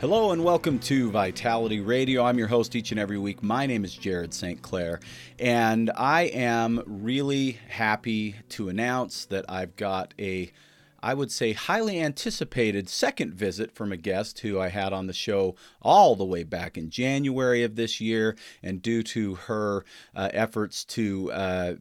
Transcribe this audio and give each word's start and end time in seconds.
Hello 0.00 0.32
and 0.32 0.42
welcome 0.42 0.78
to 0.78 1.10
Vitality 1.10 1.80
Radio. 1.80 2.24
I'm 2.24 2.38
your 2.38 2.48
host 2.48 2.74
each 2.74 2.90
and 2.90 2.98
every 2.98 3.18
week. 3.18 3.42
My 3.42 3.66
name 3.66 3.84
is 3.84 3.92
Jared 3.92 4.32
St. 4.32 4.62
Clair, 4.62 4.98
and 5.38 5.90
I 5.94 6.22
am 6.22 6.82
really 6.86 7.58
happy 7.68 8.36
to 8.48 8.70
announce 8.70 9.26
that 9.26 9.44
I've 9.46 9.76
got 9.76 10.14
a 10.18 10.52
I 11.02 11.14
would 11.14 11.32
say, 11.32 11.52
highly 11.52 12.00
anticipated 12.00 12.88
second 12.88 13.34
visit 13.34 13.72
from 13.72 13.92
a 13.92 13.96
guest 13.96 14.40
who 14.40 14.60
I 14.60 14.68
had 14.68 14.92
on 14.92 15.06
the 15.06 15.12
show 15.12 15.56
all 15.80 16.16
the 16.16 16.24
way 16.24 16.42
back 16.42 16.76
in 16.76 16.90
January 16.90 17.62
of 17.62 17.76
this 17.76 18.00
year. 18.00 18.36
And 18.62 18.82
due 18.82 19.02
to 19.04 19.34
her 19.34 19.84
uh, 20.14 20.28
efforts 20.32 20.84
to 20.86 21.32
uh, 21.32 21.74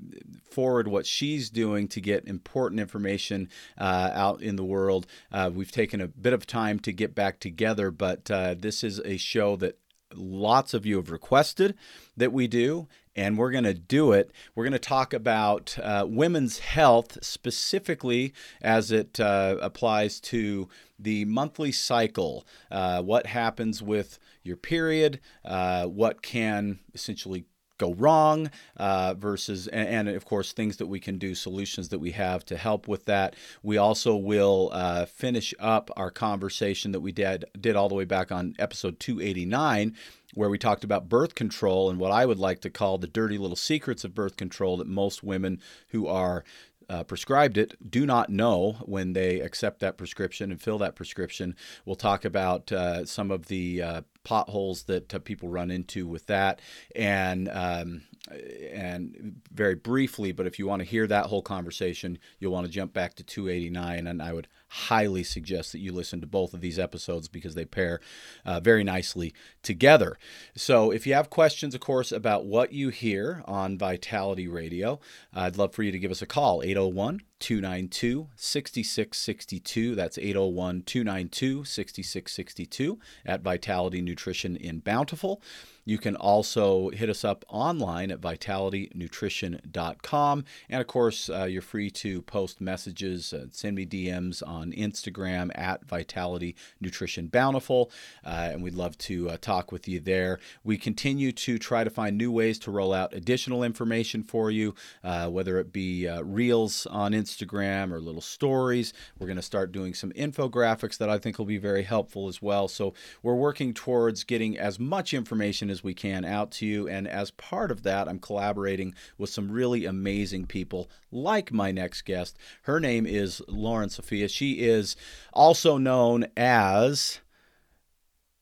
forward 0.50 0.88
what 0.88 1.06
she's 1.06 1.50
doing 1.50 1.88
to 1.90 2.02
get 2.02 2.28
important 2.28 2.80
information 2.80 3.50
uh, 3.78 4.12
out 4.14 4.42
in 4.42 4.56
the 4.56 4.64
world, 4.64 5.08
uh, 5.32 5.50
we've 5.54 5.72
taken 5.72 6.02
a 6.02 6.08
bit 6.08 6.34
of 6.34 6.48
time 6.48 6.80
to 6.80 6.92
get 6.92 7.16
back 7.16 7.40
together. 7.40 7.92
But 7.92 8.30
uh, 8.32 8.56
this 8.58 8.84
is 8.84 9.00
a 9.00 9.18
show 9.18 9.56
that 9.58 9.80
lots 10.16 10.74
of 10.74 10.86
you 10.86 10.98
have 10.98 11.12
requested 11.12 11.76
that 12.18 12.34
we 12.34 12.48
do, 12.48 12.88
and 13.20 13.38
we're 13.38 13.52
going 13.52 13.66
to 13.66 13.74
do 13.74 14.14
it. 14.14 14.32
We're 14.56 14.64
going 14.64 14.72
to 14.72 14.80
talk 14.80 15.14
about 15.14 15.78
uh, 15.84 16.06
women's 16.08 16.60
health 16.60 17.18
specifically 17.22 18.34
as 18.62 18.92
it 18.92 19.20
uh, 19.20 19.58
applies 19.60 20.22
to 20.22 20.70
the 20.98 21.26
monthly 21.26 21.74
cycle. 21.74 22.48
Uh, 22.72 23.02
what 23.02 23.26
happens 23.26 23.84
with 23.84 24.20
your 24.42 24.56
period? 24.56 25.20
Uh, 25.44 25.86
what 25.86 26.22
can 26.22 26.80
essentially 26.94 27.44
go 27.80 27.94
wrong 27.96 28.52
uh, 28.78 29.16
versus 29.16 29.68
and, 29.68 30.08
and, 30.08 30.10
of 30.10 30.26
course 30.26 30.54
things 30.54 30.78
that 30.78 30.86
we 30.86 31.00
can 31.00 31.18
do 31.18 31.34
solutions 31.34 31.90
that 31.90 32.00
we 32.00 32.12
have 32.12 32.46
to 32.46 32.56
help 32.56 32.88
with 32.88 33.06
that 33.06 33.36
we 33.64 33.78
also 33.78 34.16
will 34.16 34.70
uh, 34.72 35.06
finish 35.06 35.54
up 35.60 35.90
our 35.98 36.12
conversation 36.12 36.92
that 36.92 37.00
we 37.00 37.12
did 37.12 37.46
did 37.60 37.76
all 37.76 37.90
the 37.90 37.96
way 37.96 38.06
back 38.06 38.32
on 38.32 38.54
episode 38.60 39.00
289 39.00 39.96
where 40.36 40.50
we 40.50 40.60
talked 40.60 40.84
about 40.84 41.10
birth 41.10 41.34
control 41.34 41.90
and 41.90 42.00
what 42.00 42.12
I 42.12 42.26
would 42.26 42.38
like 42.38 42.62
to 42.62 42.70
call 42.70 43.00
the 43.00 43.08
dirty 43.08 43.38
little 43.38 43.56
secrets 43.56 44.04
of 44.04 44.14
birth 44.14 44.38
control 44.38 44.78
that 44.78 44.88
most 44.88 45.24
women 45.24 45.60
who 45.88 46.06
are 46.06 46.44
uh, 46.90 47.04
prescribed 47.04 47.58
it 47.58 47.76
do 47.90 48.06
not 48.06 48.30
know 48.30 48.78
when 48.86 49.14
they 49.14 49.40
accept 49.40 49.80
that 49.80 49.98
prescription 49.98 50.52
and 50.52 50.62
fill 50.62 50.80
that 50.80 50.96
prescription. 50.96 51.56
We'll 51.86 51.96
talk 51.96 52.26
about 52.26 52.72
uh, 52.72 53.06
some 53.06 53.32
of 53.32 53.46
the 53.46 53.82
uh, 53.82 54.02
potholes 54.24 54.84
that 54.84 55.14
uh, 55.14 55.20
people 55.20 55.50
run 55.50 55.72
into 55.72 56.08
with 56.08 56.26
that, 56.28 56.62
and 56.96 57.50
um, 57.50 58.04
and 58.30 59.42
very 59.52 59.76
briefly. 59.76 60.32
But 60.32 60.48
if 60.48 60.60
you 60.60 60.68
want 60.68 60.82
to 60.82 60.88
hear 60.88 61.08
that 61.08 61.28
whole 61.28 61.42
conversation, 61.42 62.20
you'll 62.40 62.52
want 62.52 62.66
to 62.66 62.72
jump 62.72 62.94
back 62.94 63.16
to 63.16 63.24
289, 63.24 64.08
and 64.08 64.22
I 64.22 64.34
would 64.34 64.48
highly 64.70 65.24
suggest 65.24 65.72
that 65.72 65.80
you 65.80 65.92
listen 65.92 66.22
to 66.22 66.28
both 66.28 66.54
of 66.54 66.62
these 66.62 66.78
episodes 66.78 67.28
because 67.28 67.56
they 67.56 67.66
pair 67.66 68.00
uh, 68.46 68.60
very 68.60 68.84
nicely 68.84 69.34
together. 69.64 70.18
So, 70.56 70.92
if 70.92 71.08
you 71.08 71.14
have 71.14 71.30
questions, 71.30 71.74
of 71.74 71.82
course, 71.82 72.12
about 72.12 72.46
what 72.46 72.72
you 72.72 72.90
hear 72.90 73.44
on 73.46 73.78
Vitality 73.78 74.48
Radio, 74.48 75.00
I'd 75.34 75.58
love 75.58 75.74
for 75.74 75.84
you 75.84 75.92
to 75.92 76.00
give 76.00 76.12
us 76.12 76.22
a 76.22 76.28
call 76.28 76.62
801 76.64 77.22
292 77.40 78.30
6662. 78.36 79.96
That's 79.96 80.18
801 80.18 80.84
292 80.84 81.64
6662 81.66 83.00
at 83.26 83.42
Vitality 83.42 84.02
Nutrition 84.02 84.56
in 84.56 84.80
Bountiful. 84.80 85.42
You 85.90 85.98
can 85.98 86.16
also 86.16 86.90
hit 86.90 87.10
us 87.10 87.26
up 87.26 87.44
online 87.48 88.12
at 88.12 88.22
vitalitynutrition.com. 88.22 90.46
And 90.70 90.82
of 90.82 90.86
course, 90.86 91.32
uh, 91.32 91.46
you're 91.46 91.64
free 91.64 91.90
to 91.90 92.22
post 92.22 92.62
messages, 92.62 93.34
uh, 93.34 93.48
send 93.50 93.76
me 93.76 93.88
DMs 93.88 94.44
on 94.46 94.72
Instagram 94.74 95.50
at 95.56 95.84
Vitality 95.86 96.56
Nutrition 96.80 97.26
Bountiful. 97.26 97.90
Uh, 98.24 98.50
and 98.52 98.62
we'd 98.62 98.76
love 98.76 99.00
to 99.00 99.32
uh, 99.32 99.38
talk 99.42 99.72
with 99.72 99.88
you 99.88 100.00
there. 100.00 100.38
We 100.64 100.78
continue 100.78 101.32
to 101.32 101.58
try 101.58 101.84
to 101.84 101.90
find 101.90 102.16
new 102.16 102.32
ways 102.32 102.60
to 102.60 102.70
roll 102.70 102.94
out 102.94 103.16
additional 103.16 103.64
information 103.64 104.22
for 104.22 104.52
you, 104.52 104.76
uh, 105.04 105.30
whether 105.30 105.58
it 105.58 105.74
be 105.74 106.08
uh, 106.08 106.22
reels 106.22 106.86
on 106.86 107.14
Instagram 107.14 107.92
or 107.92 108.00
little 108.00 108.22
stories. 108.22 108.94
We're 109.18 109.26
going 109.26 109.38
to 109.38 109.42
start 109.42 109.72
doing 109.72 109.96
some 109.96 110.12
infographics 110.12 111.00
that 111.00 111.10
I 111.10 111.18
think 111.18 111.40
will 111.40 111.48
be 111.48 111.58
very 111.58 111.82
helpful 111.82 112.28
as 112.28 112.44
well. 112.44 112.68
So 112.68 112.94
we're 113.24 113.34
working 113.34 113.74
towards 113.74 114.24
getting 114.24 114.56
as 114.56 114.78
much 114.78 115.16
information 115.16 115.72
as 115.72 115.79
we 115.84 115.94
can 115.94 116.26
out 116.26 116.52
to 116.52 116.66
you. 116.66 116.88
And 116.88 117.08
as 117.08 117.32
part 117.32 117.72
of 117.72 117.84
that, 117.84 118.08
I'm 118.08 118.20
collaborating 118.20 118.94
with 119.18 119.30
some 119.30 119.52
really 119.52 119.86
amazing 119.86 120.46
people 120.46 120.90
like 121.12 121.52
my 121.52 121.72
next 121.72 122.04
guest. 122.04 122.38
Her 122.64 122.80
name 122.80 123.06
is 123.06 123.42
Loren 123.48 123.90
Sofia. 123.90 124.28
She 124.28 124.60
is 124.60 124.96
also 125.34 125.78
known 125.78 126.28
as 126.38 127.20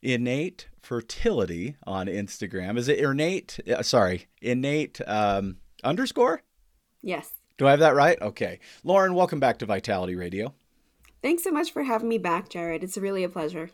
Innate 0.01 0.67
Fertility 0.81 1.75
on 1.85 2.07
Instagram. 2.07 2.77
Is 2.77 2.87
it 2.87 2.99
innate? 2.99 3.59
Uh, 3.67 3.81
sorry, 3.81 4.27
innate 4.41 5.01
um, 5.05 5.57
underscore? 5.83 6.43
Yes. 7.01 7.31
Do 7.57 7.67
I 7.67 7.71
have 7.71 7.79
that 7.79 7.95
right? 7.95 8.21
Okay. 8.21 8.59
Loren, 8.83 9.15
welcome 9.15 9.39
back 9.39 9.59
to 9.59 9.65
Vitality 9.65 10.15
Radio. 10.15 10.53
Thanks 11.21 11.43
so 11.43 11.51
much 11.51 11.71
for 11.71 11.83
having 11.83 12.07
me 12.07 12.19
back, 12.19 12.49
Jared. 12.49 12.83
It's 12.83 12.97
really 12.97 13.23
a 13.23 13.29
pleasure. 13.29 13.69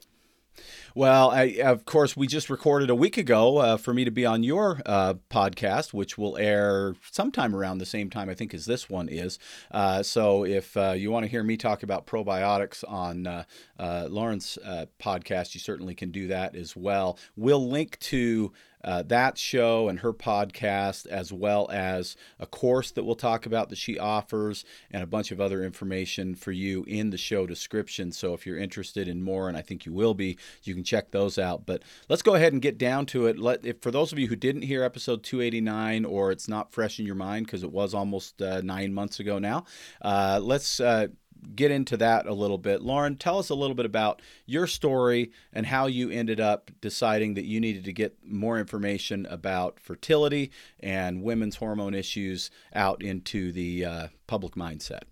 Well, 0.96 1.32
I, 1.32 1.60
of 1.64 1.86
course, 1.86 2.16
we 2.16 2.28
just 2.28 2.50
recorded 2.50 2.90
a 2.90 2.96
week 2.96 3.18
ago 3.18 3.58
uh, 3.58 3.78
for 3.78 3.94
me 3.94 4.06
to 4.06 4.12
be 4.12 4.26
on 4.26 4.44
your 4.44 4.82
uh, 4.86 5.16
podcast, 5.30 5.94
which 5.94 6.18
will 6.18 6.38
air 6.38 6.96
sometime 7.12 7.56
around 7.56 7.80
the 7.80 7.86
same 7.86 8.10
time, 8.10 8.30
I 8.30 8.36
think, 8.36 8.54
as 8.54 8.66
this 8.66 8.90
one 8.90 9.10
is. 9.10 9.40
Uh, 9.72 10.04
so 10.04 10.46
if 10.46 10.78
uh, 10.78 10.92
you 10.92 11.10
want 11.10 11.24
to 11.24 11.30
hear 11.30 11.44
me 11.44 11.58
talk 11.58 11.82
about 11.84 12.06
probiotics 12.06 12.84
on 12.88 13.26
uh, 13.26 13.44
uh, 13.80 14.08
Loren's 14.10 14.58
podcast, 15.00 15.54
you 15.56 15.60
certainly 15.60 15.96
can 15.96 16.12
do 16.12 16.28
that 16.28 16.56
as 16.56 16.76
well. 16.76 17.18
We'll 17.36 17.68
link 17.68 17.98
to 18.00 18.52
uh, 18.84 19.04
that 19.04 19.38
show 19.38 19.88
and 19.88 20.00
her 20.00 20.14
podcast, 20.14 21.08
as 21.08 21.32
well 21.32 21.70
as 21.72 22.16
a 22.40 22.46
course 22.46 22.92
that 22.92 23.04
we'll 23.04 23.16
talk 23.16 23.46
about 23.46 23.70
that 23.70 23.78
she 23.78 23.98
offers, 23.98 24.66
and 24.92 25.04
a 25.04 25.08
bunch 25.08 25.32
of 25.32 25.40
other 25.40 25.64
information 25.64 26.36
for 26.36 26.52
you 26.52 26.84
in 26.88 27.10
the 27.10 27.18
show 27.18 27.46
description. 27.46 28.12
So 28.12 28.34
if 28.34 28.46
you're 28.46 28.58
interested 28.58 29.08
in 29.08 29.24
more, 29.24 29.48
and 29.48 29.58
I 29.58 29.62
think 29.62 29.86
you 29.86 29.94
will 29.94 30.14
be, 30.14 30.38
you 30.64 30.74
can 30.74 30.84
check 30.84 31.12
those 31.12 31.38
out. 31.38 31.66
But 31.66 31.84
let's 32.10 32.22
go 32.22 32.36
ahead 32.36 32.54
and 32.54 32.62
get 32.62 32.78
down 32.78 33.06
to 33.08 33.28
it. 33.28 33.40
Let 33.40 33.66
if 33.66 33.82
for 33.82 33.92
those 33.92 34.12
of 34.12 34.20
you 34.20 34.28
who 34.28 34.36
didn't 34.36 34.64
hear 34.64 34.84
episode 34.84 35.24
289 35.24 36.06
or 36.06 36.32
it's 36.32 36.48
not 36.48 36.72
fresh 36.72 37.00
in 37.00 37.06
your 37.06 37.16
mind 37.16 37.46
because 37.46 37.64
it 37.64 37.72
was 37.72 37.94
almost 37.94 38.42
uh, 38.42 38.62
nine 38.62 38.94
months 38.94 39.20
ago 39.20 39.40
now, 39.40 39.66
uh, 40.02 40.40
let's 40.42 40.80
uh, 40.80 41.08
get 41.56 41.72
into 41.72 41.98
that 41.98 42.26
a 42.26 42.34
little 42.34 42.58
bit. 42.58 42.82
Loren, 42.82 43.16
tell 43.16 43.40
us 43.40 43.50
a 43.50 43.56
little 43.56 43.76
bit 43.76 43.86
about 43.86 44.22
your 44.46 44.68
story 44.68 45.32
and 45.52 45.66
how 45.66 45.88
you 45.88 46.10
ended 46.10 46.40
up 46.40 46.72
deciding 46.82 47.34
that 47.36 47.46
you 47.46 47.60
needed 47.60 47.84
to 47.86 47.94
get 47.94 48.18
more 48.26 48.60
information 48.60 49.26
about 49.28 49.80
fertility 49.80 50.52
and 50.80 51.24
women's 51.24 51.58
hormone 51.58 51.94
issues 51.94 52.52
out 52.74 53.04
into 53.04 53.52
the 53.52 53.86
uh, 53.86 54.08
public 54.28 54.56
mindset. 54.56 55.04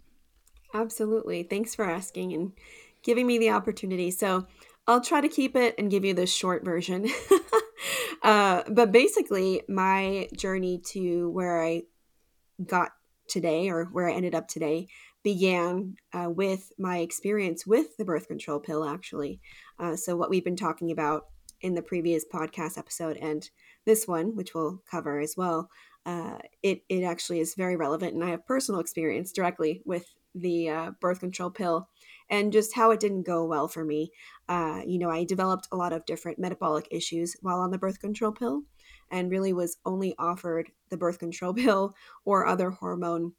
Absolutely. 0.73 1.43
Thanks 1.43 1.75
for 1.75 1.89
asking 1.89 2.33
and 2.33 2.53
giving 3.03 3.27
me 3.27 3.37
the 3.37 3.49
opportunity. 3.49 4.11
So, 4.11 4.47
I'll 4.87 5.01
try 5.01 5.21
to 5.21 5.29
keep 5.29 5.55
it 5.55 5.75
and 5.77 5.91
give 5.91 6.03
you 6.03 6.13
the 6.13 6.25
short 6.25 6.65
version. 6.65 7.07
uh, 8.23 8.63
but 8.67 8.91
basically, 8.91 9.61
my 9.69 10.27
journey 10.35 10.79
to 10.87 11.29
where 11.29 11.63
I 11.63 11.83
got 12.65 12.91
today 13.27 13.69
or 13.69 13.85
where 13.85 14.09
I 14.09 14.13
ended 14.13 14.35
up 14.35 14.47
today 14.47 14.87
began 15.23 15.95
uh, 16.13 16.29
with 16.29 16.71
my 16.77 16.99
experience 16.99 17.65
with 17.65 17.97
the 17.97 18.05
birth 18.05 18.27
control 18.27 18.59
pill, 18.59 18.85
actually. 18.85 19.39
Uh, 19.79 19.95
so, 19.95 20.15
what 20.15 20.29
we've 20.29 20.43
been 20.43 20.55
talking 20.55 20.91
about 20.91 21.25
in 21.61 21.75
the 21.75 21.81
previous 21.81 22.25
podcast 22.25 22.77
episode 22.77 23.17
and 23.17 23.49
this 23.85 24.07
one, 24.07 24.35
which 24.35 24.53
we'll 24.53 24.81
cover 24.89 25.19
as 25.19 25.35
well, 25.37 25.69
uh, 26.05 26.37
it, 26.63 26.81
it 26.89 27.03
actually 27.03 27.39
is 27.39 27.55
very 27.55 27.75
relevant. 27.75 28.13
And 28.13 28.23
I 28.23 28.29
have 28.29 28.45
personal 28.45 28.81
experience 28.81 29.31
directly 29.31 29.81
with 29.85 30.05
the 30.33 30.69
uh, 30.69 30.91
birth 30.99 31.19
control 31.19 31.49
pill 31.49 31.89
and 32.29 32.53
just 32.53 32.73
how 32.73 32.91
it 32.91 32.99
didn't 32.99 33.23
go 33.23 33.45
well 33.45 33.67
for 33.67 33.83
me. 33.83 34.11
Uh, 34.47 34.81
you 34.85 34.97
know, 34.97 35.09
I 35.09 35.23
developed 35.23 35.67
a 35.71 35.75
lot 35.75 35.93
of 35.93 36.05
different 36.05 36.39
metabolic 36.39 36.87
issues 36.89 37.35
while 37.41 37.59
on 37.59 37.71
the 37.71 37.77
birth 37.77 37.99
control 37.99 38.31
pill 38.31 38.63
and 39.11 39.29
really 39.29 39.53
was 39.53 39.77
only 39.85 40.15
offered 40.17 40.71
the 40.89 40.97
birth 40.97 41.19
control 41.19 41.53
pill 41.55 41.93
or 42.25 42.47
other 42.47 42.71
hormone 42.71 43.33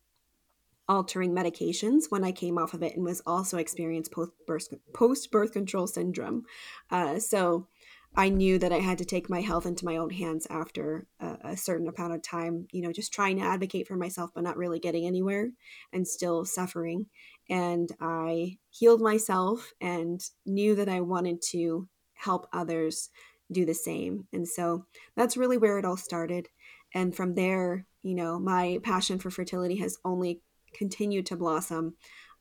altering 0.89 1.33
medications 1.33 2.05
when 2.11 2.25
I 2.25 2.33
came 2.33 2.59
off 2.59 2.75
of 2.75 2.83
it 2.83 2.97
and 2.97 3.05
was 3.05 3.23
also 3.27 3.59
experienced 3.59 4.13
post 4.13 5.31
birth 5.31 5.53
control 5.53 5.87
syndrome. 5.87 6.45
Uh, 6.91 7.19
so 7.19 7.69
I 8.15 8.29
knew 8.29 8.59
that 8.59 8.73
I 8.73 8.79
had 8.79 8.99
to 8.99 9.07
take 9.07 9.31
my 9.31 9.41
health 9.41 9.65
into 9.65 9.87
my 9.87 9.97
own 9.97 10.11
hands 10.11 10.47
after 10.51 11.07
a, 11.19 11.39
a, 11.45 11.57
certain 11.57 11.89
amount 11.89 12.15
of 12.15 12.23
time, 12.23 12.67
you 12.71 12.83
know, 12.83 12.93
just 12.93 13.13
trying 13.13 13.39
to 13.39 13.45
advocate 13.45 13.89
for 13.89 13.97
myself, 13.97 14.31
but 14.35 14.45
not 14.45 14.59
really 14.59 14.79
getting 14.79 15.07
anywhere 15.07 15.51
and 15.95 16.07
still 16.07 16.45
suffering. 16.45 17.07
And 17.49 17.89
I 18.01 18.59
healed 18.69 19.01
myself 19.01 19.73
and 19.81 20.21
knew 20.45 20.75
that 20.75 20.91
I 20.91 21.01
wanted 21.01 21.41
to 21.53 21.89
help 22.15 22.49
others 22.53 23.09
do 23.51 23.65
the 23.65 23.75
same. 23.75 24.27
And 24.33 24.47
so 24.47 24.85
that's 25.17 25.37
really 25.37 25.57
where 25.57 25.79
it 25.79 25.85
all 25.85 25.97
started. 25.97 26.49
And 26.95 27.17
from 27.17 27.35
there, 27.35 27.87
you 28.03 28.15
know, 28.15 28.39
my 28.39 28.79
passion 28.83 29.19
for 29.19 29.31
fertility 29.31 29.77
has 29.77 29.97
only 30.05 30.43
continued 30.75 31.27
to 31.27 31.37
blossom. 31.37 31.95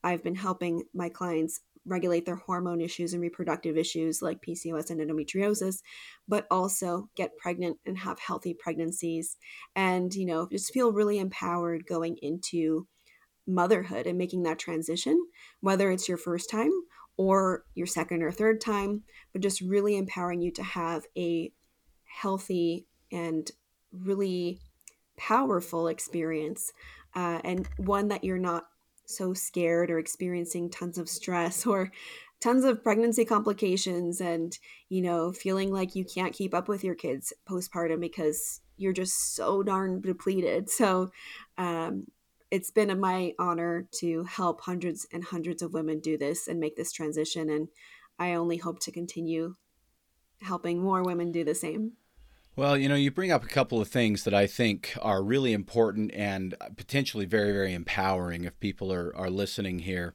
I've 0.03 0.23
been 0.23 0.35
helping 0.35 0.83
my 0.93 1.09
clients 1.09 1.61
regulate 1.85 2.25
their 2.25 2.35
hormone 2.35 2.79
issues 2.79 3.13
and 3.13 3.21
reproductive 3.21 3.77
issues 3.77 4.21
like 4.21 4.41
PCOS 4.41 4.91
and 4.91 5.01
endometriosis, 5.01 5.81
but 6.27 6.45
also 6.51 7.09
get 7.15 7.37
pregnant 7.37 7.77
and 7.85 7.97
have 7.97 8.19
healthy 8.19 8.53
pregnancies 8.53 9.37
and, 9.75 10.13
you 10.13 10.25
know, 10.25 10.47
just 10.51 10.73
feel 10.73 10.91
really 10.91 11.17
empowered 11.17 11.87
going 11.87 12.17
into 12.21 12.87
motherhood 13.47 14.05
and 14.05 14.17
making 14.17 14.43
that 14.43 14.59
transition, 14.59 15.19
whether 15.61 15.89
it's 15.89 16.07
your 16.07 16.17
first 16.17 16.49
time 16.49 16.71
or 17.17 17.65
your 17.73 17.87
second 17.87 18.21
or 18.21 18.31
third 18.31 18.61
time, 18.61 19.03
but 19.33 19.41
just 19.41 19.61
really 19.61 19.97
empowering 19.97 20.41
you 20.41 20.51
to 20.51 20.63
have 20.63 21.05
a 21.17 21.51
healthy 22.05 22.85
and 23.11 23.51
really 23.91 24.59
powerful 25.17 25.87
experience 25.87 26.71
uh, 27.15 27.39
and 27.43 27.67
one 27.77 28.07
that 28.09 28.23
you're 28.23 28.37
not 28.37 28.65
so 29.05 29.33
scared 29.33 29.91
or 29.91 29.99
experiencing 29.99 30.69
tons 30.69 30.97
of 30.97 31.09
stress 31.09 31.65
or 31.67 31.91
tons 32.39 32.63
of 32.63 32.83
pregnancy 32.83 33.23
complications 33.23 34.19
and 34.19 34.57
you 34.89 35.01
know 35.01 35.31
feeling 35.31 35.71
like 35.71 35.95
you 35.95 36.03
can't 36.03 36.33
keep 36.33 36.53
up 36.53 36.67
with 36.67 36.83
your 36.83 36.95
kids 36.95 37.33
postpartum 37.47 37.99
because 37.99 38.61
you're 38.77 38.93
just 38.93 39.35
so 39.35 39.61
darn 39.61 40.01
depleted. 40.01 40.67
So 40.69 41.11
um, 41.57 42.07
it's 42.51 42.69
been 42.69 42.99
my 42.99 43.33
honor 43.39 43.87
to 43.99 44.25
help 44.25 44.61
hundreds 44.61 45.07
and 45.13 45.23
hundreds 45.23 45.61
of 45.61 45.73
women 45.73 45.99
do 45.99 46.17
this 46.17 46.47
and 46.47 46.59
make 46.59 46.75
this 46.75 46.91
transition 46.91 47.49
and 47.49 47.69
i 48.19 48.33
only 48.33 48.57
hope 48.57 48.79
to 48.79 48.91
continue 48.91 49.55
helping 50.41 50.81
more 50.81 51.01
women 51.01 51.31
do 51.31 51.43
the 51.43 51.55
same 51.55 51.93
well, 52.55 52.77
you 52.77 52.89
know, 52.89 52.95
you 52.95 53.11
bring 53.11 53.31
up 53.31 53.43
a 53.43 53.47
couple 53.47 53.79
of 53.79 53.87
things 53.87 54.23
that 54.23 54.33
I 54.33 54.45
think 54.45 54.93
are 55.01 55.23
really 55.23 55.53
important 55.53 56.11
and 56.13 56.53
potentially 56.75 57.25
very, 57.25 57.51
very 57.51 57.73
empowering 57.73 58.43
if 58.43 58.59
people 58.59 58.91
are, 58.91 59.15
are 59.15 59.29
listening 59.29 59.79
here. 59.79 60.13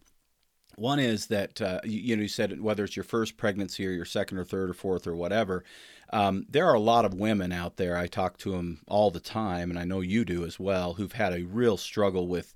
One 0.76 0.98
is 0.98 1.28
that, 1.28 1.62
uh, 1.62 1.80
you, 1.84 2.00
you, 2.00 2.16
know, 2.16 2.22
you 2.22 2.28
said 2.28 2.60
whether 2.60 2.84
it's 2.84 2.96
your 2.96 3.04
first 3.04 3.38
pregnancy 3.38 3.86
or 3.86 3.90
your 3.90 4.04
second 4.04 4.36
or 4.36 4.44
third 4.44 4.68
or 4.68 4.74
fourth 4.74 5.06
or 5.06 5.16
whatever, 5.16 5.64
um, 6.12 6.44
there 6.50 6.66
are 6.68 6.74
a 6.74 6.80
lot 6.80 7.06
of 7.06 7.14
women 7.14 7.50
out 7.50 7.76
there. 7.76 7.96
I 7.96 8.06
talk 8.06 8.36
to 8.38 8.52
them 8.52 8.80
all 8.86 9.10
the 9.10 9.18
time, 9.18 9.70
and 9.70 9.78
I 9.78 9.84
know 9.84 10.00
you 10.00 10.26
do 10.26 10.44
as 10.44 10.60
well, 10.60 10.94
who've 10.94 11.12
had 11.12 11.32
a 11.32 11.44
real 11.44 11.78
struggle 11.78 12.28
with 12.28 12.52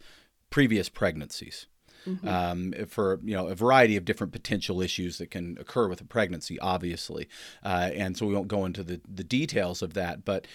previous 0.50 0.90
pregnancies 0.90 1.66
mm-hmm. 2.16 2.28
um, 2.28 2.74
for 2.88 3.20
you 3.22 3.34
know 3.34 3.48
a 3.48 3.54
variety 3.54 3.96
of 3.96 4.04
different 4.04 4.32
potential 4.32 4.80
issues 4.80 5.18
that 5.18 5.30
can 5.30 5.56
occur 5.60 5.88
with 5.88 6.00
a 6.00 6.04
pregnancy, 6.04 6.58
obviously, 6.60 7.28
uh, 7.64 7.90
and 7.94 8.16
so 8.16 8.26
we 8.26 8.34
won't 8.34 8.48
go 8.48 8.64
into 8.64 8.82
the 8.82 9.00
the 9.08 9.24
details 9.24 9.82
of 9.82 9.94
that, 9.94 10.24
but 10.24 10.46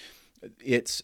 it's 0.63 1.03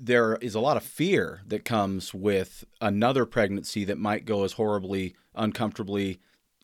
there 0.00 0.36
is 0.36 0.54
a 0.54 0.60
lot 0.60 0.76
of 0.76 0.82
fear 0.82 1.42
that 1.46 1.64
comes 1.64 2.12
with 2.12 2.64
another 2.80 3.24
pregnancy 3.24 3.84
that 3.84 3.98
might 3.98 4.24
go 4.24 4.44
as 4.44 4.52
horribly 4.52 5.14
uncomfortably 5.34 6.20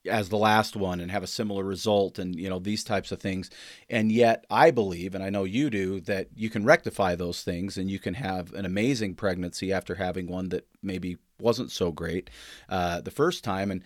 as 0.09 0.29
the 0.29 0.37
last 0.37 0.77
one 0.77 1.01
and 1.01 1.11
have 1.11 1.23
a 1.23 1.29
similar 1.29 1.65
result 1.65 2.19
and 2.19 2.39
you 2.39 2.49
know 2.49 2.59
these 2.59 2.85
types 2.85 3.11
of 3.11 3.21
things 3.21 3.51
and 3.89 4.13
yet 4.13 4.45
i 4.51 4.71
believe 4.71 5.15
and 5.15 5.25
i 5.25 5.31
know 5.31 5.45
you 5.45 5.71
do 5.71 6.01
that 6.01 6.29
you 6.35 6.51
can 6.51 6.65
rectify 6.65 7.15
those 7.15 7.43
things 7.43 7.79
and 7.79 7.91
you 7.91 7.99
can 7.99 8.15
have 8.15 8.53
an 8.55 8.65
amazing 8.67 9.15
pregnancy 9.15 9.73
after 9.73 9.95
having 9.95 10.27
one 10.27 10.51
that 10.51 10.67
maybe 10.83 11.17
wasn't 11.41 11.71
so 11.71 11.91
great 11.91 12.29
uh, 12.69 13.01
the 13.01 13.11
first 13.11 13.43
time 13.43 13.71
and 13.71 13.83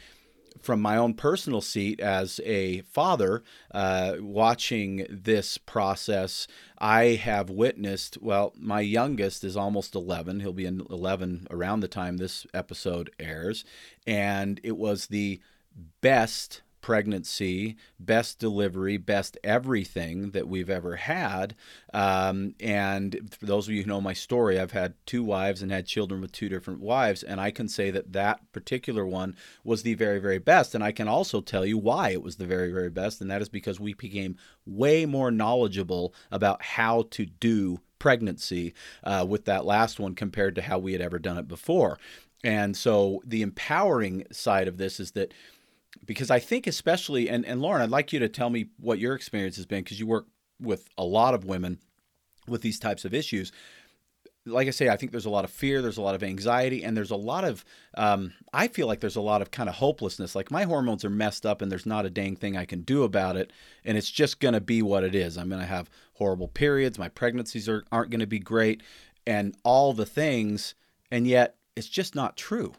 from 0.62 0.80
my 0.80 0.96
own 0.96 1.14
personal 1.14 1.60
seat 1.60 2.00
as 2.00 2.40
a 2.44 2.80
father, 2.82 3.42
uh, 3.72 4.14
watching 4.18 5.06
this 5.08 5.58
process, 5.58 6.46
I 6.78 7.04
have 7.04 7.50
witnessed. 7.50 8.18
Well, 8.20 8.52
my 8.56 8.80
youngest 8.80 9.44
is 9.44 9.56
almost 9.56 9.94
11. 9.94 10.40
He'll 10.40 10.52
be 10.52 10.66
in 10.66 10.84
11 10.90 11.46
around 11.50 11.80
the 11.80 11.88
time 11.88 12.16
this 12.16 12.46
episode 12.52 13.10
airs. 13.18 13.64
And 14.06 14.60
it 14.62 14.76
was 14.76 15.06
the 15.06 15.40
best 16.00 16.62
pregnancy, 16.80 17.76
best 18.00 18.38
delivery, 18.38 18.96
best 18.96 19.36
everything 19.44 20.30
that 20.30 20.48
we've 20.48 20.70
ever 20.70 20.96
had. 20.96 21.54
Um, 21.92 22.54
and 22.60 23.28
for 23.38 23.44
those 23.44 23.68
of 23.68 23.74
you 23.74 23.82
who 23.82 23.88
know 23.88 24.00
my 24.00 24.14
story, 24.14 24.58
I've 24.58 24.72
had 24.72 24.94
two 25.04 25.22
wives 25.22 25.60
and 25.60 25.70
had 25.70 25.86
children 25.86 26.20
with 26.20 26.32
two 26.32 26.48
different 26.48 26.80
wives, 26.80 27.22
and 27.22 27.40
I 27.40 27.50
can 27.50 27.68
say 27.68 27.90
that 27.90 28.12
that 28.14 28.40
particular 28.52 29.04
one 29.04 29.36
was 29.64 29.82
the 29.82 29.94
very, 29.94 30.18
very 30.18 30.38
best. 30.38 30.74
And 30.74 30.82
I 30.82 30.92
can 30.92 31.08
also 31.08 31.42
tell 31.42 31.66
you 31.66 31.76
why 31.76 32.08
it 32.10 32.22
was 32.22 32.36
the 32.36 32.46
very, 32.46 32.72
very 32.72 32.90
best, 32.90 33.20
and 33.20 33.30
that 33.30 33.42
is 33.42 33.50
because 33.50 33.78
we 33.78 33.92
became 33.92 34.36
way 34.64 35.04
more 35.04 35.30
knowledgeable 35.30 36.14
about 36.30 36.62
how 36.62 37.02
to 37.10 37.26
do 37.26 37.80
pregnancy 37.98 38.72
uh, 39.04 39.26
with 39.28 39.44
that 39.44 39.66
last 39.66 40.00
one 40.00 40.14
compared 40.14 40.54
to 40.54 40.62
how 40.62 40.78
we 40.78 40.92
had 40.92 41.02
ever 41.02 41.18
done 41.18 41.36
it 41.36 41.48
before. 41.48 41.98
And 42.44 42.76
so 42.76 43.20
the 43.26 43.42
empowering 43.42 44.24
side 44.30 44.68
of 44.68 44.78
this 44.78 45.00
is 45.00 45.10
that 45.12 45.34
because 46.08 46.30
I 46.30 46.40
think 46.40 46.66
especially 46.66 47.28
and 47.28 47.44
and 47.44 47.60
Loren, 47.60 47.82
I'd 47.82 47.90
like 47.90 48.12
you 48.12 48.18
to 48.18 48.28
tell 48.28 48.50
me 48.50 48.66
what 48.80 48.98
your 48.98 49.14
experience 49.14 49.54
has 49.56 49.66
been 49.66 49.84
because 49.84 50.00
you 50.00 50.06
work 50.08 50.26
with 50.58 50.88
a 50.96 51.04
lot 51.04 51.34
of 51.34 51.44
women 51.44 51.78
with 52.48 52.62
these 52.62 52.80
types 52.80 53.04
of 53.04 53.14
issues. 53.14 53.52
Like 54.46 54.66
I 54.66 54.70
say, 54.70 54.88
I 54.88 54.96
think 54.96 55.12
there's 55.12 55.26
a 55.26 55.30
lot 55.30 55.44
of 55.44 55.50
fear, 55.50 55.82
there's 55.82 55.98
a 55.98 56.02
lot 56.02 56.14
of 56.14 56.22
anxiety, 56.22 56.82
and 56.82 56.96
there's 56.96 57.10
a 57.10 57.16
lot 57.16 57.44
of, 57.44 57.66
um, 57.98 58.32
I 58.54 58.68
feel 58.68 58.86
like 58.86 59.00
there's 59.00 59.16
a 59.16 59.20
lot 59.20 59.42
of 59.42 59.50
kind 59.50 59.68
of 59.68 59.74
hopelessness. 59.74 60.34
Like 60.34 60.50
my 60.50 60.62
hormones 60.62 61.04
are 61.04 61.10
messed 61.10 61.44
up 61.44 61.60
and 61.60 61.70
there's 61.70 61.84
not 61.84 62.06
a 62.06 62.10
dang 62.10 62.34
thing 62.34 62.56
I 62.56 62.64
can 62.64 62.80
do 62.80 63.02
about 63.02 63.36
it. 63.36 63.52
And 63.84 63.98
it's 63.98 64.10
just 64.10 64.40
going 64.40 64.54
to 64.54 64.60
be 64.62 64.80
what 64.80 65.04
it 65.04 65.14
is. 65.14 65.36
I'm 65.36 65.50
going 65.50 65.60
to 65.60 65.66
have 65.66 65.90
horrible 66.14 66.48
periods. 66.48 66.98
My 66.98 67.10
pregnancies 67.10 67.68
are, 67.68 67.84
aren't 67.92 68.10
going 68.10 68.20
to 68.20 68.26
be 68.26 68.38
great 68.38 68.82
and 69.26 69.54
all 69.64 69.92
the 69.92 70.06
things. 70.06 70.74
And 71.10 71.26
yet 71.26 71.56
it's 71.76 71.88
just 71.88 72.14
not 72.14 72.38
true. 72.38 72.72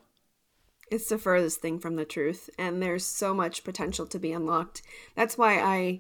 It's 0.91 1.09
the 1.09 1.17
furthest 1.17 1.61
thing 1.61 1.79
from 1.79 1.95
the 1.95 2.05
truth, 2.05 2.49
and 2.57 2.81
there's 2.81 3.05
so 3.05 3.33
much 3.33 3.63
potential 3.63 4.07
to 4.07 4.19
be 4.19 4.31
unlocked. 4.31 4.81
That's 5.15 5.37
why 5.37 5.59
I 5.59 5.99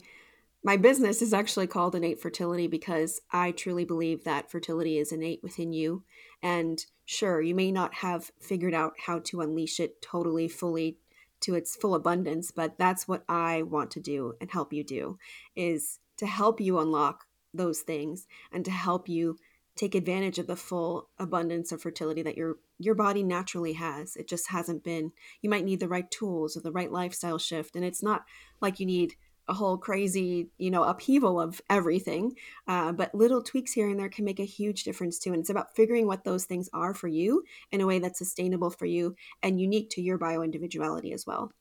my 0.61 0.75
business 0.75 1.21
is 1.21 1.33
actually 1.33 1.67
called 1.67 1.95
innate 1.95 2.19
fertility 2.19 2.67
because 2.67 3.21
I 3.31 3.51
truly 3.51 3.85
believe 3.85 4.25
that 4.25 4.51
fertility 4.51 4.97
is 4.97 5.13
innate 5.13 5.41
within 5.41 5.71
you. 5.71 6.03
And 6.43 6.85
sure, 7.05 7.41
you 7.41 7.55
may 7.55 7.71
not 7.71 7.93
have 7.95 8.31
figured 8.41 8.73
out 8.73 8.93
how 9.05 9.19
to 9.19 9.39
unleash 9.39 9.79
it 9.79 10.01
totally, 10.01 10.49
fully 10.49 10.97
to 11.41 11.55
its 11.55 11.77
full 11.77 11.95
abundance, 11.95 12.51
but 12.51 12.77
that's 12.77 13.07
what 13.07 13.23
I 13.29 13.61
want 13.61 13.91
to 13.91 14.01
do 14.01 14.33
and 14.41 14.51
help 14.51 14.73
you 14.73 14.83
do 14.83 15.17
is 15.55 15.99
to 16.17 16.25
help 16.25 16.59
you 16.59 16.79
unlock 16.79 17.25
those 17.53 17.79
things 17.79 18.27
and 18.51 18.65
to 18.65 18.71
help 18.71 19.07
you 19.07 19.37
take 19.75 19.95
advantage 19.95 20.39
of 20.39 20.47
the 20.47 20.57
full 20.57 21.09
abundance 21.17 21.71
of 21.71 21.81
fertility 21.81 22.21
that 22.21 22.37
your 22.37 22.57
your 22.79 22.95
body 22.95 23.21
naturally 23.21 23.73
has 23.73 24.15
it 24.15 24.27
just 24.27 24.49
hasn't 24.49 24.83
been 24.83 25.11
you 25.41 25.49
might 25.49 25.65
need 25.65 25.79
the 25.79 25.87
right 25.87 26.09
tools 26.09 26.57
or 26.57 26.61
the 26.61 26.71
right 26.71 26.91
lifestyle 26.91 27.37
shift 27.37 27.75
and 27.75 27.85
it's 27.85 28.01
not 28.01 28.23
like 28.61 28.79
you 28.79 28.85
need 28.85 29.13
a 29.47 29.53
whole 29.53 29.77
crazy 29.77 30.47
you 30.57 30.71
know 30.71 30.83
upheaval 30.83 31.39
of 31.39 31.61
everything 31.69 32.33
uh, 32.67 32.91
but 32.91 33.13
little 33.13 33.41
tweaks 33.41 33.73
here 33.73 33.89
and 33.89 33.99
there 33.99 34.09
can 34.09 34.23
make 34.23 34.39
a 34.39 34.45
huge 34.45 34.83
difference 34.83 35.19
too 35.19 35.31
and 35.31 35.41
it's 35.41 35.49
about 35.49 35.75
figuring 35.75 36.07
what 36.07 36.23
those 36.23 36.45
things 36.45 36.69
are 36.73 36.93
for 36.93 37.07
you 37.07 37.43
in 37.71 37.81
a 37.81 37.85
way 37.85 37.99
that's 37.99 38.19
sustainable 38.19 38.69
for 38.69 38.85
you 38.85 39.15
and 39.43 39.59
unique 39.59 39.89
to 39.89 40.01
your 40.01 40.17
bio 40.17 40.41
individuality 40.41 41.11
as 41.11 41.25
well 41.27 41.51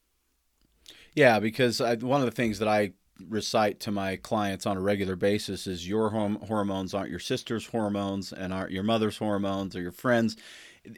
yeah 1.14 1.40
because 1.40 1.80
I, 1.80 1.96
one 1.96 2.20
of 2.20 2.26
the 2.26 2.32
things 2.32 2.58
that 2.60 2.68
i 2.68 2.92
recite 3.26 3.80
to 3.80 3.90
my 3.90 4.16
clients 4.16 4.66
on 4.66 4.76
a 4.76 4.80
regular 4.80 5.16
basis 5.16 5.66
is 5.66 5.88
your 5.88 6.10
hormones 6.10 6.94
aren't 6.94 7.10
your 7.10 7.18
sister's 7.18 7.66
hormones 7.66 8.32
and 8.32 8.52
aren't 8.52 8.70
your 8.70 8.84
mother's 8.84 9.18
hormones 9.18 9.74
or 9.74 9.80
your 9.80 9.92
friends. 9.92 10.36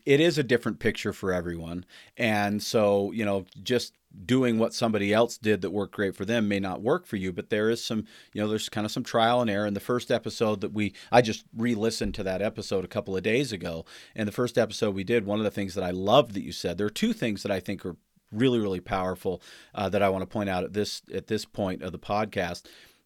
It 0.06 0.20
is 0.20 0.38
a 0.38 0.42
different 0.42 0.78
picture 0.78 1.12
for 1.12 1.32
everyone. 1.32 1.85
And 2.16 2.62
so, 2.62 3.12
you 3.12 3.25
know, 3.25 3.47
just 3.62 3.94
doing 4.25 4.59
what 4.59 4.75
somebody 4.75 5.12
else 5.12 5.38
did 5.38 5.61
that 5.62 5.70
worked 5.70 5.94
great 5.94 6.16
for 6.16 6.25
them 6.25 6.49
may 6.49 6.59
not 6.59 6.82
work 6.82 7.06
for 7.06 7.16
you, 7.16 7.32
but 7.32 7.50
there 7.50 7.70
is 7.70 7.82
some, 7.85 8.04
you 8.32 8.40
know, 8.40 8.49
there's 8.49 8.68
kind 8.68 8.85
of 8.85 8.90
some 8.90 9.04
trial 9.04 9.40
and 9.40 9.49
error. 9.49 9.66
In 9.66 9.75
the 9.75 9.80
first 9.80 10.11
episode 10.11 10.61
that 10.62 10.73
we, 10.73 10.94
I 11.12 11.23
just 11.23 11.44
re 11.56 11.75
listened 11.75 12.14
to 12.14 12.23
that 12.25 12.42
episode 12.42 12.85
a 12.85 12.88
couple 12.88 13.16
of 13.16 13.23
days 13.23 13.52
ago. 13.52 13.85
And 14.14 14.26
the 14.26 14.32
first 14.32 14.59
episode 14.59 14.94
we 14.94 15.04
did, 15.04 15.26
one 15.26 15.38
of 15.38 15.44
the 15.44 15.50
things 15.50 15.75
that 15.75 15.85
I 15.85 15.90
loved 15.90 16.35
that 16.35 16.42
you 16.42 16.52
said, 16.52 16.76
there 16.78 16.87
are 16.87 16.90
two 16.90 17.12
things 17.12 17.42
that 17.42 17.52
I 17.52 17.61
think 17.61 17.87
are 17.87 17.97
really 18.32 18.61
really 18.61 18.80
powerful 18.80 19.42
uh, 19.75 19.88
that 19.88 20.02
I 20.02 20.09
want 20.09 20.23
to 20.23 20.26
point 20.26 20.49
out 20.49 20.62
at 20.64 20.73
this 20.73 21.02
at 21.12 21.26
this 21.26 21.44
point 21.44 21.82
of 21.82 21.92
the 21.92 21.99
podcast. 21.99 22.62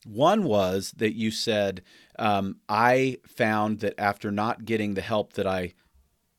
One 0.06 0.44
was 0.44 0.92
that 0.98 1.14
you 1.14 1.30
said 1.30 1.82
um, 2.18 2.56
I 2.68 3.18
found 3.26 3.80
that 3.80 3.98
after 3.98 4.30
not 4.30 4.66
getting 4.66 4.94
the 4.94 5.00
help 5.00 5.32
that 5.34 5.46
I 5.46 5.72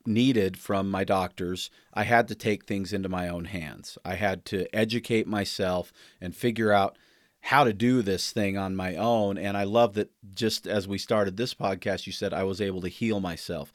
needed 0.07 0.57
from 0.57 0.89
my 0.89 1.03
doctors, 1.03 1.69
I 1.93 2.03
had 2.03 2.27
to 2.29 2.35
take 2.35 2.65
things 2.65 2.93
into 2.93 3.09
my 3.09 3.27
own 3.27 3.45
hands. 3.45 3.97
I 4.03 4.15
had 4.15 4.45
to 4.45 4.73
educate 4.75 5.27
myself 5.27 5.91
and 6.21 6.35
figure 6.35 6.71
out 6.71 6.97
how 7.41 7.63
to 7.63 7.73
do 7.73 8.01
this 8.01 8.31
thing 8.31 8.57
on 8.57 8.75
my 8.75 8.95
own. 8.95 9.37
And 9.37 9.55
I 9.55 9.63
love 9.65 9.93
that 9.93 10.11
just 10.33 10.65
as 10.65 10.87
we 10.87 10.97
started 10.97 11.37
this 11.37 11.53
podcast, 11.53 12.07
you 12.07 12.11
said 12.11 12.33
I 12.33 12.43
was 12.43 12.59
able 12.59 12.81
to 12.81 12.87
heal 12.87 13.19
myself. 13.19 13.71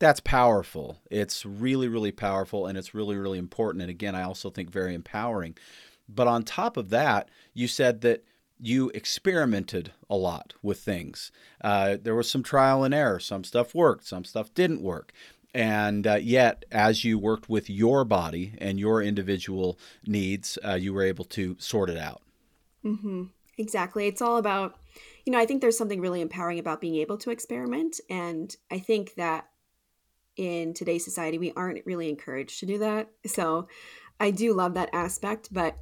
That's 0.00 0.20
powerful. 0.20 0.98
It's 1.10 1.46
really, 1.46 1.86
really 1.86 2.12
powerful 2.12 2.66
and 2.66 2.76
it's 2.76 2.94
really, 2.94 3.16
really 3.16 3.38
important. 3.38 3.82
And 3.82 3.90
again, 3.90 4.14
I 4.14 4.22
also 4.22 4.50
think 4.50 4.70
very 4.70 4.94
empowering. 4.94 5.56
But 6.08 6.26
on 6.26 6.42
top 6.42 6.76
of 6.76 6.90
that, 6.90 7.28
you 7.54 7.68
said 7.68 8.00
that 8.00 8.24
you 8.60 8.90
experimented 8.90 9.92
a 10.10 10.16
lot 10.16 10.54
with 10.62 10.80
things. 10.80 11.30
Uh, 11.62 11.96
there 12.00 12.14
was 12.14 12.30
some 12.30 12.42
trial 12.42 12.82
and 12.82 12.92
error. 12.92 13.20
Some 13.20 13.44
stuff 13.44 13.74
worked, 13.74 14.06
some 14.06 14.24
stuff 14.24 14.52
didn't 14.54 14.82
work. 14.82 15.12
And 15.54 16.06
uh, 16.06 16.16
yet, 16.16 16.64
as 16.70 17.04
you 17.04 17.18
worked 17.18 17.48
with 17.48 17.70
your 17.70 18.04
body 18.04 18.54
and 18.58 18.78
your 18.78 19.02
individual 19.02 19.78
needs, 20.06 20.58
uh, 20.64 20.74
you 20.74 20.92
were 20.92 21.02
able 21.02 21.24
to 21.26 21.56
sort 21.58 21.90
it 21.90 21.96
out. 21.96 22.22
Mm-hmm. 22.84 23.24
Exactly. 23.56 24.06
It's 24.06 24.22
all 24.22 24.36
about, 24.36 24.78
you 25.24 25.32
know, 25.32 25.38
I 25.38 25.46
think 25.46 25.60
there's 25.60 25.76
something 25.76 26.00
really 26.00 26.20
empowering 26.20 26.58
about 26.58 26.80
being 26.80 26.96
able 26.96 27.18
to 27.18 27.30
experiment. 27.30 27.98
And 28.08 28.54
I 28.70 28.78
think 28.78 29.14
that 29.16 29.48
in 30.36 30.74
today's 30.74 31.04
society, 31.04 31.38
we 31.38 31.52
aren't 31.56 31.84
really 31.84 32.08
encouraged 32.08 32.60
to 32.60 32.66
do 32.66 32.78
that. 32.78 33.08
So 33.26 33.66
I 34.20 34.30
do 34.30 34.54
love 34.54 34.74
that 34.74 34.90
aspect. 34.92 35.48
But 35.50 35.76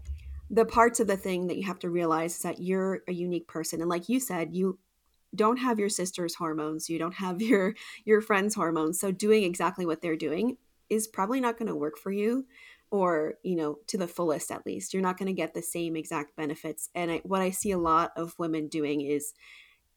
the 0.48 0.64
parts 0.64 1.00
of 1.00 1.06
the 1.06 1.16
thing 1.16 1.48
that 1.48 1.56
you 1.56 1.64
have 1.64 1.80
to 1.80 1.90
realize 1.90 2.36
is 2.36 2.42
that 2.42 2.62
you're 2.62 3.02
a 3.08 3.12
unique 3.12 3.48
person. 3.48 3.80
And 3.80 3.90
like 3.90 4.08
you 4.08 4.20
said, 4.20 4.54
you 4.54 4.78
don't 5.34 5.58
have 5.58 5.78
your 5.78 5.88
sister's 5.88 6.34
hormones 6.34 6.88
you 6.88 6.98
don't 6.98 7.14
have 7.14 7.42
your 7.42 7.74
your 8.04 8.20
friend's 8.20 8.54
hormones 8.54 8.98
so 8.98 9.10
doing 9.10 9.42
exactly 9.42 9.86
what 9.86 10.00
they're 10.00 10.16
doing 10.16 10.56
is 10.88 11.08
probably 11.08 11.40
not 11.40 11.58
going 11.58 11.68
to 11.68 11.74
work 11.74 11.98
for 11.98 12.12
you 12.12 12.46
or 12.90 13.34
you 13.42 13.56
know 13.56 13.78
to 13.86 13.98
the 13.98 14.08
fullest 14.08 14.50
at 14.50 14.64
least. 14.64 14.94
You're 14.94 15.02
not 15.02 15.18
going 15.18 15.26
to 15.26 15.32
get 15.32 15.54
the 15.54 15.62
same 15.62 15.96
exact 15.96 16.36
benefits 16.36 16.88
and 16.94 17.10
I, 17.10 17.20
what 17.24 17.42
i 17.42 17.50
see 17.50 17.70
a 17.72 17.78
lot 17.78 18.12
of 18.16 18.38
women 18.38 18.68
doing 18.68 19.00
is 19.00 19.34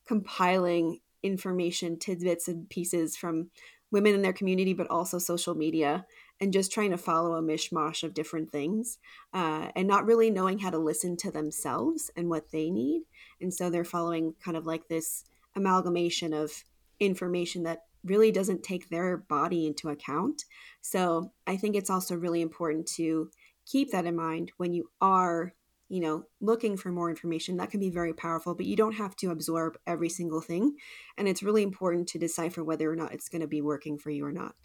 compiling 0.05 0.99
information 1.21 1.99
tidbits 1.99 2.47
and 2.47 2.69
pieces 2.69 3.15
from 3.15 3.51
women 3.91 4.15
in 4.15 4.21
their 4.21 4.33
community 4.33 4.73
but 4.73 4.89
also 4.89 5.19
social 5.19 5.55
media 5.55 6.05
and 6.41 6.53
just 6.53 6.71
trying 6.71 6.91
to 6.91 6.97
follow 6.97 7.35
a 7.35 7.41
mishmash 7.41 8.03
of 8.03 8.13
different 8.13 8.51
things 8.51 8.97
uh, 9.33 9.69
and 9.75 9.87
not 9.87 10.05
really 10.05 10.29
knowing 10.29 10.59
how 10.59 10.69
to 10.69 10.77
listen 10.77 11.17
to 11.17 11.31
themselves 11.31 12.09
and 12.15 12.29
what 12.29 12.51
they 12.51 12.69
need 12.69 13.03
and 13.41 13.53
so 13.53 13.69
they're 13.69 13.83
following 13.83 14.33
kind 14.43 14.57
of 14.57 14.65
like 14.65 14.87
this 14.87 15.25
amalgamation 15.55 16.33
of 16.33 16.63
information 16.99 17.63
that 17.63 17.83
really 18.03 18.31
doesn't 18.31 18.63
take 18.63 18.89
their 18.89 19.17
body 19.17 19.65
into 19.65 19.89
account. 19.89 20.43
So 20.81 21.31
I 21.45 21.57
think 21.57 21.75
it's 21.75 21.89
also 21.89 22.15
really 22.15 22.41
important 22.41 22.87
to 22.95 23.29
keep 23.65 23.91
that 23.91 24.05
in 24.05 24.15
mind 24.15 24.51
when 24.57 24.73
you 24.73 24.89
are, 25.01 25.53
you 25.89 25.99
know, 25.99 26.23
looking 26.39 26.77
for 26.77 26.91
more 26.91 27.09
information. 27.09 27.57
That 27.57 27.71
can 27.71 27.79
be 27.79 27.89
very 27.89 28.13
powerful, 28.13 28.55
but 28.55 28.65
you 28.65 28.75
don't 28.75 28.93
have 28.93 29.15
to 29.17 29.31
absorb 29.31 29.77
every 29.85 30.09
single 30.09 30.41
thing. 30.41 30.75
And 31.17 31.27
it's 31.27 31.43
really 31.43 31.63
important 31.63 32.07
to 32.09 32.19
decipher 32.19 32.63
whether 32.63 32.89
or 32.89 32.95
not 32.95 33.13
it's 33.13 33.29
going 33.29 33.41
to 33.41 33.47
be 33.47 33.61
working 33.61 33.97
for 33.97 34.09
you 34.09 34.25
or 34.25 34.31
not. 34.31 34.55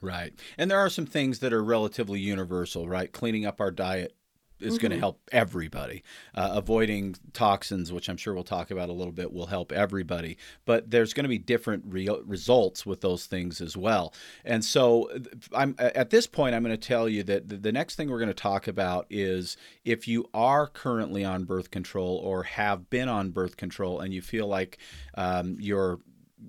Right. 0.00 0.32
And 0.56 0.70
there 0.70 0.78
are 0.78 0.88
some 0.90 1.06
things 1.06 1.40
that 1.40 1.52
are 1.52 1.62
relatively 1.62 2.20
universal, 2.20 2.88
right? 2.88 3.12
Cleaning 3.12 3.44
up 3.44 3.60
our 3.60 3.70
diet 3.70 4.14
is 4.60 4.74
mm-hmm. 4.74 4.82
going 4.82 4.92
to 4.92 4.98
help 4.98 5.20
everybody. 5.32 6.02
Uh, 6.34 6.50
avoiding 6.54 7.16
toxins, 7.32 7.92
which 7.92 8.08
I'm 8.08 8.16
sure 8.16 8.34
we'll 8.34 8.44
talk 8.44 8.70
about 8.70 8.88
a 8.88 8.92
little 8.92 9.12
bit, 9.12 9.32
will 9.32 9.46
help 9.46 9.72
everybody. 9.72 10.36
But 10.64 10.90
there's 10.90 11.12
going 11.12 11.24
to 11.24 11.28
be 11.28 11.38
different 11.38 11.84
re- 11.86 12.08
results 12.24 12.84
with 12.84 13.00
those 13.00 13.26
things 13.26 13.60
as 13.60 13.76
well. 13.76 14.14
And 14.44 14.64
so, 14.64 15.10
I'm 15.54 15.74
at 15.78 16.10
this 16.10 16.26
point, 16.26 16.54
I'm 16.54 16.62
going 16.62 16.76
to 16.76 16.88
tell 16.88 17.08
you 17.08 17.22
that 17.24 17.62
the 17.62 17.72
next 17.72 17.96
thing 17.96 18.10
we're 18.10 18.18
going 18.18 18.28
to 18.28 18.34
talk 18.34 18.68
about 18.68 19.06
is 19.10 19.56
if 19.84 20.06
you 20.06 20.28
are 20.34 20.66
currently 20.66 21.24
on 21.24 21.44
birth 21.44 21.70
control 21.70 22.16
or 22.16 22.42
have 22.44 22.90
been 22.90 23.08
on 23.08 23.30
birth 23.30 23.56
control, 23.56 24.00
and 24.00 24.12
you 24.12 24.22
feel 24.22 24.46
like 24.46 24.78
um, 25.14 25.56
you're 25.58 26.00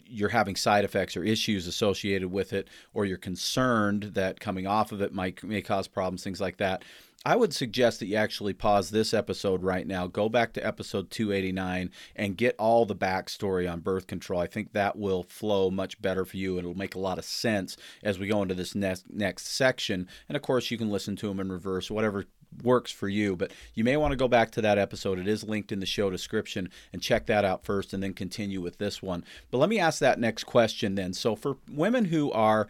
you're 0.06 0.30
having 0.30 0.56
side 0.56 0.86
effects 0.86 1.18
or 1.18 1.24
issues 1.24 1.68
associated 1.68 2.32
with 2.32 2.54
it, 2.54 2.68
or 2.94 3.06
you're 3.06 3.18
concerned 3.18 4.12
that 4.14 4.40
coming 4.40 4.68
off 4.68 4.92
of 4.92 5.02
it 5.02 5.14
might 5.14 5.44
may 5.44 5.62
cause 5.62 5.88
problems, 5.88 6.24
things 6.24 6.42
like 6.42 6.58
that 6.58 6.84
I 7.24 7.36
would 7.36 7.54
suggest 7.54 8.00
that 8.00 8.08
you 8.08 8.16
actually 8.16 8.54
pause 8.54 8.90
this 8.90 9.14
episode 9.14 9.62
right 9.62 9.86
now, 9.86 10.08
go 10.08 10.28
back 10.28 10.54
to 10.54 10.66
episode 10.66 11.12
289, 11.12 11.92
and 12.16 12.38
get 12.38 12.56
all 12.58 12.86
the 12.86 12.96
backstory 12.96 13.72
on 13.72 13.82
birth 13.82 14.08
control. 14.08 14.42
I 14.42 14.48
think 14.48 14.74
that 14.74 14.98
will 14.98 15.22
flow 15.22 15.70
much 15.70 16.02
better 16.02 16.26
for 16.26 16.38
you, 16.38 16.58
and 16.58 16.66
it'll 16.66 16.78
make 16.78 16.96
a 16.96 17.00
lot 17.00 17.20
of 17.20 17.26
sense 17.26 17.78
as 18.04 18.18
we 18.18 18.28
go 18.28 18.42
into 18.42 18.56
this 18.56 18.74
next 18.74 19.06
next 19.12 19.48
section. 19.48 20.08
And 20.28 20.36
of 20.36 20.42
course, 20.42 20.72
you 20.72 20.80
can 20.80 20.90
listen 20.90 21.16
to 21.18 21.28
them 21.28 21.40
in 21.40 21.52
reverse, 21.52 21.92
whatever 21.92 22.26
works 22.64 22.92
for 22.92 23.08
you. 23.08 23.36
But 23.36 23.52
you 23.74 23.84
may 23.84 23.98
want 23.98 24.12
to 24.12 24.18
go 24.18 24.28
back 24.28 24.52
to 24.52 24.62
that 24.62 24.78
episode. 24.78 25.20
It 25.20 25.28
is 25.28 25.44
linked 25.44 25.72
in 25.72 25.80
the 25.80 25.86
show 25.86 26.10
description 26.10 26.70
and 26.94 27.02
check 27.02 27.26
that 27.28 27.46
out 27.46 27.66
first, 27.66 27.94
and 27.94 28.02
then 28.02 28.14
continue 28.14 28.62
with 28.62 28.78
this 28.78 29.02
one. 29.02 29.24
But 29.50 29.60
let 29.60 29.70
me 29.70 29.80
ask 29.80 30.00
that 30.00 30.20
next 30.20 30.46
question 30.46 30.96
then. 30.96 31.14
So 31.14 31.36
for 31.36 31.58
women 31.70 32.06
who 32.06 32.32
are 32.32 32.68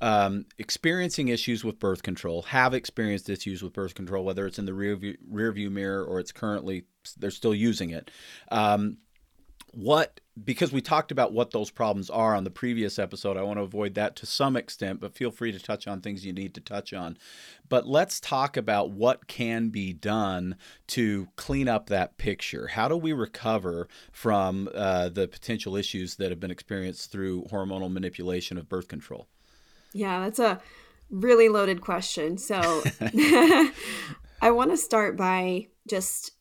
um, 0.00 0.46
experiencing 0.58 1.28
issues 1.28 1.64
with 1.64 1.78
birth 1.78 2.02
control, 2.02 2.42
have 2.42 2.74
experienced 2.74 3.30
issues 3.30 3.62
with 3.62 3.72
birth 3.72 3.94
control, 3.94 4.24
whether 4.24 4.46
it's 4.46 4.58
in 4.58 4.66
the 4.66 4.74
rear 4.74 4.96
view, 4.96 5.16
rear 5.28 5.52
view 5.52 5.70
mirror 5.70 6.04
or 6.04 6.18
it's 6.18 6.32
currently 6.32 6.84
they're 7.18 7.30
still 7.30 7.54
using 7.54 7.90
it. 7.90 8.10
Um, 8.50 8.98
what 9.72 10.20
because 10.44 10.72
we 10.72 10.80
talked 10.80 11.12
about 11.12 11.32
what 11.32 11.50
those 11.50 11.70
problems 11.70 12.08
are 12.10 12.34
on 12.34 12.44
the 12.44 12.50
previous 12.50 12.98
episode 12.98 13.36
i 13.36 13.42
want 13.42 13.58
to 13.58 13.62
avoid 13.62 13.94
that 13.94 14.16
to 14.16 14.26
some 14.26 14.56
extent 14.56 15.00
but 15.00 15.14
feel 15.14 15.30
free 15.30 15.52
to 15.52 15.58
touch 15.58 15.86
on 15.86 16.00
things 16.00 16.24
you 16.24 16.32
need 16.32 16.54
to 16.54 16.60
touch 16.60 16.92
on. 16.92 17.18
But 17.68 17.86
let's 17.86 18.20
talk 18.20 18.56
about 18.56 18.90
what 18.90 19.26
can 19.26 19.68
be 19.68 19.92
done 19.92 20.56
to 20.88 21.28
clean 21.36 21.68
up 21.68 21.88
that 21.88 22.16
picture. 22.18 22.68
How 22.68 22.88
do 22.88 22.96
we 22.96 23.12
recover 23.12 23.88
from 24.10 24.68
uh, 24.74 25.08
the 25.08 25.28
potential 25.28 25.76
issues 25.76 26.16
that 26.16 26.30
have 26.30 26.40
been 26.40 26.50
experienced 26.50 27.10
through 27.10 27.44
hormonal 27.50 27.92
manipulation 27.92 28.58
of 28.58 28.68
birth 28.68 28.88
control? 28.88 29.26
Yeah, 29.92 30.20
that's 30.20 30.38
a 30.38 30.60
really 31.10 31.48
loaded 31.48 31.80
question. 31.80 32.38
So 32.38 32.60
I 34.40 34.50
want 34.50 34.70
to 34.70 34.76
start 34.76 35.16
by 35.16 35.68
just 35.88 36.32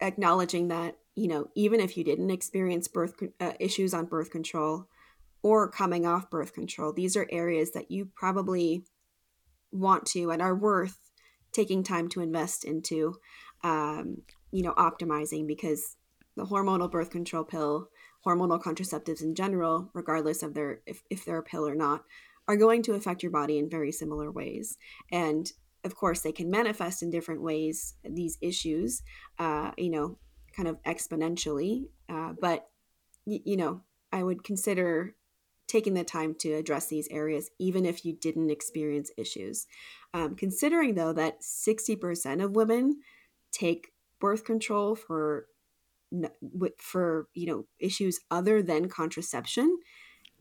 acknowledging 0.00 0.68
that, 0.68 0.96
you 1.18 1.26
know, 1.26 1.48
even 1.56 1.80
if 1.80 1.96
you 1.96 2.04
didn't 2.04 2.30
experience 2.30 2.86
birth 2.86 3.14
uh, 3.40 3.52
issues 3.58 3.92
on 3.92 4.06
birth 4.06 4.30
control 4.30 4.86
or 5.42 5.68
coming 5.68 6.06
off 6.06 6.30
birth 6.30 6.52
control, 6.52 6.92
these 6.92 7.16
are 7.16 7.26
areas 7.32 7.72
that 7.72 7.90
you 7.90 8.08
probably 8.14 8.84
want 9.72 10.06
to 10.06 10.30
and 10.30 10.40
are 10.40 10.54
worth 10.54 10.96
taking 11.50 11.82
time 11.82 12.08
to 12.08 12.20
invest 12.20 12.64
into, 12.64 13.16
um, 13.64 14.18
you 14.52 14.62
know, 14.62 14.72
optimizing 14.74 15.44
because 15.44 15.96
the 16.36 16.44
hormonal 16.44 16.88
birth 16.88 17.10
control 17.10 17.42
pill, 17.42 17.88
hormonal 18.24 18.62
contraceptives 18.62 19.20
in 19.20 19.34
general, 19.34 19.90
regardless 19.94 20.44
of 20.44 20.54
their 20.54 20.82
if, 20.86 21.02
if 21.10 21.24
they're 21.24 21.38
a 21.38 21.42
pill 21.42 21.66
or 21.66 21.74
not, 21.74 22.04
are 22.46 22.56
going 22.56 22.80
to 22.84 22.94
affect 22.94 23.24
your 23.24 23.32
body 23.32 23.58
in 23.58 23.68
very 23.68 23.90
similar 23.90 24.30
ways. 24.30 24.78
And 25.10 25.50
of 25.84 25.96
course, 25.96 26.20
they 26.20 26.32
can 26.32 26.48
manifest 26.48 27.02
in 27.02 27.10
different 27.10 27.42
ways, 27.42 27.94
these 28.04 28.38
issues, 28.40 29.02
uh, 29.40 29.72
you 29.76 29.90
know, 29.90 30.18
kind 30.58 30.68
of 30.68 30.82
exponentially. 30.82 31.84
Uh, 32.08 32.32
but, 32.40 32.68
y- 33.24 33.40
you 33.44 33.56
know, 33.56 33.82
I 34.12 34.24
would 34.24 34.42
consider 34.42 35.14
taking 35.68 35.94
the 35.94 36.02
time 36.02 36.34
to 36.40 36.54
address 36.54 36.88
these 36.88 37.06
areas, 37.10 37.50
even 37.58 37.86
if 37.86 38.04
you 38.04 38.12
didn't 38.12 38.50
experience 38.50 39.12
issues. 39.16 39.66
Um, 40.12 40.34
considering, 40.34 40.94
though, 40.96 41.12
that 41.12 41.42
60% 41.42 42.42
of 42.42 42.56
women 42.56 43.00
take 43.52 43.92
birth 44.18 44.44
control 44.44 44.96
for 44.96 45.46
for 46.78 47.28
you 47.34 47.46
know 47.46 47.66
issues 47.78 48.18
other 48.30 48.62
than 48.62 48.88
contraception 48.88 49.78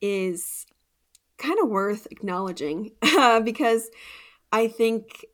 is 0.01 0.65
kind 1.37 1.59
of 1.61 1.67
worth 1.67 2.07
acknowledging 2.09 2.91
uh, 3.01 3.39
because 3.51 3.89
I 4.51 4.69
think 4.69 5.25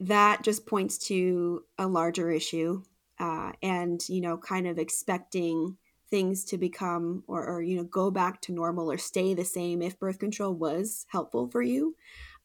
that 0.00 0.42
just 0.42 0.66
points 0.66 0.98
to 1.06 1.62
a 1.78 1.86
larger 1.86 2.30
issue 2.32 2.82
uh, 3.18 3.52
and, 3.62 4.00
you 4.08 4.20
know, 4.20 4.36
kind 4.36 4.66
of 4.66 4.78
expecting 4.78 5.76
things 6.10 6.44
to 6.44 6.58
become 6.58 7.24
or, 7.26 7.44
or, 7.44 7.62
you 7.62 7.76
know, 7.76 7.84
go 7.84 8.10
back 8.10 8.40
to 8.42 8.52
normal 8.52 8.90
or 8.90 8.98
stay 8.98 9.34
the 9.34 9.44
same 9.44 9.82
if 9.82 9.98
birth 9.98 10.18
control 10.18 10.54
was 10.54 11.06
helpful 11.08 11.48
for 11.48 11.62
you 11.62 11.96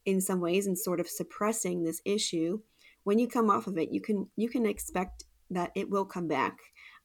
in 0.05 0.19
some 0.19 0.39
ways 0.39 0.65
and 0.67 0.77
sort 0.77 0.99
of 0.99 1.07
suppressing 1.07 1.83
this 1.83 2.01
issue 2.05 2.59
when 3.03 3.19
you 3.19 3.27
come 3.27 3.49
off 3.49 3.67
of 3.67 3.77
it 3.77 3.91
you 3.91 4.01
can 4.01 4.27
you 4.35 4.49
can 4.49 4.65
expect 4.65 5.25
that 5.49 5.71
it 5.75 5.89
will 5.89 6.05
come 6.05 6.27
back. 6.27 6.57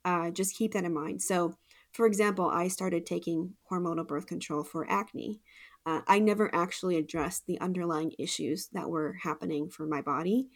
Uh, 0.04 0.30
just 0.30 0.56
keep 0.56 0.73
that 0.73 0.85
in 0.85 0.94
mind. 0.94 1.20
So 1.20 1.56
for 1.92 2.06
example 2.06 2.49
i 2.49 2.68
started 2.68 3.06
taking 3.06 3.54
hormonal 3.70 4.06
birth 4.06 4.26
control 4.26 4.62
for 4.62 4.90
acne. 4.90 5.40
Uh, 5.85 6.00
I 6.06 6.18
never 6.18 6.52
actually 6.54 6.96
addressed 6.96 7.46
the 7.46 7.61
underlying 7.61 8.12
issues 8.18 8.68
that 8.73 8.90
were 8.90 9.16
happening 9.23 9.70
for 9.70 9.87
my 9.87 10.02
body 10.02 10.49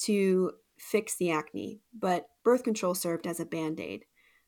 to 0.00 0.52
fix 0.80 1.14
the 1.16 1.30
acne, 1.30 1.80
but 1.96 2.26
birth 2.42 2.64
control 2.64 2.94
served 2.94 3.26
as 3.26 3.38
a 3.38 3.44
band 3.44 3.78
aid. 3.78 4.06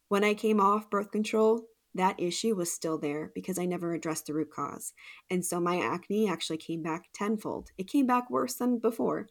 When 0.08 0.24
I 0.24 0.34
came 0.34 0.60
off 0.60 0.90
birth 0.90 1.10
control, 1.10 1.62
that 1.94 2.18
issue 2.18 2.54
was 2.54 2.72
still 2.72 2.98
there 2.98 3.30
because 3.34 3.58
I 3.58 3.66
never 3.66 3.92
addressed 3.92 4.26
the 4.26 4.34
root 4.34 4.50
cause. 4.50 4.94
And 5.30 5.44
so 5.44 5.60
my 5.60 5.78
acne 5.78 6.28
actually 6.28 6.56
came 6.56 6.82
back 6.82 7.10
tenfold. 7.12 7.70
It 7.76 7.86
came 7.86 8.06
back 8.06 8.30
worse 8.30 8.54
than 8.54 8.78
before. 8.78 9.28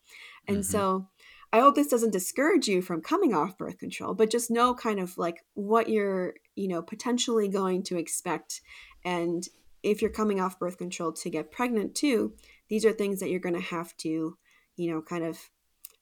And 0.48 0.58
mm-hmm. 0.58 0.72
so 0.72 1.08
I 1.52 1.60
hope 1.60 1.76
this 1.76 1.88
doesn't 1.88 2.14
discourage 2.14 2.68
you 2.68 2.82
from 2.82 3.02
coming 3.02 3.34
off 3.34 3.58
birth 3.58 3.80
control, 3.80 4.14
but 4.14 4.30
just 4.30 4.52
know 4.52 4.74
kind 4.74 5.00
of 5.00 5.18
like 5.18 5.44
what 5.56 5.90
you're, 5.90 6.36
you 6.56 6.68
know, 6.68 6.82
potentially 6.82 7.48
going 7.48 7.84
to 7.84 7.98
expect. 7.98 8.62
And 9.04 9.48
if 9.82 10.02
you're 10.02 10.12
coming 10.12 10.40
off 10.40 10.60
birth 10.60 10.78
control 10.78 11.12
to 11.14 11.30
get 11.30 11.52
pregnant 11.52 11.96
too, 11.96 12.34
these 12.70 12.86
are 12.86 12.94
things 12.94 13.20
that 13.20 13.30
you're 13.30 13.40
going 13.40 13.56
to 13.56 13.62
have 13.62 13.98
to, 13.98 14.38
you 14.78 14.92
know, 14.92 15.02
kind 15.02 15.26
of, 15.26 15.50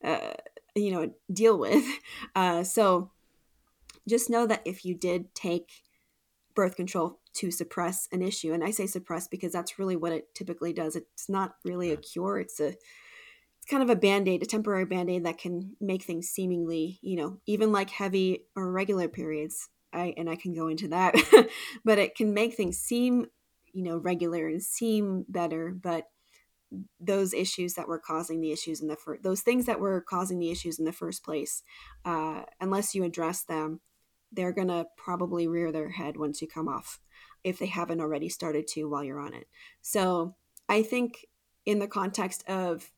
uh, 0.04 0.34
you 0.74 0.92
know, 0.92 1.12
deal 1.32 1.58
with. 1.58 1.84
Uh, 2.36 2.62
so 2.62 3.10
just 4.08 4.30
know 4.30 4.46
that 4.46 4.62
if 4.64 4.84
you 4.84 4.94
did 4.94 5.34
take 5.34 5.70
birth 6.54 6.76
control 6.76 7.18
to 7.34 7.50
suppress 7.50 8.08
an 8.12 8.22
issue, 8.22 8.52
and 8.52 8.62
I 8.62 8.70
say 8.70 8.86
suppress 8.86 9.26
because 9.26 9.52
that's 9.52 9.78
really 9.78 9.96
what 9.96 10.12
it 10.12 10.34
typically 10.34 10.72
does. 10.72 10.96
It's 10.96 11.28
not 11.28 11.54
really 11.64 11.90
a 11.90 11.96
cure. 11.96 12.38
It's 12.38 12.60
a 12.60 12.68
it's 12.68 13.70
kind 13.70 13.82
of 13.82 13.90
a 13.90 13.96
band-aid 13.96 14.42
a 14.42 14.46
temporary 14.46 14.86
band-aid 14.86 15.24
that 15.24 15.38
can 15.38 15.76
make 15.80 16.02
things 16.02 16.28
seemingly 16.28 16.98
you 17.02 17.16
know 17.16 17.38
even 17.46 17.72
like 17.72 17.90
heavy 17.90 18.44
or 18.56 18.72
regular 18.72 19.06
periods 19.06 19.68
i 19.92 20.14
and 20.16 20.30
i 20.30 20.34
can 20.36 20.54
go 20.54 20.68
into 20.68 20.88
that 20.88 21.14
but 21.84 21.98
it 21.98 22.14
can 22.14 22.32
make 22.32 22.54
things 22.54 22.78
seem 22.78 23.26
you 23.72 23.82
know 23.84 23.98
regular 23.98 24.48
and 24.48 24.62
seem 24.62 25.24
better 25.28 25.70
but 25.70 26.06
those 27.00 27.34
issues 27.34 27.74
that 27.74 27.88
were 27.88 27.98
causing 27.98 28.40
the 28.40 28.52
issues 28.52 28.80
in 28.80 28.88
the 28.88 28.96
first 28.96 29.22
those 29.22 29.40
things 29.40 29.66
that 29.66 29.80
were 29.80 30.00
causing 30.00 30.38
the 30.38 30.50
issues 30.50 30.78
in 30.78 30.84
the 30.84 30.92
first 30.92 31.24
place 31.24 31.62
uh, 32.04 32.42
unless 32.60 32.94
you 32.94 33.04
address 33.04 33.42
them 33.42 33.80
they're 34.32 34.52
gonna 34.52 34.86
probably 34.96 35.48
rear 35.48 35.72
their 35.72 35.90
head 35.90 36.16
once 36.16 36.40
you 36.40 36.46
come 36.46 36.68
off 36.68 37.00
if 37.42 37.58
they 37.58 37.66
haven't 37.66 38.00
already 38.00 38.28
started 38.28 38.66
to 38.68 38.84
while 38.84 39.02
you're 39.02 39.20
on 39.20 39.34
it. 39.34 39.48
So 39.82 40.36
i 40.68 40.82
think 40.82 41.26
in 41.66 41.78
the 41.78 41.88
context 41.88 42.48
of 42.48 42.90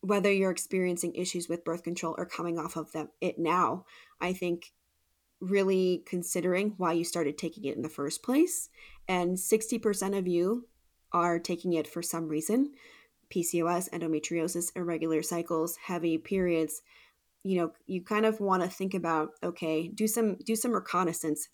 whether 0.00 0.32
you're 0.32 0.50
experiencing 0.50 1.14
issues 1.14 1.48
with 1.48 1.64
birth 1.64 1.82
control 1.82 2.14
or 2.18 2.26
coming 2.26 2.58
off 2.58 2.76
of 2.76 2.92
them 2.92 3.08
it 3.20 3.38
now 3.38 3.84
i 4.20 4.32
think 4.32 4.72
really 5.40 6.02
considering 6.06 6.74
why 6.76 6.92
you 6.92 7.04
started 7.04 7.38
taking 7.38 7.64
it 7.64 7.76
in 7.76 7.82
the 7.82 7.88
first 7.88 8.22
place 8.22 8.70
and 9.06 9.36
60% 9.36 10.18
of 10.18 10.26
you 10.26 10.67
are 11.12 11.38
taking 11.38 11.72
it 11.72 11.86
for 11.86 12.02
some 12.02 12.28
reason. 12.28 12.72
Pcos 13.30 13.90
endometriosis 13.90 14.74
irregular 14.74 15.22
cycles 15.22 15.76
heavy 15.86 16.18
periods. 16.18 16.82
You 17.42 17.58
know 17.58 17.72
you 17.86 18.02
kind 18.02 18.26
of 18.26 18.40
want 18.40 18.62
to 18.62 18.68
think 18.68 18.94
about 18.94 19.30
okay 19.42 19.88
do 19.88 20.06
some 20.06 20.36
do 20.44 20.56
some 20.56 20.72
reconnaissance. 20.72 21.48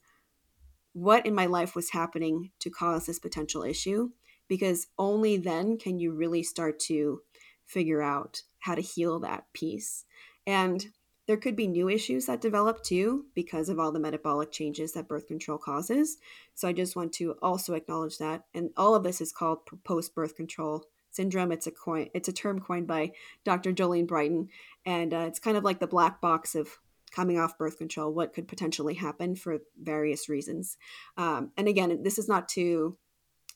What 0.92 1.26
in 1.26 1.34
my 1.34 1.46
life 1.46 1.75
was 1.75 1.90
happening 1.90 2.50
to 2.61 2.70
cause 2.70 3.06
this 3.06 3.18
potential 3.18 3.64
issue? 3.64 4.11
Because 4.46 4.87
only 4.99 5.37
then 5.37 5.78
can 5.78 5.99
you 5.99 6.12
really 6.12 6.42
start 6.42 6.78
to 6.80 7.23
figure 7.64 8.02
out 8.02 8.42
how 8.61 8.75
to 8.75 8.82
heal 8.82 9.20
that 9.20 9.44
piece. 9.52 10.04
And 10.46 10.87
there 11.26 11.37
could 11.37 11.57
be 11.57 11.66
new 11.66 11.88
issues 11.88 12.26
that 12.26 12.40
develop 12.40 12.83
too 12.83 13.26
because 13.35 13.69
of 13.69 13.78
all 13.78 13.93
the 13.93 14.00
metabolic 14.00 14.52
changes 14.52 14.93
that 14.93 15.09
birth 15.09 15.26
control 15.26 15.59
causes. 15.59 16.19
So 16.54 16.69
I 16.69 16.73
just 16.73 16.97
want 16.97 17.12
to 17.14 17.37
also 17.40 17.75
acknowledge 17.75 18.19
that. 18.19 18.45
And 18.54 18.71
all 18.76 18.95
of 18.95 19.02
this 19.02 19.21
is 19.21 19.33
called 19.33 19.61
post 19.85 20.14
birth 20.14 20.37
control 20.37 20.85
syndrome. 21.11 21.52
It's 21.52 21.66
a 21.66 21.71
coin. 21.71 22.09
It's 22.14 22.28
a 22.28 22.33
term 22.33 22.61
coined 22.61 22.87
by 22.87 23.12
Dr. 23.45 23.73
Jolene 23.73 24.07
Brighten, 24.07 24.49
and 24.85 25.14
uh, 25.14 25.25
it's 25.28 25.38
kind 25.38 25.57
of 25.57 25.64
like 25.64 25.78
the 25.78 25.87
black 25.87 26.21
box 26.21 26.54
of 26.54 26.69
coming 27.11 27.38
off 27.38 27.57
birth 27.57 27.78
control. 27.78 28.12
What 28.12 28.35
could 28.35 28.49
potentially 28.49 28.95
happen 28.95 29.37
for 29.37 29.59
various 29.81 30.28
reasons. 30.28 30.76
Um, 31.16 31.52
and 31.57 31.69
again, 31.69 32.02
this 32.02 32.19
is 32.19 32.28
not 32.28 32.49
to 32.50 32.99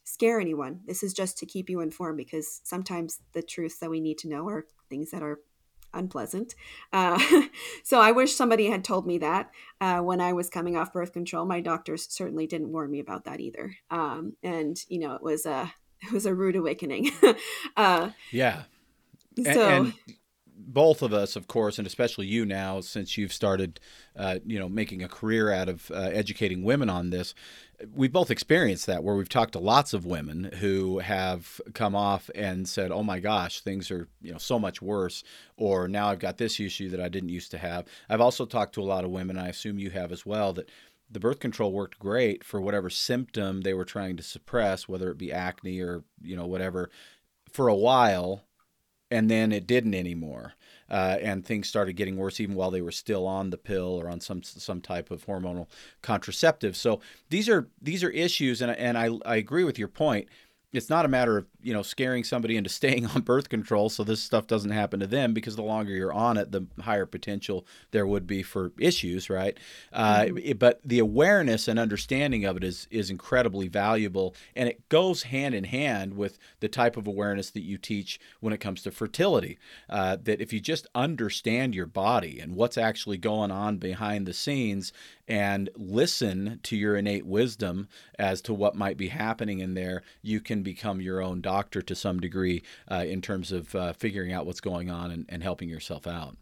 scare 0.05 0.41
anyone. 0.41 0.81
This 0.87 1.03
is 1.03 1.13
just 1.13 1.37
to 1.39 1.47
keep 1.47 1.69
you 1.69 1.81
informed 1.81 2.17
because 2.17 2.61
sometimes 2.65 3.21
the 3.35 3.43
truths 3.43 3.79
that 3.79 3.91
we 3.91 4.01
need 4.01 4.19
to 4.19 4.29
know 4.29 4.49
are 4.49 4.67
things 4.89 5.11
that 5.11 5.23
are 5.23 5.41
unpleasant. 5.95 6.55
Uh, 6.93 7.19
so 7.83 8.01
I 8.01 8.13
wish 8.13 8.35
somebody 8.35 8.67
had 8.67 8.85
told 8.85 9.07
me 9.07 9.19
that 9.19 9.51
uh, 9.81 10.01
when 10.01 10.21
I 10.21 10.33
was 10.33 10.51
coming 10.51 10.77
off 10.77 10.93
birth 10.93 11.13
control. 11.13 11.45
My 11.47 11.61
doctors 11.61 12.07
certainly 12.09 12.47
didn't 12.47 12.73
warn 12.73 12.91
me 12.91 13.01
about 13.01 13.25
that 13.25 13.41
either. 13.41 13.75
Um, 13.91 14.37
and 14.43 14.77
you 14.89 15.01
know, 15.01 15.15
it 15.15 15.23
was 15.23 15.47
a 15.47 15.73
it 16.03 16.13
was 16.13 16.27
a 16.27 16.35
rude 16.35 16.57
awakening. 16.57 17.11
uh, 17.77 18.11
yeah. 18.31 18.65
So. 19.43 19.51
And, 19.51 19.87
and 19.87 19.95
both 20.69 21.01
of 21.01 21.15
us, 21.15 21.35
of 21.35 21.49
course, 21.49 21.79
and 21.79 21.87
especially 21.87 22.27
you 22.27 22.45
now, 22.45 22.81
since 22.83 23.17
you've 23.17 23.33
started, 23.33 23.81
uh, 24.15 24.39
you 24.45 24.59
know, 24.59 24.69
making 24.69 25.03
a 25.03 25.09
career 25.09 25.51
out 25.51 25.69
of 25.69 25.91
uh, 25.91 26.11
educating 26.13 26.63
women 26.63 26.91
on 26.91 27.09
this, 27.09 27.35
we've 27.95 28.13
both 28.13 28.31
experienced 28.31 28.85
that 28.87 29.03
where 29.03 29.15
we've 29.15 29.31
talked 29.31 29.53
to 29.53 29.59
lots 29.59 29.95
of 29.95 30.05
women 30.05 30.51
who 30.61 30.99
have 30.99 31.59
come 31.73 31.97
off 31.97 32.29
and 32.35 32.69
said, 32.69 32.93
"Oh 32.93 33.03
my 33.03 33.19
gosh, 33.19 33.61
things 33.61 33.91
are 33.91 34.09
you 34.21 34.31
know 34.31 34.39
so 34.39 34.59
much 34.59 34.83
worse," 34.83 35.25
or 35.57 35.89
now 35.89 36.09
I've 36.09 36.19
got 36.19 36.37
this 36.37 36.61
issue 36.61 36.91
that 36.91 37.01
I 37.01 37.09
didn't 37.09 37.31
used 37.31 37.51
to 37.53 37.59
have. 37.59 37.87
I've 38.11 38.21
also 38.21 38.45
talked 38.45 38.75
to 38.75 38.83
a 38.83 38.85
lot 38.85 39.05
of 39.05 39.11
women, 39.11 39.39
I 39.39 39.49
assume 39.49 39.79
you 39.79 39.91
have 39.91 40.13
as 40.13 40.27
well, 40.27 40.53
that 40.53 40.69
the 41.11 41.21
birth 41.21 41.41
control 41.41 41.73
worked 41.73 41.99
great 41.99 42.45
for 42.45 42.61
whatever 42.61 42.91
symptom 42.91 43.63
they 43.63 43.73
were 43.73 43.87
trying 43.87 44.19
to 44.19 44.23
suppress, 44.23 44.87
whether 44.87 45.11
it 45.11 45.17
be 45.17 45.33
acne 45.33 45.81
or 45.81 46.05
you 46.23 46.37
know 46.37 46.47
whatever, 46.47 46.91
for 47.51 47.69
a 47.69 47.75
while, 47.75 48.45
and 49.11 49.31
then 49.31 49.51
it 49.51 49.67
didn't 49.67 49.95
anymore 49.95 50.53
uh, 50.91 51.19
and 51.21 51.45
things 51.45 51.69
started 51.69 51.95
getting 51.95 52.17
worse 52.17 52.41
even 52.41 52.55
while 52.55 52.71
they 52.71 52.81
were 52.81 52.93
still 52.93 53.27
on 53.27 53.51
the 53.51 53.59
pill 53.59 54.01
or 54.01 54.09
on 54.09 54.21
some 54.21 54.43
some 54.43 54.81
type 54.81 55.11
of 55.11 55.27
hormonal 55.27 55.67
contraceptive. 56.03 56.77
So 56.77 57.01
these 57.31 57.49
are 57.49 57.69
these 57.81 58.03
are 58.03 58.11
issues, 58.11 58.63
and 58.63 58.71
and 58.73 58.97
I 58.97 59.11
I 59.25 59.37
agree 59.37 59.65
with 59.65 59.79
your 59.79 59.89
point 59.89 60.29
it's 60.73 60.91
not 60.91 61.05
a 61.05 61.09
matter 61.09 61.39
of 61.39 61.47
you 61.63 61.73
know 61.73 61.83
scaring 61.83 62.25
somebody 62.25 62.57
into 62.57 62.71
staying 62.79 63.07
on 63.07 63.23
birth 63.23 63.49
control 63.49 63.89
so 63.89 64.05
this 64.05 64.23
stuff 64.23 64.47
doesn't 64.47 64.71
happen 64.71 65.01
to 65.01 65.07
them 65.07 65.33
because 65.33 65.57
the 65.57 65.63
longer 65.63 65.93
you're 65.93 66.13
on 66.13 66.37
it 66.37 66.53
the 66.53 66.67
higher 66.81 67.07
potential 67.07 67.67
there 67.91 68.07
would 68.07 68.27
be 68.27 68.43
for 68.43 68.73
issues 68.79 69.31
right 69.31 69.59
uh, 69.93 70.23
mm-hmm. 70.23 70.57
but 70.59 70.81
the 70.85 70.99
awareness 70.99 71.69
and 71.69 71.79
understanding 71.79 72.45
of 72.45 72.57
it 72.57 72.65
is 72.65 72.87
is 72.91 73.11
incredibly 73.11 73.69
valuable 73.69 74.35
and 74.55 74.69
it 74.69 74.89
goes 74.89 75.25
hand 75.25 75.55
in 75.55 75.65
hand 75.65 76.17
with 76.17 76.39
the 76.61 76.69
type 76.69 76.97
of 76.97 77.07
awareness 77.07 77.51
that 77.51 77.63
you 77.63 77.79
teach 77.79 78.21
when 78.41 78.53
it 78.53 78.59
comes 78.59 78.83
to 78.83 78.91
fertility 78.91 79.59
uh, 79.89 80.17
that 80.23 80.41
if 80.41 80.53
you 80.53 80.61
just 80.61 80.87
understand 80.95 81.75
your 81.75 81.87
body 81.87 82.39
and 82.41 82.55
what's 82.55 82.79
actually 82.79 83.17
going 83.17 83.51
on 83.51 83.79
behind 83.79 84.27
the 84.27 84.33
scenes 84.33 84.93
and 85.29 85.69
listen 85.77 86.59
to 86.63 86.77
your 86.77 86.97
innate 86.97 87.27
wisdom 87.27 87.89
as 88.19 88.41
to 88.43 88.55
what 88.55 88.75
might 88.75 88.97
be 88.97 89.09
happening 89.09 89.61
in 89.61 89.75
there, 89.75 90.03
you 90.23 90.41
can 90.41 90.63
become 90.63 91.01
your 91.01 91.23
own 91.23 91.41
doctor 91.41 91.83
to 91.83 91.95
some 91.95 92.19
degree 92.19 92.63
uh, 92.91 93.05
in 93.07 93.21
terms 93.21 93.53
of 93.53 93.75
uh, 93.75 93.93
figuring 93.93 94.33
out 94.33 94.47
what's 94.47 94.61
going 94.61 94.91
on 94.91 95.11
and, 95.11 95.27
and 95.29 95.43
helping 95.43 95.69
yourself 95.69 96.07
out. 96.07 96.37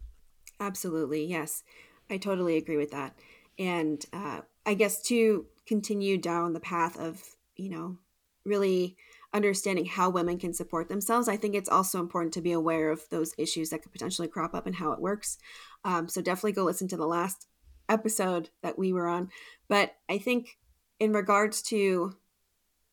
Absolutely. 0.60 1.24
Yes. 1.24 1.64
I 2.08 2.18
totally 2.18 2.56
agree 2.56 2.76
with 2.76 2.92
that. 2.92 3.18
And 3.58 4.04
uh, 4.12 4.42
I 4.64 4.74
guess 4.74 5.02
to 5.02 5.46
continue 5.66 6.16
down 6.16 6.52
the 6.52 6.60
path 6.60 6.98
of, 6.98 7.20
you 7.56 7.70
know, 7.70 7.98
really 8.44 8.96
understanding 9.32 9.84
how 9.84 10.08
women 10.08 10.38
can 10.38 10.54
support 10.54 10.88
themselves, 10.88 11.28
I 11.28 11.36
think 11.36 11.54
it's 11.54 11.68
also 11.68 11.98
important 11.98 12.32
to 12.34 12.40
be 12.40 12.52
aware 12.52 12.90
of 12.90 13.02
those 13.10 13.34
issues 13.36 13.70
that 13.70 13.82
could 13.82 13.92
potentially 13.92 14.28
crop 14.28 14.54
up 14.54 14.66
and 14.66 14.76
how 14.76 14.92
it 14.92 15.00
works. 15.00 15.38
Um, 15.84 16.08
so 16.08 16.22
definitely 16.22 16.52
go 16.52 16.64
listen 16.64 16.88
to 16.88 16.96
the 16.96 17.06
last 17.06 17.46
episode 17.88 18.50
that 18.62 18.78
we 18.78 18.92
were 18.92 19.08
on. 19.08 19.30
But 19.68 19.92
I 20.08 20.18
think 20.18 20.58
in 20.98 21.12
regards 21.12 21.62
to 21.62 22.16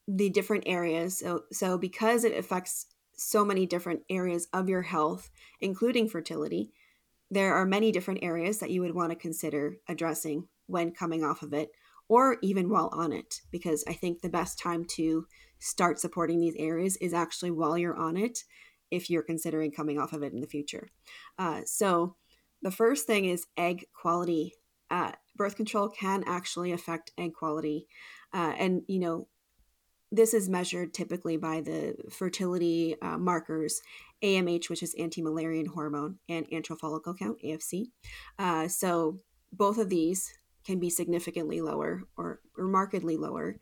the 0.08 0.30
different 0.30 0.64
areas, 0.68 1.20
so, 1.20 1.44
so 1.52 1.78
because 1.78 2.24
it 2.24 2.38
affects 2.38 2.88
so 3.16 3.46
many 3.46 3.66
different 3.66 4.02
areas 4.10 4.48
of 4.54 4.70
your 4.70 4.82
health, 4.82 5.30
including 5.62 6.10
fertility, 6.10 6.72
there 7.32 7.54
are 7.56 7.66
many 7.66 7.92
different 7.92 8.24
areas 8.24 8.60
that 8.60 8.70
you 8.70 8.82
would 8.82 8.94
want 8.94 9.12
to 9.12 9.16
consider 9.16 9.78
addressing 9.88 10.48
when 10.68 10.92
coming 10.92 11.24
off 11.24 11.42
of 11.42 11.54
it 11.54 11.72
or 12.08 12.38
even 12.42 12.70
while 12.70 12.90
on 12.94 13.12
it 13.12 13.42
because 13.52 13.84
i 13.88 13.94
think 13.94 14.22
the 14.22 14.30
best 14.30 14.60
time 14.60 14.86
to 14.86 15.26
start 15.60 16.00
supporting 16.00 16.40
these 16.40 16.56
areas 16.58 16.98
is 16.98 17.14
actually 17.14 17.52
while 17.52 17.78
you're 17.78 17.96
on 17.96 18.18
it 18.18 18.44
if 18.92 19.10
you're 19.10 19.24
considering 19.24 19.72
coming 19.72 20.00
off 20.00 20.14
of 20.14 20.24
it 20.24 20.34
in 20.34 20.42
the 20.42 20.48
future 20.48 20.90
uh, 21.40 21.62
so 21.66 22.16
the 22.62 22.72
first 22.72 23.08
thing 23.08 23.26
is 23.26 23.46
egg 23.58 23.86
quality 23.94 24.54
uh, 24.94 25.12
birth 25.36 25.56
control 25.56 25.90
can 25.90 26.24
actually 26.28 26.72
affect 26.72 27.12
egg 27.18 27.34
quality. 27.34 27.88
Uh, 28.32 28.54
and, 28.60 28.84
you 28.88 29.00
know, 29.00 29.28
this 30.12 30.36
is 30.36 30.48
measured 30.48 30.94
typically 30.94 31.36
by 31.36 31.62
the 31.62 31.96
fertility 32.12 32.96
uh, 33.02 33.18
markers 33.18 33.82
AMH, 34.24 34.70
which 34.70 34.84
is 34.84 34.94
anti 35.00 35.24
Müllerian 35.24 35.68
hormone, 35.68 36.20
and 36.30 36.48
antral 36.52 36.80
follicle 36.80 37.16
count, 37.16 37.40
AFC. 37.44 37.88
Uh, 38.38 38.68
so 38.68 39.20
both 39.52 39.80
of 39.80 39.90
these 39.90 40.32
can 40.64 40.80
be 40.80 40.92
significantly 40.92 41.60
lower 41.60 42.04
or, 42.16 42.40
or 42.56 42.68
markedly 42.68 43.18
lower 43.18 43.58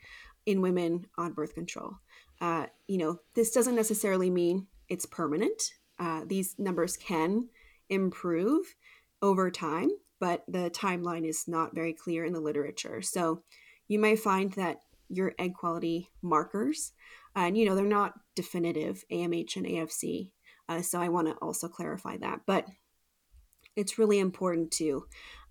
in 0.45 0.61
women 0.61 1.05
on 1.17 1.31
birth 1.31 1.55
control. 1.55 1.95
Uh, 2.41 2.65
you 2.87 2.97
know, 2.97 3.19
this 3.35 3.51
doesn't 3.51 3.75
necessarily 3.75 4.29
mean 4.29 4.67
it's 4.89 5.05
permanent. 5.05 5.63
Uh, 5.97 6.23
these 6.27 6.55
numbers 6.57 6.97
can 6.97 7.47
improve 7.89 8.75
over 9.21 9.49
time, 9.49 9.91
but 10.21 10.43
the 10.47 10.69
timeline 10.69 11.27
is 11.27 11.47
not 11.47 11.73
very 11.73 11.93
clear 11.93 12.23
in 12.23 12.31
the 12.31 12.39
literature. 12.39 13.01
So 13.01 13.41
you 13.87 13.97
may 13.97 14.15
find 14.15 14.53
that 14.53 14.77
your 15.09 15.33
egg 15.39 15.55
quality 15.55 16.09
markers, 16.21 16.93
and 17.35 17.57
you 17.57 17.65
know, 17.65 17.75
they're 17.75 17.85
not 17.85 18.13
definitive 18.35 19.03
AMH 19.11 19.57
and 19.57 19.65
AFC. 19.65 20.29
Uh, 20.69 20.83
so 20.83 21.01
I 21.01 21.09
want 21.09 21.27
to 21.27 21.33
also 21.35 21.67
clarify 21.67 22.17
that. 22.17 22.41
But 22.45 22.67
it's 23.75 23.97
really 23.97 24.19
important 24.19 24.71
to 24.73 25.05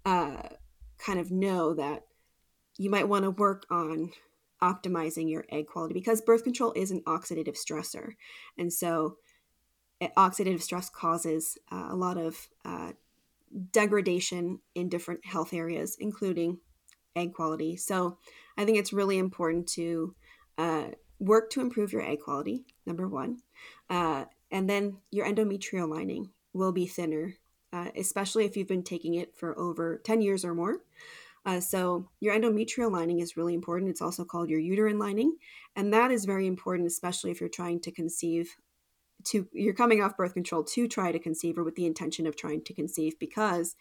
uh, 0.07 0.43
kind 0.99 1.19
of 1.19 1.33
know 1.33 1.75
that 1.75 2.05
you 2.79 2.91
might 2.91 3.09
want 3.09 3.25
to 3.25 3.31
work 3.33 3.67
on 3.71 4.13
optimizing 4.63 5.29
your 5.29 5.45
egg 5.51 5.67
quality 5.67 5.95
because 5.95 6.21
birth 6.21 6.45
control 6.45 6.73
is 6.77 6.93
an 6.93 7.03
oxidative 7.09 7.57
stressor. 7.59 8.13
And 8.57 8.73
so 8.73 9.17
eh, 10.01 10.09
oxidative 10.17 10.63
stress 10.63 10.89
causes 10.89 11.59
uh, 11.73 11.89
a 11.91 11.97
lot 11.97 12.19
of 12.19 12.49
uh, 12.65 12.93
degradation 13.73 14.61
in 14.75 14.89
different 14.89 15.25
health 15.25 15.53
areas, 15.53 15.97
including 15.99 16.59
egg 17.17 17.35
quality. 17.35 17.77
So 17.77 18.19
I 18.57 18.65
think 18.65 18.79
it's 18.79 18.93
really 18.93 19.19
important 19.19 19.67
to 19.69 20.15
uh, 20.59 20.85
work 21.19 21.51
to 21.51 21.61
improve 21.61 21.93
your 21.93 22.03
egg 22.03 22.21
quality, 22.21 22.65
number 22.87 23.09
one. 23.09 23.39
Uh, 23.89 24.25
and 24.51 24.69
then 24.69 24.99
your 25.11 25.27
endometrial 25.27 25.89
lining 25.89 26.31
will 26.53 26.73
be 26.73 26.87
thinner, 26.87 27.35
uh, 27.73 27.89
especially 27.97 28.45
if 28.45 28.57
you've 28.57 28.69
been 28.69 28.83
taking 28.83 29.15
it 29.15 29.37
for 29.37 29.59
over 29.59 30.01
10 30.05 30.23
years 30.23 30.45
or 30.45 30.55
more. 30.55 30.79
Uh, 31.47 31.59
so, 31.59 32.07
your 32.21 32.35
endometrial 32.35 32.93
lining 32.93 33.21
is 33.21 33.37
really 33.37 33.55
important. 33.55 33.91
It's 33.91 34.03
also 34.03 34.25
called 34.25 34.51
your 34.51 34.61
uterine 34.61 34.99
lining. 34.99 35.37
And 35.75 35.93
that 35.95 36.11
is 36.11 36.27
very 36.27 36.47
important, 36.47 36.87
especially 36.87 37.31
if 37.31 37.41
you're 37.41 37.49
trying 37.49 37.81
to 37.81 37.91
conceive. 37.91 38.55
To 39.27 39.49
you're 39.53 39.75
coming 39.75 40.03
off 40.03 40.17
birth 40.17 40.35
control 40.35 40.65
to 40.65 40.89
try 40.89 41.13
to 41.13 41.19
conceive 41.19 41.59
or 41.59 41.65
with 41.65 41.75
the 41.75 41.87
intention 41.87 42.27
of 42.27 42.37
trying 42.37 42.63
to 42.65 42.75
conceive 42.75 43.19
because 43.19 43.77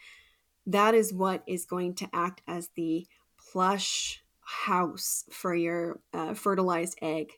that 0.65 0.93
is 0.93 1.13
what 1.13 1.43
is 1.47 1.65
going 1.65 1.95
to 1.95 2.10
act 2.13 2.41
as 2.47 2.69
the 2.75 3.08
plush 3.52 4.23
house 4.41 5.25
for 5.32 5.56
your 5.56 5.99
uh, 6.13 6.34
fertilized 6.34 6.97
egg 7.02 7.32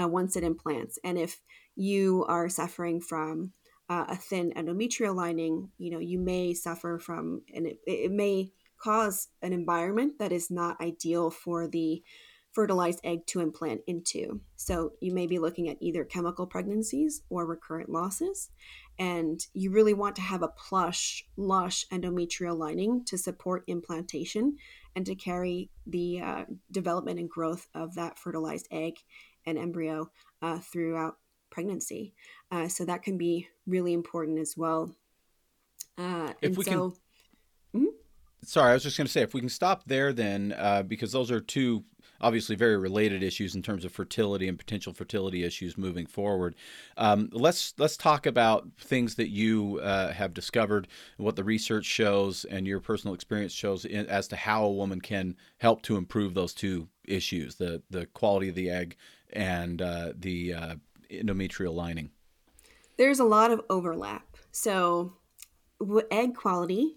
uh, 0.00 0.06
once 0.08 0.36
it 0.36 0.44
implants. 0.44 0.98
And 1.04 1.18
if 1.18 1.40
you 1.74 2.24
are 2.28 2.48
suffering 2.48 3.00
from 3.00 3.52
uh, 3.88 4.06
a 4.08 4.16
thin 4.16 4.52
endometrial 4.56 5.14
lining, 5.14 5.70
you 5.78 5.90
know, 5.90 5.98
you 5.98 6.18
may 6.18 6.54
suffer 6.54 6.98
from, 6.98 7.42
and 7.54 7.66
it, 7.66 7.78
it 7.86 8.12
may 8.12 8.52
cause 8.78 9.28
an 9.42 9.52
environment 9.52 10.14
that 10.18 10.32
is 10.32 10.50
not 10.50 10.80
ideal 10.80 11.30
for 11.30 11.68
the 11.68 12.02
fertilized 12.52 13.00
egg 13.02 13.26
to 13.26 13.40
implant 13.40 13.80
into. 13.86 14.40
So 14.56 14.92
you 15.00 15.12
may 15.12 15.26
be 15.26 15.38
looking 15.38 15.68
at 15.68 15.78
either 15.80 16.04
chemical 16.04 16.46
pregnancies 16.46 17.22
or 17.30 17.46
recurrent 17.46 17.88
losses. 17.88 18.50
And 18.98 19.44
you 19.54 19.70
really 19.70 19.94
want 19.94 20.16
to 20.16 20.22
have 20.22 20.42
a 20.42 20.48
plush, 20.48 21.24
lush 21.36 21.86
endometrial 21.90 22.56
lining 22.58 23.04
to 23.06 23.16
support 23.16 23.64
implantation 23.66 24.56
and 24.94 25.06
to 25.06 25.14
carry 25.14 25.70
the 25.86 26.20
uh, 26.20 26.44
development 26.70 27.18
and 27.18 27.28
growth 27.28 27.66
of 27.74 27.94
that 27.94 28.18
fertilized 28.18 28.68
egg 28.70 28.96
and 29.46 29.58
embryo 29.58 30.10
uh, 30.42 30.58
throughout 30.58 31.16
pregnancy. 31.50 32.14
Uh, 32.50 32.68
so 32.68 32.84
that 32.84 33.02
can 33.02 33.16
be 33.16 33.48
really 33.66 33.94
important 33.94 34.38
as 34.38 34.54
well. 34.56 34.94
Uh, 35.96 36.32
if 36.42 36.56
we 36.56 36.64
so, 36.64 36.70
can, 36.70 37.80
mm-hmm. 37.80 37.96
sorry, 38.42 38.70
I 38.70 38.74
was 38.74 38.82
just 38.82 38.96
going 38.96 39.06
to 39.06 39.12
say 39.12 39.22
if 39.22 39.34
we 39.34 39.40
can 39.40 39.48
stop 39.48 39.84
there, 39.86 40.12
then 40.12 40.54
uh, 40.56 40.82
because 40.82 41.12
those 41.12 41.30
are 41.30 41.40
two 41.40 41.84
obviously 42.22 42.56
very 42.56 42.76
related 42.76 43.22
issues 43.22 43.54
in 43.54 43.62
terms 43.62 43.84
of 43.84 43.92
fertility 43.92 44.48
and 44.48 44.58
potential 44.58 44.92
fertility 44.92 45.44
issues 45.44 45.76
moving 45.76 46.06
forward. 46.06 46.54
Um, 46.96 47.28
let's 47.32 47.74
let's 47.78 47.96
talk 47.96 48.26
about 48.26 48.68
things 48.78 49.16
that 49.16 49.28
you 49.28 49.80
uh, 49.82 50.12
have 50.12 50.32
discovered, 50.32 50.88
what 51.16 51.36
the 51.36 51.44
research 51.44 51.84
shows, 51.84 52.44
and 52.44 52.66
your 52.66 52.80
personal 52.80 53.14
experience 53.14 53.52
shows 53.52 53.84
in, 53.84 54.06
as 54.06 54.28
to 54.28 54.36
how 54.36 54.64
a 54.64 54.72
woman 54.72 55.00
can 55.00 55.36
help 55.58 55.82
to 55.82 55.96
improve 55.96 56.34
those 56.34 56.54
two 56.54 56.88
issues: 57.06 57.56
the 57.56 57.82
the 57.90 58.06
quality 58.06 58.48
of 58.48 58.54
the 58.54 58.70
egg 58.70 58.96
and 59.32 59.82
uh, 59.82 60.12
the 60.16 60.54
uh, 60.54 60.74
endometrial 61.10 61.74
lining. 61.74 62.10
There's 62.96 63.20
a 63.20 63.24
lot 63.24 63.50
of 63.50 63.62
overlap. 63.68 64.36
So, 64.52 65.14
egg 66.10 66.34
quality 66.36 66.96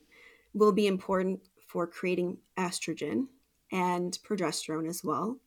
will 0.54 0.72
be 0.72 0.88
important 0.88 1.42
for 1.68 1.88
creating 1.88 2.38
estrogen 2.58 3.28
and 3.76 4.18
progesterone 4.28 4.88
as 4.88 5.04
well. 5.04 5.38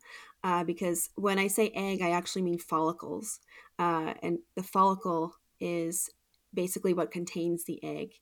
Uh, 0.45 0.63
because 0.63 1.09
when 1.17 1.39
I 1.39 1.47
say 1.49 1.71
egg, 1.75 2.03
I 2.03 2.11
actually 2.11 2.43
mean 2.43 2.59
follicles. 2.59 3.41
Uh, 3.79 4.13
and 4.23 4.39
the 4.55 4.63
follicle 4.63 5.35
is 5.59 6.11
basically 6.53 6.93
what 6.93 7.11
contains 7.11 7.65
the 7.65 7.83
egg. 7.83 8.13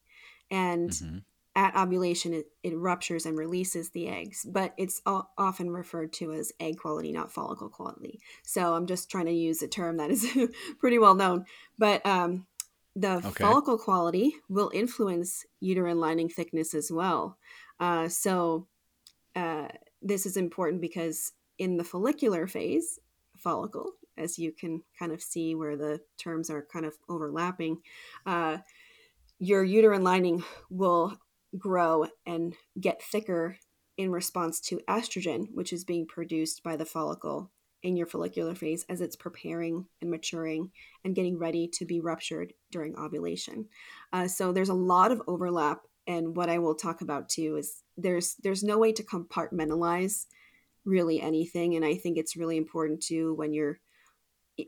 And 0.48 0.90
mm-hmm. 0.90 1.18
at 1.56 1.76
ovulation, 1.76 2.34
it, 2.34 2.46
it, 2.62 2.76
ruptures 2.76 3.26
and 3.26 3.36
releases 3.36 3.90
the 3.90 4.08
eggs, 4.08 4.46
but 4.48 4.74
it's 4.78 5.02
often 5.04 5.70
referred 5.70 6.12
to 6.14 6.32
as 6.32 6.52
egg 6.60 6.78
quality, 6.78 7.10
not 7.10 7.32
follicle 7.32 7.68
quality. 7.68 8.20
So 8.44 8.74
I'm 8.74 8.86
just 8.86 9.10
trying 9.10 9.26
to 9.26 9.32
use 9.32 9.60
a 9.60 9.68
term 9.68 9.96
that 9.96 10.10
is 10.10 10.24
pretty 10.78 11.00
well 11.00 11.16
known. 11.16 11.46
But 11.78 12.06
um, 12.06 12.46
the 12.94 13.16
okay. 13.16 13.42
follicle 13.42 13.76
quality 13.76 14.36
will 14.48 14.70
influence 14.72 15.44
uterine 15.60 15.98
lining 15.98 16.28
thickness 16.28 16.74
as 16.74 16.92
well. 16.92 17.38
Uh, 17.80 18.08
so, 18.08 18.68
uh, 19.34 19.68
this 20.06 20.26
is 20.26 20.36
important 20.36 20.80
because 20.80 21.32
in 21.58 21.76
the 21.76 21.84
follicular 21.84 22.46
phase, 22.46 22.98
follicle, 23.36 23.92
as 24.16 24.38
you 24.38 24.52
can 24.52 24.82
kind 24.98 25.12
of 25.12 25.20
see 25.20 25.54
where 25.54 25.76
the 25.76 26.00
terms 26.18 26.48
are 26.48 26.66
kind 26.72 26.86
of 26.86 26.94
overlapping, 27.08 27.78
uh, 28.24 28.58
your 29.38 29.64
uterine 29.64 30.04
lining 30.04 30.44
will 30.70 31.16
grow 31.58 32.06
and 32.24 32.54
get 32.80 33.02
thicker 33.02 33.56
in 33.96 34.10
response 34.10 34.60
to 34.60 34.80
estrogen, 34.88 35.46
which 35.52 35.72
is 35.72 35.84
being 35.84 36.06
produced 36.06 36.62
by 36.62 36.76
the 36.76 36.84
follicle 36.84 37.50
in 37.82 37.96
your 37.96 38.06
follicular 38.06 38.54
phase 38.54 38.84
as 38.88 39.00
it's 39.00 39.16
preparing 39.16 39.86
and 40.00 40.10
maturing 40.10 40.70
and 41.04 41.14
getting 41.14 41.38
ready 41.38 41.68
to 41.68 41.84
be 41.84 42.00
ruptured 42.00 42.52
during 42.70 42.96
ovulation. 42.96 43.66
Uh, 44.12 44.26
so 44.28 44.52
there's 44.52 44.68
a 44.68 44.74
lot 44.74 45.12
of 45.12 45.22
overlap 45.26 45.82
and 46.06 46.36
what 46.36 46.48
I 46.48 46.58
will 46.58 46.74
talk 46.74 47.00
about 47.00 47.28
too 47.28 47.56
is 47.56 47.82
there's 47.96 48.34
there's 48.42 48.62
no 48.62 48.78
way 48.78 48.92
to 48.92 49.02
compartmentalize 49.02 50.26
really 50.84 51.20
anything 51.20 51.74
and 51.74 51.84
I 51.84 51.94
think 51.94 52.16
it's 52.16 52.36
really 52.36 52.56
important 52.56 53.02
to 53.04 53.34
when 53.34 53.52
you're 53.52 53.80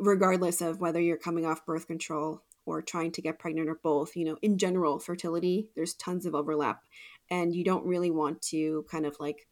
regardless 0.00 0.60
of 0.60 0.80
whether 0.80 1.00
you're 1.00 1.16
coming 1.16 1.46
off 1.46 1.64
birth 1.64 1.86
control 1.86 2.42
or 2.66 2.82
trying 2.82 3.10
to 3.12 3.22
get 3.22 3.38
pregnant 3.38 3.68
or 3.68 3.78
both, 3.82 4.14
you 4.14 4.24
know, 4.24 4.36
in 4.42 4.58
general 4.58 4.98
fertility, 4.98 5.70
there's 5.74 5.94
tons 5.94 6.26
of 6.26 6.34
overlap 6.34 6.82
and 7.30 7.54
you 7.54 7.64
don't 7.64 7.86
really 7.86 8.10
want 8.10 8.42
to 8.42 8.84
kind 8.90 9.06
of 9.06 9.16
like 9.18 9.46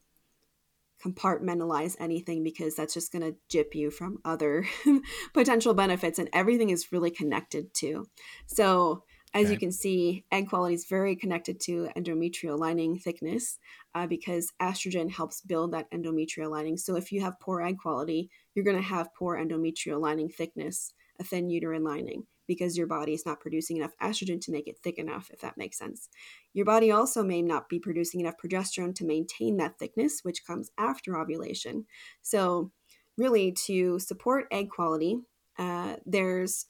compartmentalize 1.03 1.95
anything 1.99 2.43
because 2.43 2.75
that's 2.75 2.93
just 2.93 3.11
going 3.11 3.21
to 3.21 3.37
jip 3.49 3.75
you 3.75 3.91
from 3.91 4.19
other 4.25 4.65
potential 5.33 5.73
benefits 5.73 6.19
and 6.19 6.29
everything 6.33 6.69
is 6.69 6.91
really 6.91 7.11
connected 7.11 7.73
too. 7.73 8.07
So 8.47 9.03
as 9.33 9.45
okay. 9.45 9.53
you 9.53 9.59
can 9.59 9.71
see, 9.71 10.23
egg 10.31 10.49
quality 10.49 10.73
is 10.73 10.85
very 10.85 11.15
connected 11.15 11.59
to 11.61 11.89
endometrial 11.97 12.57
lining 12.57 12.97
thickness 12.97 13.59
uh, 13.93 14.07
because 14.07 14.53
estrogen 14.61 15.11
helps 15.11 15.41
build 15.41 15.73
that 15.73 15.91
endometrial 15.91 16.49
lining. 16.49 16.77
So 16.77 16.95
if 16.95 17.11
you 17.11 17.21
have 17.21 17.39
poor 17.39 17.61
egg 17.61 17.77
quality, 17.77 18.29
you're 18.55 18.65
going 18.65 18.77
to 18.77 18.81
have 18.81 19.13
poor 19.13 19.37
endometrial 19.37 19.99
lining 19.99 20.29
thickness, 20.29 20.93
a 21.19 21.23
thin 21.23 21.49
uterine 21.49 21.83
lining, 21.83 22.25
because 22.47 22.77
your 22.77 22.87
body 22.87 23.13
is 23.13 23.25
not 23.25 23.41
producing 23.41 23.77
enough 23.77 23.97
estrogen 24.01 24.39
to 24.41 24.51
make 24.51 24.67
it 24.67 24.79
thick 24.81 24.97
enough, 24.97 25.29
if 25.33 25.41
that 25.41 25.57
makes 25.57 25.77
sense. 25.77 26.07
Your 26.53 26.65
body 26.65 26.91
also 26.91 27.21
may 27.21 27.41
not 27.41 27.67
be 27.67 27.79
producing 27.79 28.21
enough 28.21 28.35
progesterone 28.43 28.95
to 28.95 29.05
maintain 29.05 29.57
that 29.57 29.77
thickness, 29.77 30.21
which 30.23 30.45
comes 30.45 30.71
after 30.77 31.19
ovulation. 31.19 31.85
So, 32.21 32.71
really, 33.17 33.51
to 33.65 33.99
support 33.99 34.47
egg 34.51 34.69
quality, 34.69 35.19
uh, 35.59 35.97
there's 36.05 36.67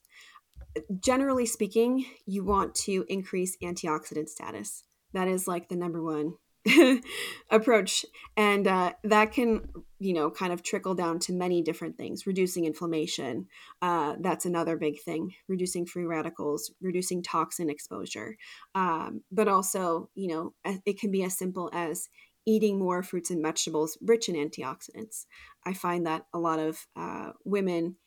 generally 1.00 1.46
speaking, 1.46 2.06
you 2.26 2.44
want 2.44 2.76
to 2.76 3.06
increase 3.08 3.58
antioxidant 3.64 4.30
status. 4.30 4.84
That 5.14 5.28
is 5.28 5.48
like 5.48 5.70
the 5.70 5.76
number 5.76 6.02
one 6.04 6.34
approach. 7.50 8.06
And 8.36 8.68
uh, 8.68 8.94
that 9.04 9.32
can, 9.32 9.70
you 10.00 10.14
know, 10.14 10.30
kind 10.30 10.52
of 10.52 10.64
trickle 10.64 10.96
down 10.96 11.20
to 11.20 11.34
many 11.34 11.62
different 11.62 11.98
things. 11.98 12.28
Reducing 12.28 12.66
inflammation, 12.66 13.48
uh, 13.82 14.16
that's 14.20 14.46
another 14.46 14.78
big 14.78 15.02
thing. 15.02 15.34
Reducing 15.48 15.86
free 15.86 16.06
radicals, 16.06 16.72
reducing 16.82 17.24
toxin 17.24 17.70
exposure. 17.70 18.38
Um, 18.76 19.22
but 19.32 19.48
also, 19.48 20.10
you 20.16 20.28
know, 20.28 20.54
it 20.86 21.00
can 21.00 21.12
be 21.12 21.24
as 21.24 21.38
simple 21.38 21.70
as 21.74 22.10
eating 22.46 22.80
more 22.80 23.04
fruits 23.04 23.30
and 23.30 23.44
vegetables 23.44 23.98
rich 24.02 24.30
in 24.30 24.36
antioxidants. 24.36 25.26
I 25.66 25.74
find 25.74 26.06
that 26.06 26.26
a 26.34 26.40
lot 26.40 26.60
of 26.60 26.88
uh, 26.96 27.32
women 27.44 27.98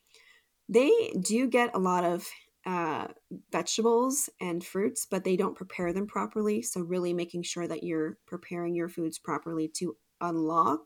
they 0.71 1.13
do 1.21 1.49
get 1.49 1.75
a 1.75 1.81
lot 1.81 2.05
of 2.05 2.29
uh, 2.67 3.09
vegetables 3.53 4.29
and 4.41 4.65
fruits, 4.65 5.07
but 5.11 5.25
they 5.25 5.37
don't 5.37 5.57
prepare 5.57 5.93
them 5.93 6.07
properly. 6.07 6.63
So, 6.63 6.81
really 6.83 7.13
making 7.15 7.43
sure 7.45 7.67
that 7.69 7.83
you're 7.85 8.19
preparing 8.27 8.75
your 8.75 8.89
foods 8.89 9.19
properly 9.19 9.69
to 9.77 9.97
unlock 10.21 10.81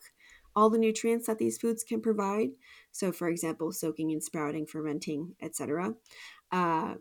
all 0.57 0.71
the 0.71 0.79
nutrients 0.79 1.27
that 1.27 1.39
these 1.39 1.59
foods 1.59 1.83
can 1.83 2.01
provide. 2.01 2.51
So, 2.93 3.11
for 3.13 3.29
example, 3.29 3.73
soaking 3.73 4.13
and 4.13 4.23
sprouting, 4.23 4.67
fermenting, 4.67 5.35
etc. 5.43 5.95
Uh, 6.53 6.95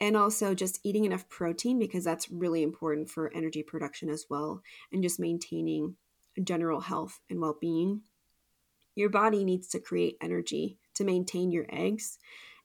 and 0.00 0.16
also 0.16 0.54
just 0.54 0.80
eating 0.84 1.04
enough 1.06 1.28
protein 1.28 1.78
because 1.78 2.04
that's 2.04 2.30
really 2.30 2.62
important 2.62 3.08
for 3.10 3.32
energy 3.34 3.62
production 3.62 4.10
as 4.10 4.26
well, 4.30 4.62
and 4.92 5.02
just 5.02 5.18
maintaining 5.18 5.96
general 6.44 6.80
health 6.80 7.20
and 7.30 7.40
well 7.40 7.56
being. 7.60 8.02
your 8.94 9.08
body 9.10 9.44
needs 9.44 9.68
to 9.68 9.80
create 9.80 10.16
energy 10.20 10.78
to 10.94 11.04
maintain 11.04 11.50
your 11.52 11.66
eggs. 11.70 12.18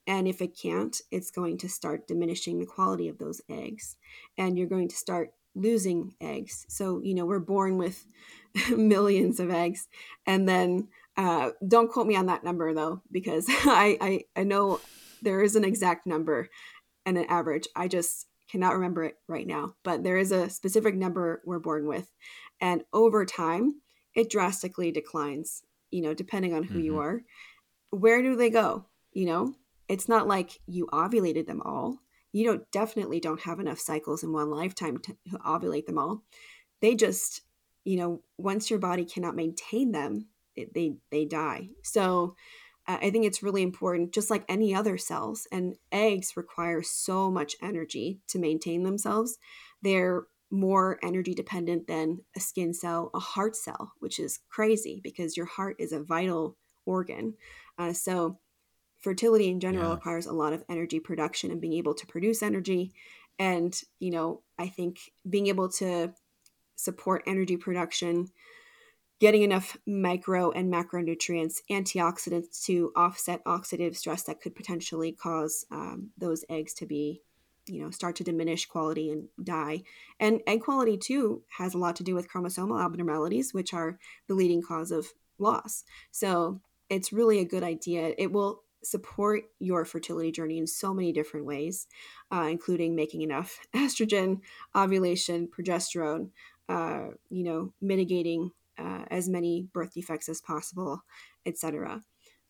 And 0.06 0.28
if 0.28 0.42
it 0.42 0.58
can't, 0.58 1.00
it's 1.12 1.32
going 1.32 1.58
to 1.60 1.70
start 1.70 2.08
diminishing 2.08 2.60
the 2.60 2.66
quality 2.66 3.08
of 3.08 3.18
those 3.18 3.42
eggs. 3.50 3.96
And 4.38 4.58
you're 4.58 4.68
going 4.68 4.90
to 4.90 4.96
start 4.96 5.34
losing 5.56 6.16
eggs. 6.20 6.66
So, 6.68 7.02
you 7.04 7.14
know, 7.14 7.26
we're 7.26 7.40
born 7.40 7.78
with 7.78 8.06
millions 8.76 9.40
of 9.40 9.50
eggs. 9.50 9.88
And 10.26 10.48
then, 10.48 10.90
uh, 11.16 11.52
don't 11.68 11.92
quote 11.92 12.08
me 12.08 12.16
on 12.16 12.26
that 12.26 12.44
number 12.44 12.74
though, 12.74 13.02
because 13.12 13.46
I, 13.50 13.98
I, 14.02 14.40
I 14.40 14.44
know 14.44 14.82
there 15.22 15.42
is 15.42 15.56
an 15.56 15.64
exact 15.64 16.06
number 16.06 16.50
and 17.06 17.18
an 17.18 17.26
average. 17.26 17.68
I 17.76 17.88
just 17.88 18.28
cannot 18.50 18.74
remember 18.74 19.04
it 19.04 19.18
right 19.28 19.48
now, 19.48 19.76
but 19.84 20.04
there 20.04 20.18
is 20.18 20.32
a 20.32 20.50
specific 20.50 20.96
number 20.96 21.42
we're 21.46 21.60
born 21.60 21.88
with. 21.88 22.12
And 22.60 22.84
over 22.94 23.26
time, 23.26 23.82
it 24.16 24.30
drastically 24.30 24.92
declines, 24.92 25.64
you 25.92 26.02
know, 26.02 26.14
depending 26.14 26.54
on 26.54 26.64
who 26.64 26.76
mm-hmm. 26.76 26.86
you 26.86 27.00
are. 27.00 27.24
Where 27.90 28.22
do 28.22 28.36
they 28.36 28.50
go? 28.50 28.86
You 29.12 29.26
know, 29.26 29.56
it's 29.94 30.10
not 30.10 30.28
like 30.28 30.60
you 30.66 30.88
ovulated 30.88 31.46
them 31.46 31.62
all. 31.64 32.00
You 32.32 32.46
don't 32.46 32.72
definitely 32.72 33.20
don't 33.20 33.42
have 33.42 33.60
enough 33.60 33.78
cycles 33.78 34.24
in 34.24 34.34
one 34.34 34.50
lifetime 34.50 34.98
to 34.98 35.16
ovulate 35.46 35.86
them 35.86 36.00
all. 36.00 36.24
They 36.82 36.96
just, 36.96 37.42
you 37.86 37.98
know, 37.98 38.24
once 38.40 38.72
your 38.72 38.80
body 38.80 39.06
cannot 39.06 39.36
maintain 39.36 39.92
them, 39.92 40.30
it, 40.56 40.74
they 40.74 40.96
they 41.12 41.26
die. 41.26 41.70
So 41.84 42.36
uh, 42.88 42.98
I 43.04 43.12
think 43.12 43.26
it's 43.26 43.44
really 43.44 43.62
important, 43.62 44.16
just 44.16 44.32
like 44.32 44.46
any 44.50 44.74
other 44.74 44.98
cells. 44.98 45.48
And 45.52 45.76
eggs 45.92 46.36
require 46.36 46.82
so 46.82 47.30
much 47.30 47.56
energy 47.62 48.20
to 48.30 48.40
maintain 48.40 48.82
themselves. 48.82 49.38
They're 49.84 50.24
more 50.50 50.98
energy 51.04 51.36
dependent 51.36 51.86
than 51.86 52.22
a 52.36 52.40
skin 52.40 52.74
cell, 52.74 53.12
a 53.14 53.20
heart 53.20 53.56
cell, 53.56 53.94
which 54.00 54.20
is 54.20 54.40
crazy 54.50 55.02
because 55.04 55.38
your 55.38 55.46
heart 55.46 55.76
is 55.78 55.92
a 55.92 56.04
vital 56.04 56.58
organ. 56.84 57.36
Uh, 57.78 57.94
so, 57.94 58.40
fertility 59.04 59.50
in 59.50 59.60
general 59.60 59.90
yeah. 59.90 59.96
requires 59.96 60.26
a 60.26 60.34
lot 60.34 60.54
of 60.54 60.64
energy 60.70 61.00
production 61.00 61.52
and 61.52 61.62
being 61.62 61.74
able 61.74 61.94
to 61.94 62.08
produce 62.08 62.42
energy. 62.42 62.94
And, 63.38 63.80
you 64.00 64.10
know, 64.10 64.42
I 64.58 64.68
think 64.68 65.12
being 65.30 65.48
able 65.48 65.70
to 65.70 66.14
support 66.76 67.24
energy 67.28 67.58
production 67.58 68.30
getting 69.20 69.44
enough 69.44 69.78
micro 69.86 70.52
and 70.52 70.74
macronutrients, 70.74 71.62
antioxidants 71.72 72.66
to 72.66 72.92
offset 72.96 73.44
oxidative 73.46 73.96
stress 73.96 74.24
that 74.24 74.42
could 74.42 74.56
potentially 74.56 75.14
cause 75.14 75.66
um, 75.72 76.10
those 76.18 76.44
eggs 76.50 76.74
to 76.74 76.86
be, 76.86 77.22
you 77.66 77.82
know, 77.82 77.90
start 77.90 78.18
to 78.18 78.24
diminish 78.24 78.66
quality 78.66 79.12
and 79.12 79.30
die. 79.42 79.82
And 80.20 80.42
egg 80.46 80.62
quality 80.62 80.98
too 80.98 81.44
has 81.58 81.74
a 81.74 81.78
lot 81.78 81.96
to 81.98 82.04
do 82.04 82.16
with 82.16 82.30
chromosomal 82.30 82.84
abnormalities, 82.84 83.54
which 83.54 83.74
are 83.74 83.98
the 84.28 84.34
leading 84.34 84.62
cause 84.62 84.92
of 84.92 85.14
loss. 85.40 85.86
So 86.12 86.60
it's 86.90 87.14
really 87.14 87.40
a 87.40 87.46
good 87.46 87.64
idea. 87.64 88.14
It 88.18 88.32
will 88.32 88.63
support 88.84 89.44
your 89.60 89.86
fertility 89.86 90.32
journey 90.32 90.58
in 90.58 90.68
so 90.68 90.94
many 90.94 91.12
different 91.12 91.46
ways, 91.46 91.88
uh, 92.32 92.48
including 92.50 92.96
making 92.96 93.22
enough 93.22 93.60
estrogen, 93.76 94.42
ovulation, 94.76 95.48
progesterone, 95.48 96.30
uh, 96.70 97.08
you 97.30 97.44
know, 97.44 97.74
mitigating 97.82 98.52
uh, 98.78 99.06
as 99.10 99.30
many 99.30 99.68
birth 99.74 99.94
defects 99.94 100.30
as 100.30 100.42
possible, 100.42 101.04
etc. 101.46 102.02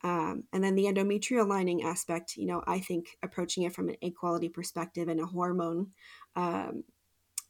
Um, 0.03 0.43
and 0.51 0.63
then 0.63 0.75
the 0.75 0.85
endometrial 0.85 1.47
lining 1.47 1.83
aspect, 1.83 2.35
you 2.35 2.45
know, 2.45 2.61
I 2.67 2.79
think 2.79 3.17
approaching 3.23 3.63
it 3.63 3.73
from 3.73 3.87
an 3.89 3.95
egg 4.01 4.15
quality 4.15 4.49
perspective 4.49 5.07
and 5.07 5.19
a 5.19 5.25
hormone 5.25 5.91
um, 6.35 6.83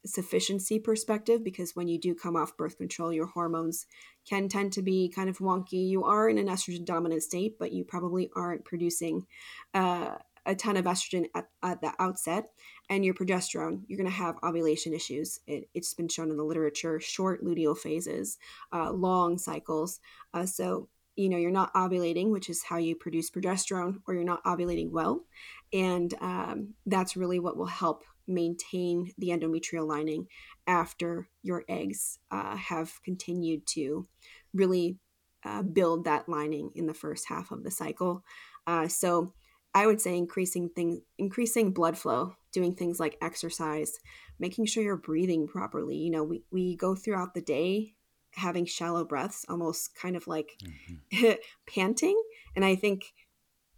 sufficiency 0.05 0.79
perspective, 0.79 1.43
because 1.43 1.75
when 1.75 1.87
you 1.87 1.99
do 1.99 2.13
come 2.13 2.35
off 2.35 2.57
birth 2.57 2.77
control, 2.77 3.13
your 3.13 3.27
hormones 3.27 3.85
can 4.27 4.49
tend 4.49 4.73
to 4.73 4.81
be 4.81 5.11
kind 5.13 5.29
of 5.29 5.39
wonky. 5.39 5.87
You 5.87 6.03
are 6.03 6.29
in 6.29 6.37
an 6.37 6.47
estrogen 6.47 6.85
dominant 6.85 7.23
state, 7.23 7.57
but 7.59 7.71
you 7.71 7.83
probably 7.83 8.29
aren't 8.35 8.65
producing 8.65 9.25
uh, 9.73 10.15
a 10.45 10.55
ton 10.55 10.77
of 10.77 10.85
estrogen 10.85 11.25
at, 11.35 11.47
at 11.61 11.81
the 11.81 11.93
outset 11.99 12.49
and 12.89 13.05
your 13.05 13.13
progesterone, 13.13 13.81
you're 13.87 13.97
going 13.97 14.09
to 14.09 14.15
have 14.15 14.35
ovulation 14.43 14.93
issues. 14.93 15.39
It, 15.47 15.69
has 15.75 15.93
been 15.93 16.09
shown 16.09 16.29
in 16.29 16.37
the 16.37 16.43
literature 16.43 16.99
short 16.99 17.43
luteal 17.43 17.77
phases, 17.77 18.37
uh, 18.71 18.91
long 18.91 19.37
cycles. 19.37 19.99
Uh, 20.33 20.45
so, 20.45 20.89
you 21.15 21.29
know, 21.29 21.37
you're 21.37 21.51
not 21.51 21.73
ovulating, 21.73 22.29
which 22.29 22.49
is 22.49 22.63
how 22.63 22.77
you 22.77 22.95
produce 22.95 23.29
progesterone, 23.29 23.99
or 24.07 24.13
you're 24.13 24.23
not 24.23 24.43
ovulating 24.43 24.91
well. 24.91 25.23
And 25.71 26.13
um, 26.19 26.73
that's 26.85 27.15
really 27.15 27.39
what 27.39 27.57
will 27.57 27.65
help 27.65 28.03
maintain 28.27 29.12
the 29.17 29.29
endometrial 29.29 29.88
lining 29.88 30.27
after 30.67 31.27
your 31.41 31.63
eggs 31.67 32.19
uh, 32.31 32.55
have 32.55 33.01
continued 33.03 33.65
to 33.67 34.07
really 34.53 34.97
uh, 35.45 35.62
build 35.62 36.05
that 36.05 36.29
lining 36.29 36.71
in 36.75 36.86
the 36.86 36.93
first 36.93 37.27
half 37.27 37.51
of 37.51 37.63
the 37.63 37.71
cycle. 37.71 38.23
Uh, 38.65 38.88
so, 38.88 39.33
I 39.75 39.88
would 39.88 39.99
say 39.99 40.15
increasing 40.15 40.69
things, 40.69 40.99
increasing 41.17 41.71
blood 41.71 41.97
flow, 41.97 42.36
doing 42.51 42.75
things 42.75 42.99
like 42.99 43.17
exercise, 43.21 43.99
making 44.38 44.67
sure 44.67 44.83
you're 44.83 44.95
breathing 44.95 45.47
properly. 45.47 45.97
You 45.97 46.12
know, 46.12 46.23
we, 46.23 46.43
we 46.51 46.75
go 46.75 46.93
throughout 46.93 47.33
the 47.33 47.41
day 47.41 47.95
having 48.36 48.65
shallow 48.65 49.03
breaths, 49.03 49.45
almost 49.49 49.95
kind 49.95 50.15
of 50.15 50.27
like 50.27 50.51
mm-hmm. 50.63 51.31
panting. 51.67 52.21
And 52.55 52.65
I 52.65 52.75
think 52.75 53.13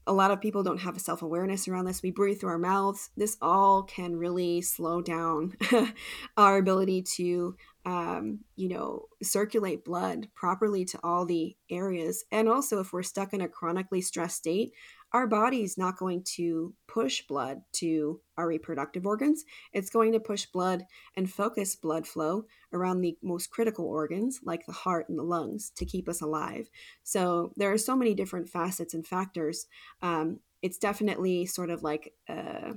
a 0.07 0.13
lot 0.13 0.31
of 0.31 0.41
people 0.41 0.63
don't 0.63 0.81
have 0.81 0.95
a 0.95 0.99
self 0.99 1.21
awareness 1.21 1.67
around 1.67 1.85
this. 1.85 2.03
We 2.03 2.11
breathe 2.11 2.39
through 2.39 2.49
our 2.49 2.57
mouths. 2.57 3.09
This 3.17 3.37
all 3.41 3.83
can 3.83 4.15
really 4.15 4.61
slow 4.61 5.01
down 5.01 5.55
our 6.37 6.57
ability 6.57 7.03
to, 7.15 7.55
um, 7.85 8.39
you 8.55 8.69
know, 8.69 9.05
circulate 9.23 9.83
blood 9.83 10.27
properly 10.35 10.85
to 10.85 10.99
all 11.03 11.25
the 11.25 11.55
areas. 11.69 12.23
And 12.31 12.47
also, 12.47 12.79
if 12.79 12.93
we're 12.93 13.03
stuck 13.03 13.33
in 13.33 13.41
a 13.41 13.47
chronically 13.47 14.01
stressed 14.01 14.37
state, 14.37 14.73
our 15.15 15.27
body's 15.27 15.77
not 15.77 15.95
going 15.95 16.21
to 16.21 16.73
push 16.87 17.21
blood 17.25 17.61
to 17.71 18.19
our 18.35 18.49
reproductive 18.49 19.07
organs. 19.07 19.45
It's 19.71 19.89
going 19.89 20.11
to 20.11 20.19
push 20.19 20.45
blood 20.45 20.83
and 21.15 21.31
focus 21.31 21.73
blood 21.73 22.05
flow 22.05 22.47
around 22.73 22.99
the 22.99 23.17
most 23.23 23.49
critical 23.49 23.85
organs, 23.85 24.41
like 24.43 24.65
the 24.65 24.73
heart 24.73 25.07
and 25.07 25.17
the 25.17 25.23
lungs, 25.23 25.71
to 25.77 25.85
keep 25.85 26.09
us 26.09 26.19
alive. 26.19 26.69
So 27.03 27.53
there 27.55 27.71
are 27.71 27.77
so 27.77 27.95
many 27.95 28.13
different 28.13 28.49
facets 28.49 28.93
and 28.93 29.07
factors. 29.07 29.67
Um, 30.01 30.41
it's 30.61 30.77
definitely 30.77 31.45
sort 31.45 31.69
of 31.69 31.81
like, 31.81 32.11
uh, 32.27 32.73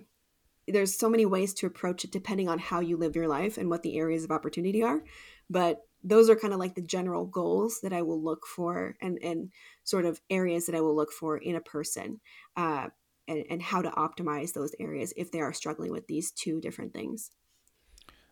there's 0.68 0.96
so 0.96 1.09
many 1.09 1.27
ways 1.27 1.53
to 1.55 1.66
approach 1.66 2.05
it 2.05 2.12
depending 2.12 2.48
on 2.48 2.61
how 2.61 2.79
you 2.79 2.96
live 2.96 3.16
your 3.16 3.27
life 3.27 3.59
and 3.59 3.68
what 3.68 3.83
the 3.83 3.98
areas 3.98 4.22
of 4.22 4.31
opportunity 4.31 4.85
are. 4.85 5.03
But 5.51 5.88
those 6.02 6.30
are 6.30 6.37
kind 6.37 6.52
of 6.52 6.58
like 6.58 6.74
the 6.74 6.82
general 6.82 7.26
goals 7.26 7.80
that 7.82 7.92
I 7.92 8.02
will 8.02 8.22
look 8.22 8.46
for 8.46 8.96
and, 9.00 9.18
and 9.22 9.50
sort 9.84 10.04
of 10.04 10.20
areas 10.30 10.66
that 10.66 10.74
I 10.74 10.80
will 10.80 10.94
look 10.94 11.12
for 11.12 11.38
in 11.38 11.56
a 11.56 11.61
person 11.61 12.20
uh, 12.56 12.88
and, 13.26 13.44
and 13.50 13.62
how 13.62 13.82
to 13.82 13.90
optimize 13.90 14.52
those 14.52 14.74
areas 14.78 15.12
if 15.16 15.30
they 15.30 15.40
are 15.40 15.52
struggling 15.52 15.92
with 15.92 16.06
these 16.06 16.30
two 16.30 16.61
different 16.61 16.92
things. 16.92 17.30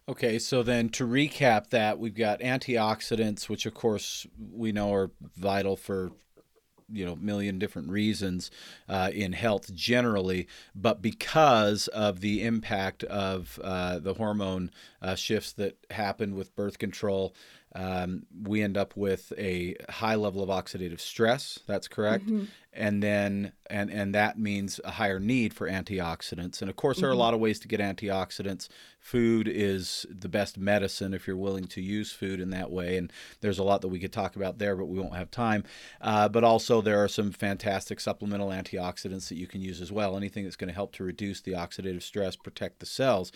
Okay, 0.08 0.38
so 0.38 0.62
then 0.62 0.88
to 0.90 1.06
recap 1.06 1.70
that, 1.70 1.98
we've 1.98 2.14
got 2.14 2.40
antioxidants, 2.40 3.48
which 3.48 3.66
of 3.66 3.74
course 3.74 4.26
we 4.38 4.70
know 4.70 4.94
are 4.94 5.10
vital 5.36 5.76
for 5.76 6.12
you 6.92 7.04
know 7.04 7.16
million 7.16 7.58
different 7.58 7.90
reasons 7.90 8.50
uh, 8.88 9.10
in 9.12 9.32
health 9.32 9.74
generally, 9.74 10.46
but 10.74 11.02
because 11.02 11.88
of 11.88 12.20
the 12.20 12.42
impact 12.42 13.04
of 13.04 13.58
uh, 13.62 13.98
the 13.98 14.14
hormone 14.14 14.70
uh, 15.02 15.14
shifts 15.14 15.52
that 15.52 15.76
happened 15.90 16.34
with 16.34 16.54
birth 16.54 16.78
control, 16.78 17.34
um, 17.74 18.24
we 18.42 18.62
end 18.62 18.78
up 18.78 18.96
with 18.96 19.32
a 19.36 19.76
high 19.88 20.14
level 20.14 20.42
of 20.42 20.48
oxidative 20.48 21.00
stress. 21.00 21.58
That's 21.66 21.88
correct. 21.88 22.26
Mm-hmm. 22.26 22.44
And 22.72 23.02
then, 23.02 23.52
and, 23.68 23.90
and 23.90 24.14
that 24.14 24.38
means 24.38 24.80
a 24.84 24.92
higher 24.92 25.18
need 25.18 25.52
for 25.52 25.68
antioxidants. 25.68 26.60
And 26.60 26.70
of 26.70 26.76
course, 26.76 26.98
there 26.98 27.08
are 27.08 27.12
a 27.12 27.14
mm-hmm. 27.14 27.20
lot 27.20 27.34
of 27.34 27.40
ways 27.40 27.58
to 27.60 27.68
get 27.68 27.80
antioxidants. 27.80 28.68
Food 28.98 29.48
is 29.48 30.06
the 30.10 30.28
best 30.28 30.58
medicine 30.58 31.12
if 31.12 31.26
you're 31.26 31.36
willing 31.36 31.64
to 31.68 31.80
use 31.80 32.12
food 32.12 32.40
in 32.40 32.50
that 32.50 32.70
way. 32.70 32.96
And 32.96 33.12
there's 33.40 33.58
a 33.58 33.64
lot 33.64 33.80
that 33.80 33.88
we 33.88 33.98
could 33.98 34.12
talk 34.12 34.36
about 34.36 34.58
there, 34.58 34.76
but 34.76 34.86
we 34.86 34.98
won't 34.98 35.16
have 35.16 35.30
time. 35.30 35.64
Uh, 36.00 36.28
but 36.28 36.44
also, 36.44 36.80
there 36.80 37.02
are 37.02 37.08
some 37.08 37.30
fantastic 37.30 38.00
supplemental 38.00 38.48
antioxidants 38.48 39.28
that 39.28 39.36
you 39.36 39.46
can 39.46 39.60
use 39.60 39.80
as 39.80 39.92
well. 39.92 40.16
Anything 40.16 40.44
that's 40.44 40.56
going 40.56 40.68
to 40.68 40.74
help 40.74 40.92
to 40.96 41.04
reduce 41.04 41.40
the 41.40 41.52
oxidative 41.52 42.02
stress, 42.02 42.36
protect 42.36 42.80
the 42.80 42.86
cells. 42.86 43.32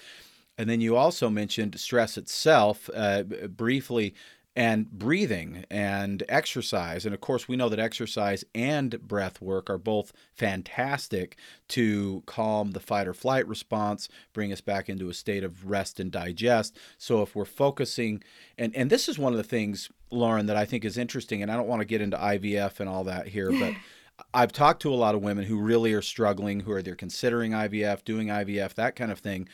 And 0.60 0.68
then 0.68 0.82
you 0.82 0.94
also 0.94 1.30
mentioned 1.30 1.80
stress 1.80 2.18
itself 2.18 2.90
uh, 2.94 3.22
briefly 3.22 4.14
and 4.54 4.90
breathing 4.90 5.64
and 5.70 6.22
exercise. 6.28 7.06
And 7.06 7.14
of 7.14 7.22
course, 7.22 7.48
we 7.48 7.56
know 7.56 7.70
that 7.70 7.78
exercise 7.78 8.44
and 8.54 9.00
breath 9.00 9.40
work 9.40 9.70
are 9.70 9.78
both 9.78 10.12
fantastic 10.34 11.38
to 11.68 12.22
calm 12.26 12.72
the 12.72 12.80
fight 12.80 13.08
or 13.08 13.14
flight 13.14 13.48
response, 13.48 14.10
bring 14.34 14.52
us 14.52 14.60
back 14.60 14.90
into 14.90 15.08
a 15.08 15.14
state 15.14 15.44
of 15.44 15.70
rest 15.70 15.98
and 15.98 16.12
digest. 16.12 16.76
So 16.98 17.22
if 17.22 17.34
we're 17.34 17.46
focusing, 17.46 18.22
and, 18.58 18.76
and 18.76 18.90
this 18.90 19.08
is 19.08 19.18
one 19.18 19.32
of 19.32 19.38
the 19.38 19.42
things, 19.42 19.90
Loren, 20.10 20.44
that 20.44 20.58
I 20.58 20.66
think 20.66 20.84
is 20.84 20.98
interesting, 20.98 21.40
and 21.40 21.50
I 21.50 21.56
don't 21.56 21.68
want 21.68 21.80
to 21.80 21.86
get 21.86 22.02
into 22.02 22.18
IVF 22.18 22.80
and 22.80 22.88
all 22.90 23.04
that 23.04 23.28
here, 23.28 23.50
but 23.50 23.72
I've 24.34 24.52
talked 24.52 24.82
to 24.82 24.92
a 24.92 24.94
lot 24.94 25.14
of 25.14 25.22
women 25.22 25.44
who 25.44 25.58
really 25.58 25.94
are 25.94 26.02
struggling, 26.02 26.60
who 26.60 26.72
are 26.72 26.82
they're 26.82 26.94
considering 26.94 27.52
IVF, 27.52 28.04
doing 28.04 28.28
IVF, 28.28 28.74
that 28.74 28.94
kind 28.94 29.10
of 29.10 29.20
thing. 29.20 29.48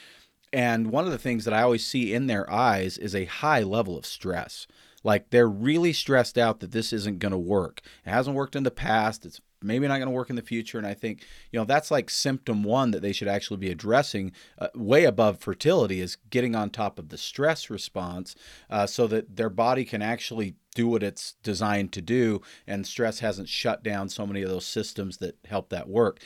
And 0.57 0.91
one 0.91 1.05
of 1.05 1.11
the 1.11 1.19
things 1.19 1.45
that 1.45 1.53
I 1.53 1.61
always 1.61 1.87
see 1.87 2.15
in 2.15 2.29
their 2.29 2.51
eyes 2.51 2.97
is 2.97 3.15
a 3.15 3.27
high 3.27 3.61
level 3.61 3.99
of 3.99 4.07
stress. 4.07 4.67
Like 5.05 5.29
they're 5.29 5.47
really 5.47 5.93
stressed 5.93 6.39
out 6.39 6.61
that 6.61 6.73
this 6.73 6.95
isn't 6.95 7.19
going 7.19 7.33
to 7.33 7.39
work. 7.39 7.83
It 8.07 8.11
hasn't 8.11 8.35
worked 8.35 8.57
in 8.57 8.63
the 8.63 8.71
past. 8.71 9.27
It's 9.27 9.39
maybe 9.63 9.87
not 9.87 9.99
going 9.99 10.09
to 10.09 10.15
work 10.15 10.31
in 10.31 10.37
the 10.37 10.41
future. 10.41 10.79
And 10.79 10.87
I 10.87 10.95
think, 10.95 11.27
you 11.53 11.59
know, 11.59 11.67
that's 11.67 11.91
like 11.91 12.09
symptom 12.09 12.63
one 12.63 12.91
that 12.93 13.03
they 13.03 13.13
should 13.13 13.29
actually 13.29 13.59
be 13.59 13.71
addressing 13.71 14.33
uh, 14.59 14.69
way 14.75 15.05
above 15.05 15.41
fertility 15.41 16.01
is 16.01 16.17
getting 16.31 16.57
on 16.57 16.71
top 16.71 16.99
of 16.99 17.11
the 17.11 17.19
stress 17.19 17.69
response 17.69 18.35
uh, 18.71 18.87
so 18.87 19.07
that 19.09 19.37
their 19.37 19.51
body 19.51 19.85
can 19.85 20.01
actually 20.01 20.55
do 20.75 20.89
what 20.89 21.03
it's 21.03 21.35
designed 21.43 21.93
to 21.93 22.01
do. 22.01 22.41
And 22.67 22.87
stress 22.87 23.19
hasn't 23.19 23.51
shut 23.51 23.83
down 23.83 24.09
so 24.09 24.27
many 24.27 24.41
of 24.41 24.49
those 24.49 24.65
systems 24.65 25.19
that 25.19 25.37
help 25.45 25.69
that 25.69 25.87
work. 25.87 26.19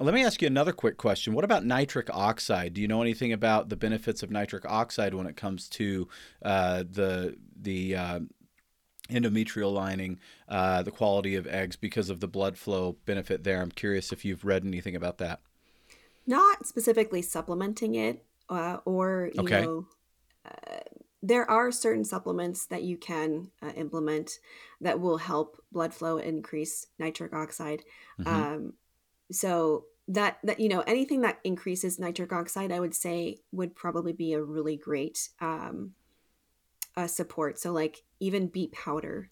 Let 0.00 0.14
me 0.14 0.24
ask 0.24 0.40
you 0.40 0.46
another 0.46 0.72
quick 0.72 0.96
question. 0.96 1.34
What 1.34 1.44
about 1.44 1.66
nitric 1.66 2.08
oxide? 2.10 2.72
Do 2.72 2.80
you 2.80 2.88
know 2.88 3.02
anything 3.02 3.34
about 3.34 3.68
the 3.68 3.76
benefits 3.76 4.22
of 4.22 4.30
nitric 4.30 4.64
oxide 4.64 5.12
when 5.12 5.26
it 5.26 5.36
comes 5.36 5.68
to 5.70 6.08
uh, 6.42 6.84
the 6.90 7.36
the 7.54 7.96
uh, 7.96 8.20
endometrial 9.10 9.72
lining, 9.72 10.18
uh, 10.48 10.82
the 10.82 10.90
quality 10.90 11.36
of 11.36 11.46
eggs 11.46 11.76
because 11.76 12.08
of 12.08 12.20
the 12.20 12.28
blood 12.28 12.56
flow 12.56 12.96
benefit 13.04 13.44
there. 13.44 13.60
I'm 13.60 13.70
curious 13.70 14.12
if 14.12 14.24
you've 14.24 14.44
read 14.44 14.64
anything 14.64 14.96
about 14.96 15.18
that. 15.18 15.40
Not 16.26 16.66
specifically 16.66 17.22
supplementing 17.22 17.94
it, 17.94 18.24
uh, 18.48 18.78
or 18.84 19.30
you 19.34 19.42
okay. 19.42 19.62
know, 19.62 19.86
uh, 20.46 20.78
there 21.22 21.50
are 21.50 21.70
certain 21.70 22.04
supplements 22.04 22.66
that 22.66 22.82
you 22.82 22.96
can 22.96 23.50
uh, 23.62 23.72
implement 23.76 24.38
that 24.80 25.00
will 25.00 25.18
help 25.18 25.62
blood 25.72 25.92
flow 25.92 26.16
increase 26.16 26.86
nitric 26.98 27.34
oxide. 27.34 27.82
Mm-hmm. 28.18 28.28
Um, 28.28 28.72
so 29.32 29.84
that 30.10 30.38
that 30.42 30.58
you 30.58 30.68
know 30.68 30.80
anything 30.86 31.20
that 31.22 31.38
increases 31.44 31.98
nitric 31.98 32.32
oxide, 32.32 32.72
I 32.72 32.80
would 32.80 32.94
say 32.94 33.38
would 33.52 33.74
probably 33.76 34.12
be 34.12 34.32
a 34.32 34.42
really 34.42 34.76
great 34.76 35.28
um, 35.40 35.92
uh, 36.96 37.06
support. 37.06 37.58
So 37.58 37.72
like 37.72 38.02
even 38.18 38.48
beet 38.48 38.72
powder, 38.72 39.30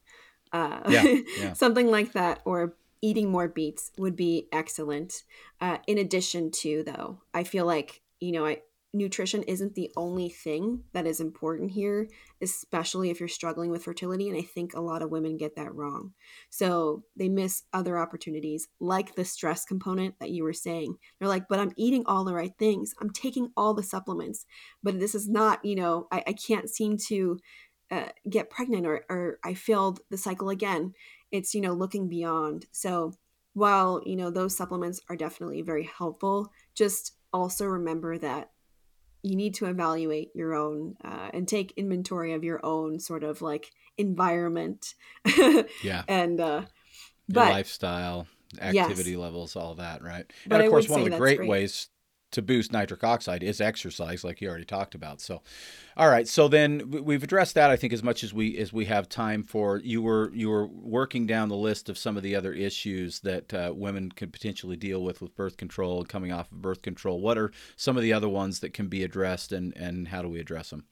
uh, 0.53 0.81
yeah, 0.89 1.03
yeah. 1.39 1.53
something 1.53 1.91
like 1.91 2.13
that, 2.13 2.41
or 2.45 2.77
eating 3.03 3.31
more 3.31 3.49
beets 3.49 3.91
would 3.99 4.15
be 4.15 4.49
excellent. 4.53 5.25
Uh, 5.61 5.79
in 5.89 5.99
addition 5.99 6.51
to 6.53 6.85
though, 6.85 7.23
I 7.35 7.43
feel 7.43 7.67
like 7.67 8.01
you 8.21 8.31
know 8.33 8.47
I 8.47 8.63
nutrition 8.95 9.43
isn't 9.43 9.75
the 9.75 9.91
only 9.97 10.29
thing 10.29 10.83
that 10.93 11.07
is 11.07 11.21
important 11.21 11.71
here, 11.71 12.09
especially 12.41 13.11
if 13.11 13.21
you're 13.21 13.29
struggling 13.29 13.71
with 13.71 13.85
fertility. 13.85 14.29
And 14.29 14.39
I 14.39 14.43
think 14.43 14.75
a 14.75 14.81
lot 14.81 15.03
of 15.03 15.11
women 15.11 15.37
get 15.37 15.57
that 15.57 15.75
wrong. 15.75 16.13
So 16.49 17.05
they 17.17 17.29
miss 17.29 17.65
other 17.73 17.99
opportunities, 17.99 18.69
like 18.81 19.15
the 19.15 19.25
stress 19.25 19.65
component 19.65 20.19
that 20.21 20.31
you 20.31 20.43
were 20.43 20.55
saying. 20.55 20.97
They're 21.19 21.29
like, 21.29 21.49
but 21.49 21.59
I'm 21.59 21.73
eating 21.77 22.05
all 22.07 22.25
the 22.25 22.35
right 22.35 22.53
things, 22.59 22.95
I'm 23.01 23.11
taking 23.11 23.51
all 23.57 23.75
the 23.75 23.83
supplements, 23.83 24.47
but 24.83 24.99
this 24.99 25.15
is 25.15 25.29
not, 25.29 25.65
you 25.65 25.77
know, 25.77 26.09
I, 26.11 26.25
I 26.29 26.33
can't 26.33 26.69
seem 26.69 26.97
to. 27.09 27.39
Uh, 27.91 28.05
get 28.29 28.51
pregnant 28.51 28.87
or, 28.87 29.07
or 29.09 29.39
I 29.43 29.55
failed 29.55 30.01
the 30.11 30.19
cycle 30.19 30.51
again. 30.51 30.93
It's, 31.33 31.55
you 31.55 31.63
know, 31.63 31.73
looking 31.73 32.07
beyond. 32.07 32.67
So 32.71 33.15
while, 33.55 34.03
you 34.05 34.15
know, 34.15 34.31
those 34.31 34.55
supplements 34.55 35.01
are 35.09 35.17
definitely 35.17 35.63
very 35.63 35.85
helpful, 35.85 36.53
just 36.75 37.15
also 37.33 37.65
remember 37.65 38.19
that 38.19 38.51
you 39.29 39.37
need 39.37 39.55
to 39.55 39.67
evaluate 39.67 40.31
your 40.35 40.55
own 40.55 40.97
uh, 41.05 41.31
and 41.33 41.47
take 41.47 41.73
inventory 41.77 42.33
of 42.33 42.45
your 42.45 42.61
own 42.65 42.99
sort 43.01 43.25
of 43.25 43.43
like 43.43 43.71
environment. 43.97 44.95
Yeah. 45.83 46.03
And 46.09 46.41
uh 46.41 46.63
but, 47.29 47.51
lifestyle 47.51 48.27
activity 48.61 49.11
yes. 49.11 49.19
levels 49.19 49.57
all 49.57 49.75
that 49.77 50.03
right? 50.03 50.25
But 50.47 50.57
and 50.57 50.63
of 50.63 50.69
I 50.69 50.71
course 50.71 50.89
one 50.89 51.01
of 51.03 51.11
the 51.11 51.19
great, 51.19 51.39
great, 51.39 51.49
ways 51.49 51.89
to 52.31 52.43
boost 52.43 52.73
nitric 52.73 53.03
oxide 53.03 53.43
is 53.43 53.61
exercise 53.61 54.23
like 54.23 54.41
you 54.41 54.49
already 54.49 54.65
talked 54.65 54.95
about. 54.95 55.21
So 55.21 55.43
all 55.97 56.09
right. 56.09 56.29
So 56.29 56.49
then 56.49 56.91
we've 56.91 57.23
addressed 57.23 57.55
that 57.55 57.71
i 57.71 57.77
think 57.77 57.93
as 57.93 58.03
much 58.03 58.23
as 58.23 58.33
we 58.33 58.57
as 58.59 58.73
we 58.73 58.85
have 58.87 59.09
time 59.09 59.43
for. 59.43 59.79
You 59.79 60.03
were 60.03 60.31
you 60.35 60.49
were 60.49 60.67
working 60.67 61.27
down 61.27 61.49
the 61.49 61.57
list 61.57 61.89
of 61.89 61.99
some 61.99 62.17
of 62.17 62.23
the 62.23 62.37
other 62.37 62.53
issues 62.53 63.21
that 63.21 63.53
uh, 63.55 63.73
women 63.75 64.13
could 64.13 64.33
potentially 64.33 64.77
deal 64.77 65.03
with 65.03 65.21
with 65.21 65.35
birth 65.35 65.57
control 65.57 66.05
coming 66.05 66.33
off 66.33 66.53
of 66.53 66.63
birth 66.63 66.83
control. 66.83 67.21
What 67.21 67.39
are 67.39 67.53
some 67.77 67.97
of 67.97 68.03
the 68.03 68.13
other 68.13 68.29
ones 68.29 68.61
that 68.61 68.73
can 68.75 68.89
be 68.89 69.03
addressed 69.03 69.53
and 69.53 69.77
and 69.77 70.09
how 70.09 70.23
do 70.23 70.29
we 70.29 70.41
address 70.41 70.71
them 70.71 70.85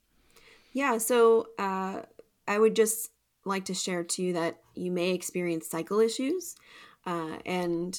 yeah. 0.76 0.98
So 0.98 1.48
uh, 1.58 2.02
i 2.46 2.58
would 2.58 2.76
just 2.76 3.10
like 3.46 3.64
to 3.64 3.74
share 3.74 4.04
too 4.04 4.34
that 4.34 4.58
you 4.74 4.90
may 4.90 5.12
experience 5.12 5.68
cycle 5.68 6.00
issues 6.00 6.54
uh, 7.06 7.38
and 7.46 7.98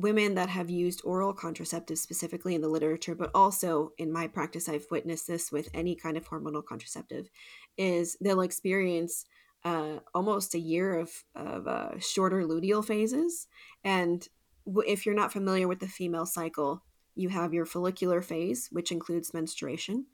women 0.00 0.34
that 0.34 0.48
have 0.48 0.70
used 0.70 1.02
oral 1.04 1.34
contraceptives 1.34 1.98
specifically 1.98 2.54
in 2.54 2.60
the 2.60 2.68
literature, 2.68 3.14
but 3.14 3.30
also 3.34 3.92
in 3.98 4.12
my 4.12 4.26
practice, 4.26 4.68
I've 4.68 4.86
witnessed 4.90 5.26
this 5.26 5.52
with 5.52 5.68
any 5.74 5.94
kind 5.94 6.16
of 6.16 6.28
hormonal 6.28 6.64
contraceptive, 6.64 7.30
is 7.76 8.16
they'll 8.20 8.40
experience 8.40 9.26
uh, 9.64 9.98
almost 10.14 10.54
a 10.54 10.58
year 10.58 10.98
of, 10.98 11.10
of 11.34 11.66
uh, 11.66 11.98
shorter 11.98 12.42
luteal 12.42 12.84
phases. 12.84 13.46
And 13.84 14.26
if 14.66 15.04
you're 15.04 15.14
not 15.14 15.32
familiar 15.32 15.68
with 15.68 15.80
the 15.80 15.88
female 15.88 16.26
cycle, 16.26 16.82
you 17.14 17.28
have 17.28 17.52
your 17.52 17.66
follicular 17.66 18.22
phase, 18.22 18.68
which 18.70 18.92
includes 18.92 19.34
menstruation, 19.34 20.06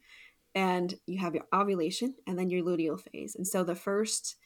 and 0.55 0.95
you 1.07 1.19
have 1.19 1.35
your 1.35 1.45
ovulation, 1.55 2.15
and 2.27 2.39
then 2.39 2.51
your 2.51 2.65
luteal 2.65 3.01
phase. 3.01 3.37
And 3.37 3.47
so 3.47 3.63
the 3.63 3.75
first 3.75 4.37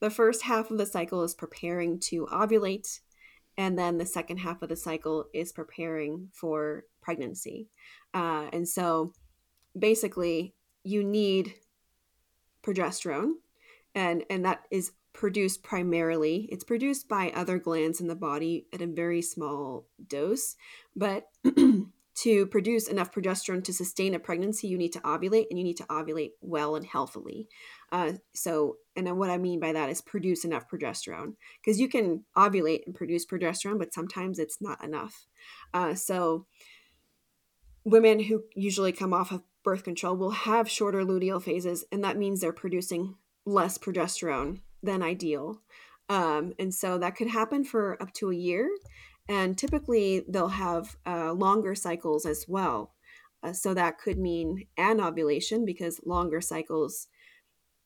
the 0.00 0.10
first 0.10 0.42
half 0.42 0.72
of 0.72 0.78
the 0.78 0.86
cycle 0.86 1.22
is 1.22 1.32
preparing 1.32 2.00
to 2.00 2.26
ovulate 2.26 2.98
and 3.56 3.78
then 3.78 3.98
the 3.98 4.06
second 4.06 4.38
half 4.38 4.62
of 4.62 4.68
the 4.68 4.76
cycle 4.76 5.26
is 5.32 5.52
preparing 5.52 6.28
for 6.32 6.84
pregnancy 7.00 7.68
uh, 8.14 8.48
and 8.52 8.68
so 8.68 9.12
basically 9.78 10.54
you 10.84 11.02
need 11.02 11.54
progesterone 12.62 13.32
and 13.94 14.24
and 14.30 14.44
that 14.44 14.62
is 14.70 14.92
produced 15.12 15.62
primarily 15.62 16.48
it's 16.50 16.64
produced 16.64 17.08
by 17.08 17.30
other 17.34 17.58
glands 17.58 18.00
in 18.00 18.06
the 18.06 18.14
body 18.14 18.66
at 18.72 18.80
a 18.80 18.86
very 18.86 19.20
small 19.20 19.86
dose 20.08 20.56
but 20.96 21.28
to 22.14 22.46
produce 22.46 22.88
enough 22.88 23.12
progesterone 23.12 23.64
to 23.64 23.72
sustain 23.72 24.14
a 24.14 24.18
pregnancy, 24.18 24.66
you 24.68 24.76
need 24.76 24.92
to 24.92 25.00
ovulate 25.00 25.46
and 25.50 25.58
you 25.58 25.64
need 25.64 25.76
to 25.78 25.84
ovulate 25.84 26.32
well 26.40 26.76
and 26.76 26.86
healthily. 26.86 27.48
Uh, 27.92 28.14
so, 28.34 28.76
and 28.96 29.16
what 29.18 29.30
I 29.30 29.38
mean 29.38 29.60
by 29.60 29.72
that 29.72 29.90
is 29.90 30.00
produce 30.00 30.44
enough 30.44 30.64
progesterone 30.68 31.34
because 31.62 31.78
you 31.78 31.88
can 31.88 32.24
ovulate 32.36 32.80
and 32.86 32.94
produce 32.94 33.24
progesterone, 33.26 33.78
but 33.78 33.94
sometimes 33.94 34.38
it's 34.38 34.60
not 34.60 34.82
enough. 34.82 35.26
Uh, 35.72 35.94
so, 35.94 36.46
women 37.84 38.20
who 38.20 38.44
usually 38.56 38.92
come 38.92 39.12
off 39.12 39.30
of 39.30 39.42
birth 39.62 39.84
control 39.84 40.16
will 40.16 40.30
have 40.30 40.68
shorter 40.68 41.04
luteal 41.04 41.40
phases, 41.42 41.84
and 41.92 42.02
that 42.02 42.16
means 42.16 42.40
they're 42.40 42.52
producing 42.52 43.14
less 43.44 43.78
progesterone 43.78 44.60
than 44.82 45.02
ideal. 45.02 45.60
Um, 46.08 46.52
and 46.58 46.74
so 46.74 46.98
that 46.98 47.14
could 47.14 47.28
happen 47.28 47.64
for 47.64 48.00
up 48.02 48.12
to 48.14 48.30
a 48.30 48.34
year 48.34 48.68
and 49.28 49.56
typically 49.56 50.24
they'll 50.28 50.48
have 50.48 50.96
uh, 51.06 51.32
longer 51.32 51.74
cycles 51.74 52.26
as 52.26 52.46
well. 52.48 52.92
Uh, 53.42 53.52
so 53.52 53.74
that 53.74 53.98
could 53.98 54.18
mean 54.18 54.66
anovulation 54.78 55.64
because 55.64 56.00
longer 56.04 56.40
cycles 56.40 57.08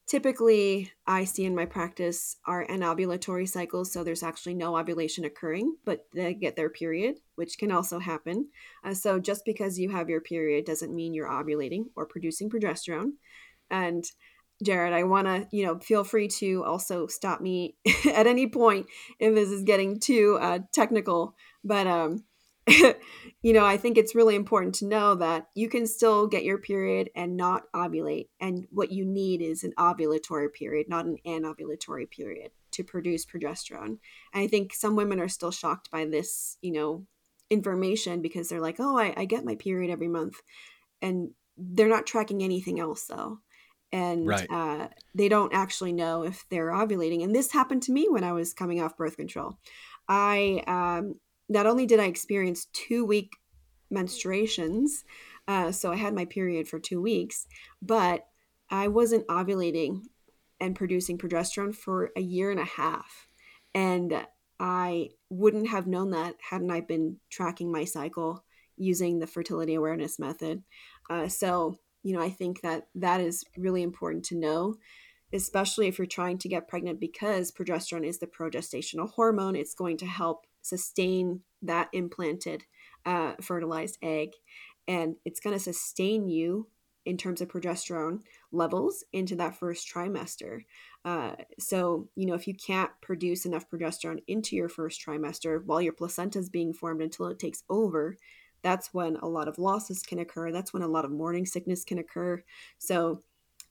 typically 0.06 0.92
I 1.06 1.24
see 1.24 1.44
in 1.44 1.54
my 1.54 1.66
practice 1.66 2.36
are 2.46 2.66
anovulatory 2.66 3.48
cycles. 3.48 3.92
So 3.92 4.04
there's 4.04 4.22
actually 4.22 4.54
no 4.54 4.76
ovulation 4.76 5.24
occurring, 5.24 5.76
but 5.84 6.06
they 6.14 6.34
get 6.34 6.56
their 6.56 6.70
period, 6.70 7.16
which 7.34 7.58
can 7.58 7.72
also 7.72 7.98
happen. 7.98 8.48
Uh, 8.84 8.94
so 8.94 9.18
just 9.18 9.44
because 9.44 9.78
you 9.78 9.90
have 9.90 10.08
your 10.08 10.20
period 10.20 10.64
doesn't 10.64 10.94
mean 10.94 11.14
you're 11.14 11.28
ovulating 11.28 11.86
or 11.96 12.06
producing 12.06 12.50
progesterone. 12.50 13.12
And 13.70 14.04
Jared, 14.62 14.94
I 14.94 15.02
want 15.04 15.26
to, 15.26 15.46
you 15.52 15.66
know, 15.66 15.78
feel 15.78 16.04
free 16.04 16.28
to 16.28 16.64
also 16.64 17.06
stop 17.08 17.40
me 17.40 17.76
at 18.14 18.26
any 18.26 18.46
point 18.46 18.86
if 19.18 19.34
this 19.34 19.50
is 19.50 19.64
getting 19.64 19.98
too 20.00 20.38
uh, 20.40 20.60
technical. 20.72 21.34
But, 21.64 21.86
um, 21.86 22.24
you 23.42 23.52
know, 23.52 23.64
I 23.64 23.76
think 23.76 23.96
it's 23.96 24.14
really 24.14 24.34
important 24.34 24.74
to 24.76 24.86
know 24.86 25.14
that 25.16 25.46
you 25.54 25.68
can 25.68 25.86
still 25.86 26.26
get 26.26 26.44
your 26.44 26.58
period 26.58 27.10
and 27.14 27.36
not 27.36 27.64
ovulate. 27.74 28.28
And 28.40 28.66
what 28.70 28.90
you 28.90 29.04
need 29.04 29.40
is 29.40 29.62
an 29.62 29.72
ovulatory 29.78 30.52
period, 30.52 30.88
not 30.88 31.06
an 31.06 31.18
anovulatory 31.26 32.10
period 32.10 32.50
to 32.72 32.82
produce 32.82 33.24
progesterone. 33.24 33.98
And 34.34 34.42
I 34.42 34.48
think 34.48 34.74
some 34.74 34.96
women 34.96 35.20
are 35.20 35.28
still 35.28 35.52
shocked 35.52 35.90
by 35.90 36.04
this, 36.06 36.58
you 36.60 36.72
know, 36.72 37.06
information 37.50 38.20
because 38.20 38.48
they're 38.48 38.60
like, 38.60 38.76
oh, 38.80 38.98
I, 38.98 39.14
I 39.16 39.24
get 39.26 39.44
my 39.44 39.54
period 39.54 39.90
every 39.90 40.08
month. 40.08 40.40
And 41.00 41.30
they're 41.56 41.88
not 41.88 42.06
tracking 42.06 42.42
anything 42.42 42.80
else, 42.80 43.04
though 43.06 43.38
and 43.92 44.26
right. 44.26 44.46
uh, 44.50 44.88
they 45.14 45.28
don't 45.28 45.54
actually 45.54 45.92
know 45.92 46.24
if 46.24 46.44
they're 46.50 46.72
ovulating. 46.72 47.22
And 47.22 47.34
this 47.34 47.52
happened 47.52 47.82
to 47.84 47.92
me 47.92 48.08
when 48.10 48.24
I 48.24 48.32
was 48.32 48.52
coming 48.52 48.82
off 48.82 48.96
birth 48.96 49.16
control. 49.16 49.58
I 50.08 50.62
um, 50.66 51.14
not 51.48 51.66
only 51.66 51.86
did 51.86 52.00
I 52.00 52.04
experience 52.06 52.66
two 52.72 53.04
week 53.04 53.32
menstruations, 53.92 55.04
uh, 55.48 55.72
so 55.72 55.92
I 55.92 55.96
had 55.96 56.14
my 56.14 56.24
period 56.24 56.68
for 56.68 56.78
two 56.78 57.00
weeks, 57.00 57.46
but 57.80 58.26
I 58.70 58.88
wasn't 58.88 59.26
ovulating 59.28 60.02
and 60.60 60.74
producing 60.74 61.18
progesterone 61.18 61.74
for 61.74 62.10
a 62.16 62.20
year 62.20 62.50
and 62.50 62.60
a 62.60 62.64
half. 62.64 63.28
And 63.74 64.26
I 64.58 65.10
wouldn't 65.30 65.68
have 65.68 65.86
known 65.86 66.10
that 66.10 66.34
hadn't 66.50 66.70
I 66.70 66.80
been 66.80 67.18
tracking 67.30 67.70
my 67.70 67.84
cycle 67.84 68.44
using 68.76 69.18
the 69.18 69.26
fertility 69.26 69.74
awareness 69.74 70.18
method. 70.18 70.62
Uh, 71.08 71.28
so 71.28 71.78
you 72.02 72.12
know, 72.14 72.22
I 72.22 72.30
think 72.30 72.60
that 72.60 72.86
that 72.94 73.20
is 73.20 73.44
really 73.56 73.82
important 73.82 74.24
to 74.26 74.36
know. 74.36 74.76
especially 75.32 75.88
if 75.88 75.98
you're 75.98 76.06
trying 76.06 76.38
to 76.38 76.48
get 76.48 76.68
pregnant 76.68 77.00
because 77.00 77.50
progesterone 77.52 78.06
is 78.06 78.18
the 78.18 78.26
progestational 78.28 79.10
hormone. 79.10 79.56
It's 79.56 79.74
going 79.74 79.96
to 79.98 80.06
help 80.06 80.46
sustain 80.66 81.40
that 81.62 81.88
implanted 81.92 82.64
uh, 83.04 83.34
fertilized 83.40 83.98
egg 84.02 84.30
and 84.88 85.16
it's 85.24 85.40
going 85.40 85.54
to 85.54 85.62
sustain 85.62 86.28
you 86.28 86.68
in 87.04 87.16
terms 87.16 87.40
of 87.40 87.48
progesterone 87.48 88.20
levels 88.50 89.04
into 89.12 89.36
that 89.36 89.56
first 89.56 89.88
trimester. 89.88 90.64
Uh, 91.04 91.36
so, 91.58 92.08
you 92.16 92.26
know, 92.26 92.34
if 92.34 92.48
you 92.48 92.54
can't 92.54 92.90
produce 93.00 93.46
enough 93.46 93.68
progesterone 93.70 94.22
into 94.26 94.56
your 94.56 94.68
first 94.68 95.04
trimester 95.04 95.64
while 95.64 95.80
your 95.80 95.92
placenta 95.92 96.38
is 96.38 96.50
being 96.50 96.72
formed 96.72 97.00
until 97.00 97.26
it 97.26 97.38
takes 97.38 97.62
over, 97.70 98.16
that's 98.62 98.92
when 98.92 99.16
a 99.16 99.28
lot 99.28 99.46
of 99.46 99.58
losses 99.58 100.02
can 100.02 100.18
occur. 100.18 100.50
That's 100.50 100.72
when 100.72 100.82
a 100.82 100.88
lot 100.88 101.04
of 101.04 101.12
morning 101.12 101.46
sickness 101.46 101.84
can 101.84 101.98
occur. 101.98 102.42
So, 102.78 103.22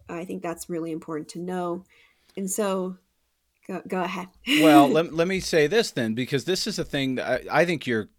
I 0.07 0.23
think 0.23 0.43
that's 0.43 0.69
really 0.69 0.91
important 0.91 1.27
to 1.29 1.39
know. 1.39 1.83
And 2.37 2.49
so, 2.49 2.97
go, 3.67 3.81
go 3.87 4.01
ahead. 4.01 4.27
well, 4.61 4.87
let, 4.89 5.13
let 5.13 5.27
me 5.27 5.39
say 5.39 5.67
this 5.67 5.91
then, 5.91 6.13
because 6.13 6.45
this 6.45 6.67
is 6.67 6.79
a 6.79 6.85
thing 6.85 7.15
that 7.15 7.43
I, 7.51 7.61
I 7.61 7.65
think 7.65 7.85
you're 7.85 8.09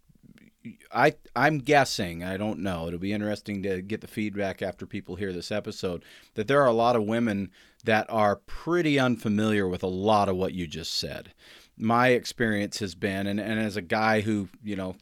I 0.91 1.15
I'm 1.35 1.59
guessing, 1.59 2.23
I 2.23 2.37
don't 2.37 2.59
know. 2.59 2.87
It'll 2.87 2.99
be 2.99 3.13
interesting 3.13 3.63
to 3.63 3.81
get 3.81 4.01
the 4.01 4.07
feedback 4.07 4.61
after 4.61 4.85
people 4.85 5.15
hear 5.15 5.31
this 5.31 5.51
episode 5.51 6.03
that 6.35 6.47
there 6.47 6.61
are 6.61 6.67
a 6.67 6.73
lot 6.73 6.95
of 6.95 7.03
women 7.03 7.51
that 7.83 8.05
are 8.09 8.37
pretty 8.45 8.99
unfamiliar 8.99 9.67
with 9.67 9.83
a 9.83 9.87
lot 9.87 10.29
of 10.29 10.35
what 10.35 10.53
you 10.53 10.67
just 10.67 10.99
said. 10.99 11.33
My 11.77 12.09
experience 12.09 12.79
has 12.79 12.95
been, 12.95 13.27
and, 13.27 13.39
and 13.39 13.59
as 13.59 13.77
a 13.77 13.81
guy 13.81 14.21
who, 14.21 14.49
you 14.63 14.75
know, 14.75 14.95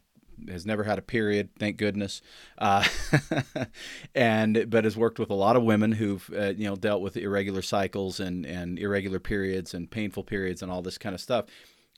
has 0.50 0.66
never 0.66 0.84
had 0.84 0.98
a 0.98 1.02
period, 1.02 1.50
thank 1.58 1.78
goodness, 1.78 2.22
uh, 2.58 2.86
and 4.16 4.70
but 4.70 4.84
has 4.84 4.98
worked 4.98 5.20
with 5.20 5.30
a 5.30 5.36
lot 5.36 5.56
of 5.56 5.64
women 5.64 5.94
who've 5.94 6.30
uh, 6.36 6.54
you 6.56 6.66
know 6.66 6.76
dealt 6.76 7.02
with 7.02 7.18
irregular 7.18 7.62
cycles 7.62 8.20
and 8.20 8.46
and 8.46 8.80
irregular 8.80 9.20
periods 9.20 9.74
and 9.74 9.92
painful 9.92 10.24
periods 10.24 10.62
and 10.62 10.72
all 10.72 10.82
this 10.82 10.98
kind 10.98 11.16
of 11.16 11.22
stuff. 11.22 11.46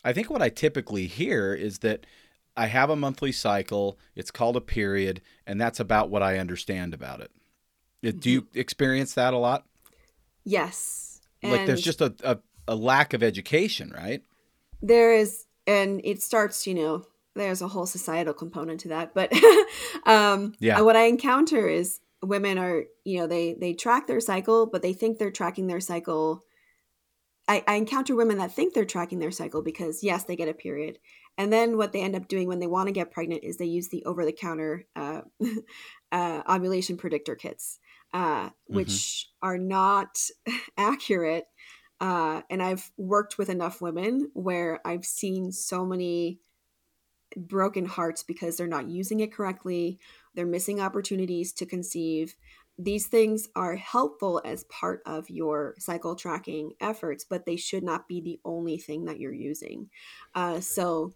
I 0.04 0.14
think 0.14 0.30
what 0.30 0.42
I 0.42 0.50
typically 0.50 1.08
hear 1.08 1.54
is 1.54 1.80
that 1.80 2.06
I 2.56 2.68
have 2.68 2.90
a 2.90 2.96
monthly 2.96 3.32
cycle. 3.32 4.00
It's 4.16 4.32
called 4.32 4.56
a 4.56 4.62
period, 4.62 5.22
and 5.46 5.60
that's 5.60 5.80
about 5.80 6.10
what 6.10 6.24
I 6.24 6.38
understand 6.38 6.94
about 6.94 7.22
it. 7.22 7.32
Mm-hmm. 8.04 8.20
Do 8.20 8.30
you 8.30 8.42
mm-hmm. 8.44 8.60
experience 8.60 9.14
that 9.14 9.34
a 9.34 9.38
lot? 9.38 9.66
Yes. 10.44 11.22
Like 11.44 11.66
there's 11.66 11.82
just 11.82 12.02
a, 12.02 12.14
a, 12.24 12.38
a 12.68 12.76
lack 12.76 13.14
of 13.14 13.24
education, 13.24 13.94
right? 13.96 14.22
There 14.82 15.14
is, 15.14 15.46
and 15.66 16.02
it 16.04 16.22
starts, 16.22 16.66
you 16.68 16.74
know, 16.74 17.06
there's 17.38 17.62
a 17.62 17.68
whole 17.68 17.86
societal 17.86 18.34
component 18.34 18.82
to 18.82 18.90
that. 18.90 19.14
But 19.14 19.32
um, 20.06 20.54
yeah, 20.60 20.82
what 20.82 20.96
I 20.96 21.04
encounter 21.04 21.68
is 21.68 22.00
women 22.22 22.58
are, 22.58 22.84
you 23.04 23.20
know, 23.20 23.28
they 23.28 23.56
they 23.60 23.74
track 23.74 24.08
their 24.08 24.20
cycle, 24.20 24.66
but 24.66 24.82
they 24.82 24.94
think 24.94 25.18
they're 25.18 25.32
tracking 25.32 25.68
their 25.68 25.80
cycle. 25.80 26.44
I, 27.48 27.64
I 27.66 27.76
encounter 27.76 28.16
women 28.16 28.40
that 28.40 28.52
think 28.52 28.74
they're 28.74 28.84
tracking 28.84 29.20
their 29.20 29.32
cycle 29.32 29.62
because 29.62 30.04
yes, 30.04 30.26
they 30.26 30.36
get 30.36 30.50
a 30.50 30.54
period, 30.54 31.00
and 31.38 31.54
then 31.54 31.78
what 31.78 31.94
they 31.94 32.02
end 32.02 32.16
up 32.16 32.28
doing 32.28 32.48
when 32.48 32.60
they 32.60 32.68
want 32.68 32.88
to 32.88 32.94
get 32.94 33.12
pregnant 33.12 33.44
is 33.44 33.58
they 33.58 33.66
use 33.66 33.90
the 33.90 34.04
over 34.06 34.26
the 34.26 34.34
counter 34.34 34.86
uh, 34.96 35.22
uh, 36.12 36.42
ovulation 36.50 36.98
predictor 36.98 37.36
kits, 37.36 37.80
uh, 38.14 38.50
which 38.66 38.88
mm-hmm. 38.88 39.48
are 39.48 39.58
not 39.58 40.18
accurate. 40.78 41.46
Uh, 42.00 42.42
and 42.50 42.62
I've 42.62 42.92
worked 42.98 43.38
with 43.38 43.50
enough 43.50 43.82
women 43.82 44.30
where 44.34 44.80
I've 44.86 45.06
seen 45.06 45.52
so 45.52 45.84
many 45.84 46.40
broken 47.36 47.86
hearts 47.86 48.23
because 48.23 48.57
they're 48.57 48.67
not 48.67 48.89
using 48.89 49.19
it 49.19 49.34
correctly. 49.34 49.99
They're 50.34 50.45
missing 50.45 50.80
opportunities 50.80 51.53
to 51.53 51.65
conceive. 51.65 52.36
These 52.80 53.07
things 53.07 53.49
are 53.55 53.75
helpful 53.75 54.41
as 54.45 54.63
part 54.65 55.01
of 55.05 55.30
your 55.30 55.73
cycle 55.80 56.15
tracking 56.15 56.73
efforts, 56.80 57.25
but 57.25 57.45
they 57.45 57.55
should 57.55 57.84
not 57.84 58.07
be 58.07 58.21
the 58.21 58.39
only 58.45 58.78
thing 58.78 59.05
that 59.05 59.19
you're 59.19 59.34
using. 59.34 59.89
Uh, 60.36 60.59
so, 60.59 61.13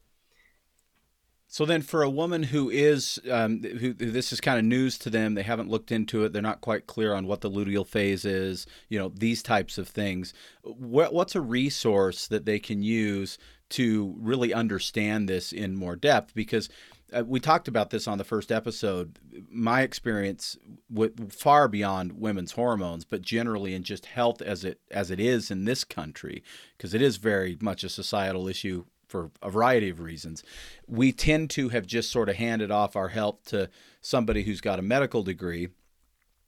so 1.48 1.66
then, 1.66 1.82
for 1.82 2.02
a 2.02 2.10
woman 2.10 2.44
who 2.44 2.70
is 2.70 3.20
um, 3.30 3.62
who, 3.62 3.94
who, 3.94 3.94
this 3.94 4.32
is 4.32 4.40
kind 4.40 4.58
of 4.58 4.64
news 4.64 4.98
to 5.00 5.10
them, 5.10 5.36
they 5.36 5.44
haven't 5.44 5.70
looked 5.70 5.92
into 5.92 6.24
it, 6.24 6.32
they're 6.32 6.42
not 6.42 6.62
quite 6.62 6.88
clear 6.88 7.14
on 7.14 7.28
what 7.28 7.42
the 7.42 7.52
luteal 7.52 7.86
phase 7.86 8.24
is, 8.24 8.66
you 8.88 8.98
know, 8.98 9.12
these 9.14 9.44
types 9.44 9.78
of 9.78 9.90
things. 9.90 10.34
What, 10.64 11.14
what's 11.14 11.36
a 11.36 11.42
resource 11.42 12.28
that 12.30 12.46
they 12.46 12.58
can 12.58 12.82
use 12.82 13.38
to 13.72 14.16
really 14.20 14.54
understand 14.54 15.28
this 15.28 15.52
in 15.52 15.76
more 15.76 15.96
depth? 15.96 16.34
Because 16.34 16.70
uh, 17.14 17.24
we 17.26 17.40
talked 17.40 17.68
about 17.68 17.90
this 17.90 18.08
on 18.08 18.18
the 18.18 18.24
first 18.24 18.52
episode. 18.52 19.20
My 19.50 19.82
experience, 19.82 20.58
with, 20.90 21.34
far 21.34 21.68
beyond 21.68 22.20
women's 22.20 22.54
hormones, 22.54 23.06
but 23.06 23.22
generally 23.22 23.74
in 23.74 23.84
just 23.84 24.06
health 24.06 24.42
as 24.42 24.64
it 24.64 24.80
as 24.92 25.12
it 25.12 25.20
is 25.20 25.52
in 25.52 25.66
this 25.66 25.84
country, 25.84 26.44
because 26.78 26.94
it 26.94 27.02
is 27.02 27.18
very 27.18 27.58
much 27.62 27.84
a 27.84 27.90
societal 27.90 28.48
issue 28.48 28.86
for 29.08 29.30
a 29.42 29.50
variety 29.50 29.90
of 29.90 30.00
reasons. 30.00 30.44
We 30.88 31.12
tend 31.12 31.50
to 31.52 31.70
have 31.70 31.86
just 31.86 32.12
sort 32.12 32.30
of 32.30 32.38
handed 32.38 32.72
off 32.72 32.96
our 32.96 33.10
health 33.10 33.44
to 33.48 33.70
somebody 34.00 34.44
who's 34.44 34.62
got 34.62 34.80
a 34.80 34.84
medical 34.84 35.22
degree 35.22 35.68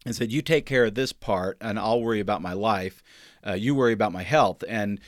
and 0.05 0.15
said, 0.15 0.31
You 0.31 0.41
take 0.41 0.65
care 0.65 0.85
of 0.85 0.95
this 0.95 1.13
part, 1.13 1.57
and 1.61 1.77
I'll 1.77 2.01
worry 2.01 2.19
about 2.19 2.41
my 2.41 2.53
life. 2.53 3.03
Uh, 3.45 3.53
you 3.53 3.75
worry 3.75 3.93
about 3.93 4.13
my 4.13 4.23
health. 4.23 4.63
And 4.67 4.99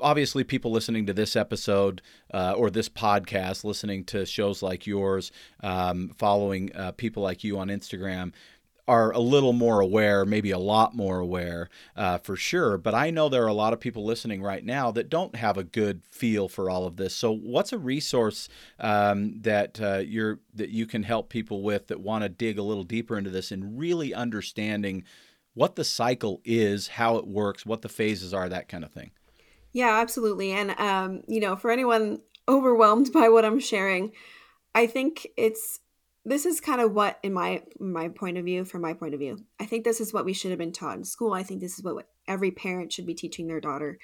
obviously, 0.00 0.44
people 0.44 0.70
listening 0.70 1.06
to 1.06 1.12
this 1.12 1.36
episode 1.36 2.02
uh, 2.32 2.54
or 2.56 2.70
this 2.70 2.88
podcast, 2.88 3.64
listening 3.64 4.04
to 4.06 4.26
shows 4.26 4.62
like 4.62 4.86
yours, 4.86 5.32
um, 5.60 6.10
following 6.16 6.74
uh, 6.74 6.92
people 6.92 7.22
like 7.22 7.44
you 7.44 7.58
on 7.58 7.68
Instagram, 7.68 8.32
are 8.86 9.12
a 9.12 9.18
little 9.18 9.52
more 9.52 9.80
aware, 9.80 10.26
maybe 10.26 10.50
a 10.50 10.58
lot 10.58 10.94
more 10.94 11.18
aware 11.18 11.70
uh, 11.96 12.18
for 12.18 12.36
sure. 12.36 12.76
But 12.76 12.94
I 12.94 13.10
know 13.10 13.28
there 13.28 13.44
are 13.44 13.48
a 13.48 13.54
lot 13.54 13.72
of 13.72 13.80
people 13.80 14.04
listening 14.04 14.42
right 14.42 14.64
now 14.64 14.90
that 14.90 15.08
don't 15.08 15.36
have 15.36 15.56
a 15.56 15.64
good 15.64 16.02
feel 16.10 16.48
for 16.48 16.68
all 16.68 16.86
of 16.86 16.96
this. 16.96 17.14
So, 17.14 17.32
what's 17.34 17.72
a 17.72 17.78
resource 17.78 18.48
um, 18.78 19.40
that 19.40 19.80
uh, 19.80 20.02
you're 20.04 20.40
that 20.54 20.70
you 20.70 20.86
can 20.86 21.02
help 21.02 21.28
people 21.28 21.62
with 21.62 21.86
that 21.86 22.00
want 22.00 22.24
to 22.24 22.28
dig 22.28 22.58
a 22.58 22.62
little 22.62 22.84
deeper 22.84 23.16
into 23.16 23.30
this 23.30 23.50
and 23.50 23.78
really 23.78 24.12
understanding 24.12 25.04
what 25.54 25.76
the 25.76 25.84
cycle 25.84 26.40
is, 26.44 26.88
how 26.88 27.16
it 27.16 27.26
works, 27.26 27.64
what 27.64 27.82
the 27.82 27.88
phases 27.88 28.34
are, 28.34 28.48
that 28.48 28.68
kind 28.68 28.84
of 28.84 28.92
thing? 28.92 29.12
Yeah, 29.74 29.98
absolutely. 30.00 30.52
And 30.52 30.70
um, 30.80 31.22
you 31.28 31.40
know, 31.40 31.56
for 31.56 31.70
anyone 31.70 32.20
overwhelmed 32.48 33.12
by 33.12 33.28
what 33.28 33.44
I'm 33.44 33.60
sharing, 33.60 34.12
I 34.74 34.86
think 34.86 35.26
it's 35.36 35.80
this 36.24 36.46
is 36.46 36.60
kind 36.60 36.80
of 36.80 36.92
what 36.92 37.18
in 37.22 37.32
my 37.32 37.62
my 37.78 38.08
point 38.08 38.38
of 38.38 38.44
view 38.44 38.64
from 38.64 38.80
my 38.80 38.94
point 38.94 39.12
of 39.14 39.20
view 39.20 39.38
i 39.60 39.66
think 39.66 39.84
this 39.84 40.00
is 40.00 40.12
what 40.12 40.24
we 40.24 40.32
should 40.32 40.50
have 40.50 40.58
been 40.58 40.72
taught 40.72 40.96
in 40.96 41.04
school 41.04 41.34
i 41.34 41.42
think 41.42 41.60
this 41.60 41.78
is 41.78 41.84
what 41.84 42.08
every 42.26 42.50
parent 42.50 42.90
should 42.92 43.06
be 43.06 43.14
teaching 43.14 43.46
their 43.46 43.60
daughter 43.60 43.98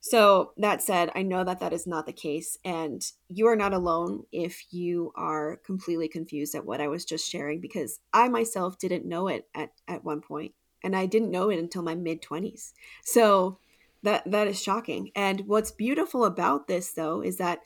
so 0.00 0.52
that 0.56 0.80
said 0.80 1.10
i 1.14 1.22
know 1.22 1.44
that 1.44 1.60
that 1.60 1.72
is 1.74 1.86
not 1.86 2.06
the 2.06 2.12
case 2.12 2.56
and 2.64 3.02
you 3.28 3.46
are 3.46 3.56
not 3.56 3.74
alone 3.74 4.24
if 4.32 4.72
you 4.72 5.12
are 5.16 5.60
completely 5.66 6.08
confused 6.08 6.54
at 6.54 6.64
what 6.64 6.80
i 6.80 6.88
was 6.88 7.04
just 7.04 7.30
sharing 7.30 7.60
because 7.60 8.00
i 8.12 8.26
myself 8.28 8.78
didn't 8.78 9.04
know 9.04 9.28
it 9.28 9.46
at 9.54 9.70
at 9.86 10.02
one 10.02 10.22
point 10.22 10.52
and 10.82 10.96
i 10.96 11.04
didn't 11.04 11.30
know 11.30 11.50
it 11.50 11.58
until 11.58 11.82
my 11.82 11.94
mid 11.94 12.22
20s 12.22 12.72
so 13.04 13.58
that 14.02 14.22
that 14.30 14.48
is 14.48 14.62
shocking 14.62 15.10
and 15.14 15.42
what's 15.46 15.70
beautiful 15.70 16.24
about 16.24 16.66
this 16.66 16.92
though 16.92 17.20
is 17.22 17.36
that 17.36 17.60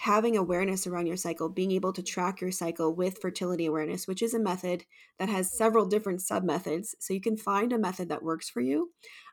having 0.00 0.34
awareness 0.34 0.86
around 0.86 1.06
your 1.06 1.16
cycle, 1.16 1.50
being 1.50 1.72
able 1.72 1.92
to 1.92 2.02
track 2.02 2.40
your 2.40 2.50
cycle 2.50 2.94
with 2.94 3.18
fertility 3.20 3.66
awareness, 3.66 4.08
which 4.08 4.22
is 4.22 4.32
a 4.32 4.38
method 4.38 4.82
that 5.18 5.28
has 5.28 5.52
several 5.52 5.84
different 5.84 6.22
sub 6.22 6.42
methods. 6.42 6.96
So 7.00 7.12
you 7.12 7.20
can 7.20 7.36
find 7.36 7.70
a 7.70 7.78
method 7.78 8.08
that 8.08 8.22
works 8.22 8.48
for 8.48 8.62
you, 8.62 8.92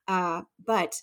uh, 0.10 0.42
but 0.66 1.02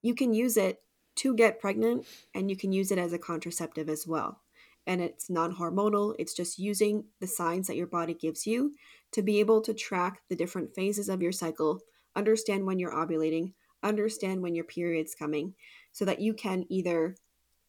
you 0.00 0.14
can 0.14 0.32
use 0.32 0.56
it 0.56 0.78
to 1.16 1.34
get 1.34 1.60
pregnant 1.60 2.06
and 2.34 2.48
you 2.48 2.56
can 2.56 2.72
use 2.72 2.90
it 2.90 2.96
as 2.98 3.12
a 3.12 3.18
contraceptive 3.18 3.90
as 3.90 4.06
well. 4.06 4.40
And 4.86 5.02
it's 5.02 5.28
non 5.28 5.56
hormonal, 5.56 6.14
it's 6.18 6.34
just 6.34 6.58
using 6.58 7.04
the 7.20 7.26
signs 7.26 7.66
that 7.66 7.76
your 7.76 7.86
body 7.86 8.14
gives 8.14 8.46
you 8.46 8.72
to 9.12 9.22
be 9.22 9.40
able 9.40 9.60
to 9.60 9.74
track 9.74 10.22
the 10.30 10.36
different 10.36 10.74
phases 10.74 11.10
of 11.10 11.20
your 11.20 11.32
cycle, 11.32 11.80
understand 12.16 12.64
when 12.64 12.78
you're 12.78 12.94
ovulating, 12.94 13.52
understand 13.82 14.42
when 14.42 14.54
your 14.54 14.64
period's 14.64 15.14
coming, 15.14 15.54
so 15.92 16.04
that 16.04 16.20
you 16.20 16.34
can 16.34 16.64
either 16.68 17.16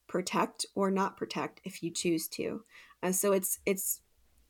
protect 0.08 0.66
or 0.76 0.92
not 0.92 1.18
protect 1.18 1.62
if 1.64 1.82
you 1.82 1.92
choose 1.92 2.28
to. 2.28 2.64
Uh, 3.02 3.12
so 3.12 3.34
it's 3.34 3.60
it's 3.66 4.02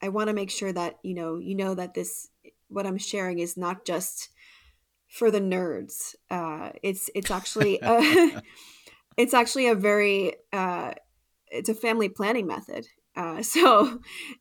I 0.02 0.10
want 0.10 0.28
to 0.28 0.34
make 0.34 0.52
sure 0.52 0.74
that 0.74 1.00
you 1.04 1.14
know 1.14 1.38
you 1.38 1.56
know 1.56 1.74
that 1.76 1.94
this 1.94 2.30
what 2.68 2.86
I'm 2.86 2.98
sharing 2.98 3.40
is 3.40 3.56
not 3.58 3.86
just 3.86 4.30
for 5.08 5.30
the 5.30 5.40
nerds. 5.40 6.16
Uh, 6.30 6.72
it's 6.82 7.10
it's 7.16 7.32
actually 7.32 7.80
a, 7.84 8.42
it's 9.18 9.34
actually 9.34 9.68
a 9.68 9.76
very 9.76 10.34
uh, 10.52 10.92
it's 11.48 11.70
a 11.70 11.76
family 11.76 12.10
planning 12.10 12.48
method. 12.48 12.88
Uh, 13.16 13.42
so 13.44 14.00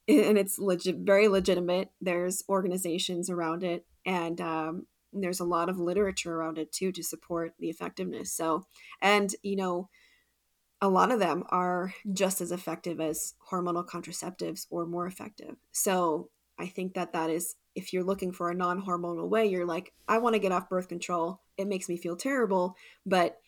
and 0.09 0.39
it's 0.39 0.59
legit 0.59 0.97
very 0.97 1.29
legitimate. 1.29 1.91
There's 2.01 2.43
organizations 2.49 3.31
around 3.31 3.65
it, 3.65 3.87
and 4.05 4.41
um, 4.41 4.87
there's 5.13 5.41
a 5.41 5.45
lot 5.45 5.69
of 5.69 5.79
literature 5.79 6.35
around 6.35 6.59
it 6.59 6.73
too 6.73 6.93
to 6.93 7.03
support 7.03 7.55
the 7.59 7.69
effectiveness. 7.69 8.33
So 8.33 8.67
and 9.01 9.35
you 9.43 9.57
know 9.57 9.89
a 10.83 10.89
lot 10.89 11.13
of 11.13 11.21
them 11.21 11.45
are 11.51 11.95
just 12.13 12.41
as 12.41 12.51
effective 12.51 13.01
as 13.01 13.35
hormonal 13.51 13.87
contraceptives 13.87 14.67
or 14.69 14.85
more 14.85 15.07
effective. 15.07 15.55
So 15.71 16.29
I 16.59 16.67
think 16.67 16.95
that 16.95 17.13
that 17.13 17.31
is, 17.31 17.55
if 17.77 17.93
you're 17.93 18.03
looking 18.03 18.33
for 18.33 18.51
a 18.51 18.55
non 18.55 18.83
hormonal 18.83 19.29
way, 19.29 19.47
you're 19.47 19.65
like, 19.65 19.93
I 20.09 20.19
want 20.19 20.35
to 20.35 20.41
get 20.41 20.53
off 20.53 20.69
birth 20.69 20.89
control. 20.89 21.41
it 21.57 21.69
makes 21.69 21.89
me 21.89 21.97
feel 21.97 22.17
terrible, 22.17 22.77
but 23.07 23.39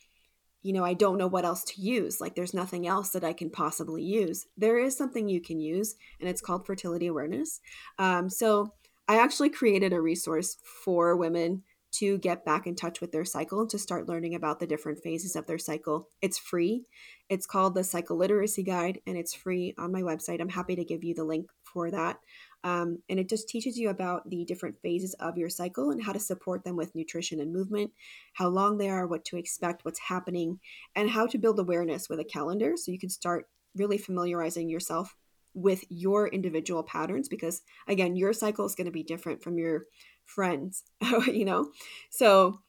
you 0.63 0.73
know, 0.73 0.83
I 0.83 0.95
don't 0.95 1.19
know 1.19 1.27
what 1.27 1.45
else 1.45 1.63
to 1.65 1.81
use. 1.81 2.19
Like, 2.19 2.33
there's 2.33 2.53
nothing 2.53 2.87
else 2.87 3.11
that 3.11 3.23
I 3.23 3.33
can 3.33 3.51
possibly 3.51 4.01
use. 4.01 4.47
There 4.57 4.79
is 4.79 4.97
something 4.97 5.29
you 5.29 5.39
can 5.39 5.59
use, 5.59 5.93
and 6.19 6.27
it's 6.27 6.41
called 6.41 6.65
fertility 6.65 7.05
awareness. 7.05 7.61
Um, 7.99 8.31
so, 8.31 8.73
I 9.07 9.19
actually 9.19 9.49
created 9.49 9.93
a 9.93 10.01
resource 10.01 10.57
for 10.83 11.15
women 11.15 11.63
to 11.99 12.17
get 12.17 12.43
back 12.43 12.67
in 12.67 12.75
touch 12.75 12.99
with 12.99 13.11
their 13.11 13.23
cycle 13.23 13.61
and 13.61 13.69
to 13.69 13.79
start 13.79 14.09
learning 14.09 14.35
about 14.35 14.59
the 14.59 14.67
different 14.67 15.01
phases 15.01 15.35
of 15.35 15.45
their 15.45 15.57
cycle. 15.57 16.09
It's 16.21 16.37
free. 16.37 16.83
It's 17.29 17.45
called 17.45 17.73
the 17.73 17.85
Cycle 17.85 18.17
Literacy 18.17 18.63
Guide, 18.63 18.99
and 19.07 19.15
it's 19.15 19.33
free 19.33 19.73
on 19.77 19.93
my 19.93 20.01
website. 20.01 20.41
I'm 20.41 20.49
happy 20.49 20.75
to 20.75 20.83
give 20.83 21.03
you 21.05 21.13
the 21.13 21.23
link 21.23 21.47
for 21.63 21.89
that. 21.91 22.17
Um, 22.65 22.99
and 23.07 23.17
it 23.17 23.29
just 23.29 23.47
teaches 23.47 23.77
you 23.77 23.89
about 23.89 24.29
the 24.29 24.43
different 24.43 24.75
phases 24.81 25.13
of 25.19 25.37
your 25.37 25.49
cycle 25.49 25.91
and 25.91 26.03
how 26.03 26.11
to 26.11 26.19
support 26.19 26.65
them 26.65 26.75
with 26.75 26.95
nutrition 26.95 27.39
and 27.39 27.53
movement, 27.53 27.91
how 28.33 28.49
long 28.49 28.77
they 28.77 28.89
are, 28.89 29.07
what 29.07 29.23
to 29.25 29.37
expect, 29.37 29.85
what's 29.85 29.99
happening, 29.99 30.59
and 30.95 31.09
how 31.09 31.27
to 31.27 31.37
build 31.37 31.59
awareness 31.59 32.09
with 32.09 32.19
a 32.19 32.25
calendar 32.25 32.73
so 32.75 32.91
you 32.91 32.99
can 32.99 33.09
start 33.09 33.47
really 33.75 33.97
familiarizing 33.97 34.67
yourself 34.67 35.15
with 35.55 35.83
your 35.89 36.27
individual 36.27 36.83
patterns 36.83 37.27
because 37.27 37.61
again 37.87 38.15
your 38.15 38.33
cycle 38.33 38.65
is 38.65 38.75
going 38.75 38.85
to 38.85 38.91
be 38.91 39.03
different 39.03 39.41
from 39.41 39.57
your 39.57 39.85
friends 40.25 40.83
you 41.27 41.45
know? 41.45 41.71
So 42.09 42.59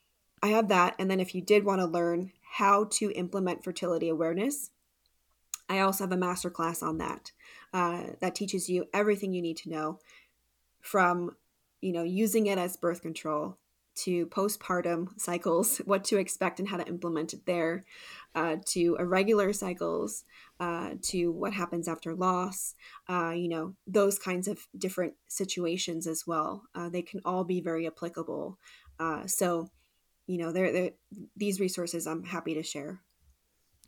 i 0.42 0.48
have 0.48 0.68
that 0.68 0.94
and 0.98 1.10
then 1.10 1.20
if 1.20 1.34
you 1.34 1.42
did 1.42 1.64
want 1.64 1.80
to 1.80 1.86
learn 1.86 2.30
how 2.42 2.84
to 2.84 3.10
implement 3.12 3.64
fertility 3.64 4.08
awareness 4.08 4.70
I 5.68 5.80
also 5.80 6.04
have 6.04 6.12
a 6.12 6.16
master 6.16 6.50
class 6.50 6.82
on 6.82 6.98
that 6.98 7.32
uh, 7.72 8.02
that 8.20 8.34
teaches 8.34 8.68
you 8.68 8.86
everything 8.94 9.32
you 9.32 9.42
need 9.42 9.56
to 9.58 9.70
know 9.70 9.98
from 10.80 11.36
you 11.80 11.92
know 11.92 12.02
using 12.02 12.46
it 12.46 12.58
as 12.58 12.76
birth 12.76 13.02
control 13.02 13.58
to 13.96 14.26
postpartum 14.26 15.08
cycles, 15.18 15.78
what 15.84 16.04
to 16.04 16.18
expect 16.18 16.60
and 16.60 16.68
how 16.68 16.76
to 16.76 16.86
implement 16.86 17.32
it 17.32 17.46
there, 17.46 17.84
uh, 18.36 18.56
to 18.66 18.96
irregular 19.00 19.52
cycles, 19.52 20.22
uh, 20.60 20.90
to 21.00 21.32
what 21.32 21.54
happens 21.54 21.88
after 21.88 22.14
loss, 22.14 22.74
uh, 23.08 23.30
you 23.30 23.48
know, 23.48 23.74
those 23.86 24.18
kinds 24.18 24.46
of 24.46 24.68
different 24.76 25.14
situations 25.26 26.06
as 26.06 26.24
well. 26.26 26.62
Uh, 26.74 26.90
they 26.90 27.02
can 27.02 27.20
all 27.24 27.44
be 27.44 27.60
very 27.62 27.86
applicable. 27.86 28.58
Uh, 29.00 29.26
so, 29.26 29.70
you 30.26 30.36
know, 30.38 30.52
they're, 30.52 30.70
they're, 30.70 30.90
these 31.34 31.58
resources 31.58 32.06
I'm 32.06 32.24
happy 32.24 32.52
to 32.54 32.62
share. 32.62 33.00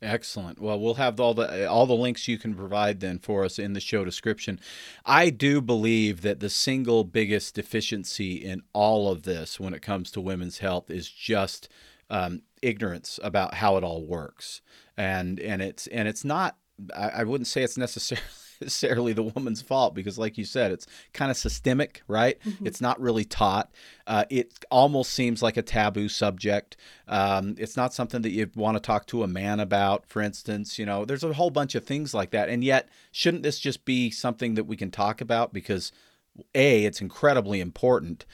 Excellent. 0.01 0.61
Well, 0.61 0.79
we'll 0.79 0.95
have 0.95 1.19
all 1.19 1.35
the 1.35 1.69
all 1.69 1.85
the 1.85 1.93
links 1.93 2.29
you 2.29 2.39
can 2.39 2.55
provide 2.55 3.01
then 3.01 3.19
for 3.19 3.45
us 3.45 3.59
in 3.59 3.73
the 3.73 3.81
show 3.81 4.05
description. 4.05 4.61
I 5.05 5.31
do 5.31 5.61
believe 5.61 6.23
that 6.23 6.39
the 6.39 6.49
single 6.49 7.03
biggest 7.03 7.57
deficiency 7.57 8.37
in 8.37 8.63
all 8.73 9.11
of 9.11 9.25
this, 9.25 9.59
when 9.59 9.75
it 9.75 9.83
comes 9.83 10.13
to 10.13 10.21
women's 10.21 10.59
health, 10.59 10.89
is 10.89 11.11
just 11.11 11.69
um, 12.11 12.43
ignorance 12.63 13.19
about 13.23 13.55
how 13.55 13.77
it 13.77 13.85
all 13.85 14.05
works, 14.05 14.61
and 14.97 15.41
and 15.41 15.63
it's 15.63 15.87
and 15.89 16.09
it's 16.09 16.25
not. 16.25 16.57
I, 16.95 17.09
I 17.09 17.25
wouldn't 17.25 17.49
say 17.49 17.63
it's 17.63 17.77
necessarily 17.77 18.25
necessarily 18.61 19.13
the 19.13 19.23
woman's 19.23 19.63
fault 19.63 19.95
because, 19.95 20.19
like 20.19 20.39
you 20.39 20.45
said, 20.45 20.73
it's 20.73 20.87
kind 21.13 21.31
of 21.31 21.37
systemic, 21.37 22.03
right? 22.09 22.39
Mm-hmm. 22.41 22.67
It's 22.67 22.81
not 22.81 23.01
really 23.01 23.25
taught. 23.25 23.71
Uh, 24.07 24.25
it 24.31 24.53
almost 24.71 25.13
seems 25.13 25.43
like 25.43 25.57
a 25.57 25.63
taboo 25.63 26.09
subject. 26.09 26.77
Um, 27.07 27.55
it's 27.59 27.77
not 27.77 27.95
something 27.95 28.23
that 28.23 28.31
you 28.31 28.51
want 28.55 28.77
to 28.77 28.81
talk 28.81 29.07
to 29.07 29.23
a 29.23 29.29
man 29.29 29.61
about, 29.61 30.07
for 30.07 30.23
instance. 30.23 30.79
You 30.79 30.87
know, 30.87 31.05
there's 31.05 31.25
a 31.25 31.33
whole 31.33 31.51
bunch 31.51 31.75
of 31.75 31.85
things 31.85 32.15
like 32.15 32.31
that. 32.31 32.49
And 32.49 32.65
yet, 32.65 32.89
shouldn't 33.13 33.43
this 33.43 33.59
just 33.59 33.85
be 33.85 34.11
something 34.11 34.55
that 34.55 34.65
we 34.65 34.77
can 34.77 34.91
talk 34.91 35.21
about 35.21 35.53
because, 35.53 35.93
A, 36.55 36.85
it's 36.85 37.01
incredibly 37.01 37.61
important. 37.61 38.27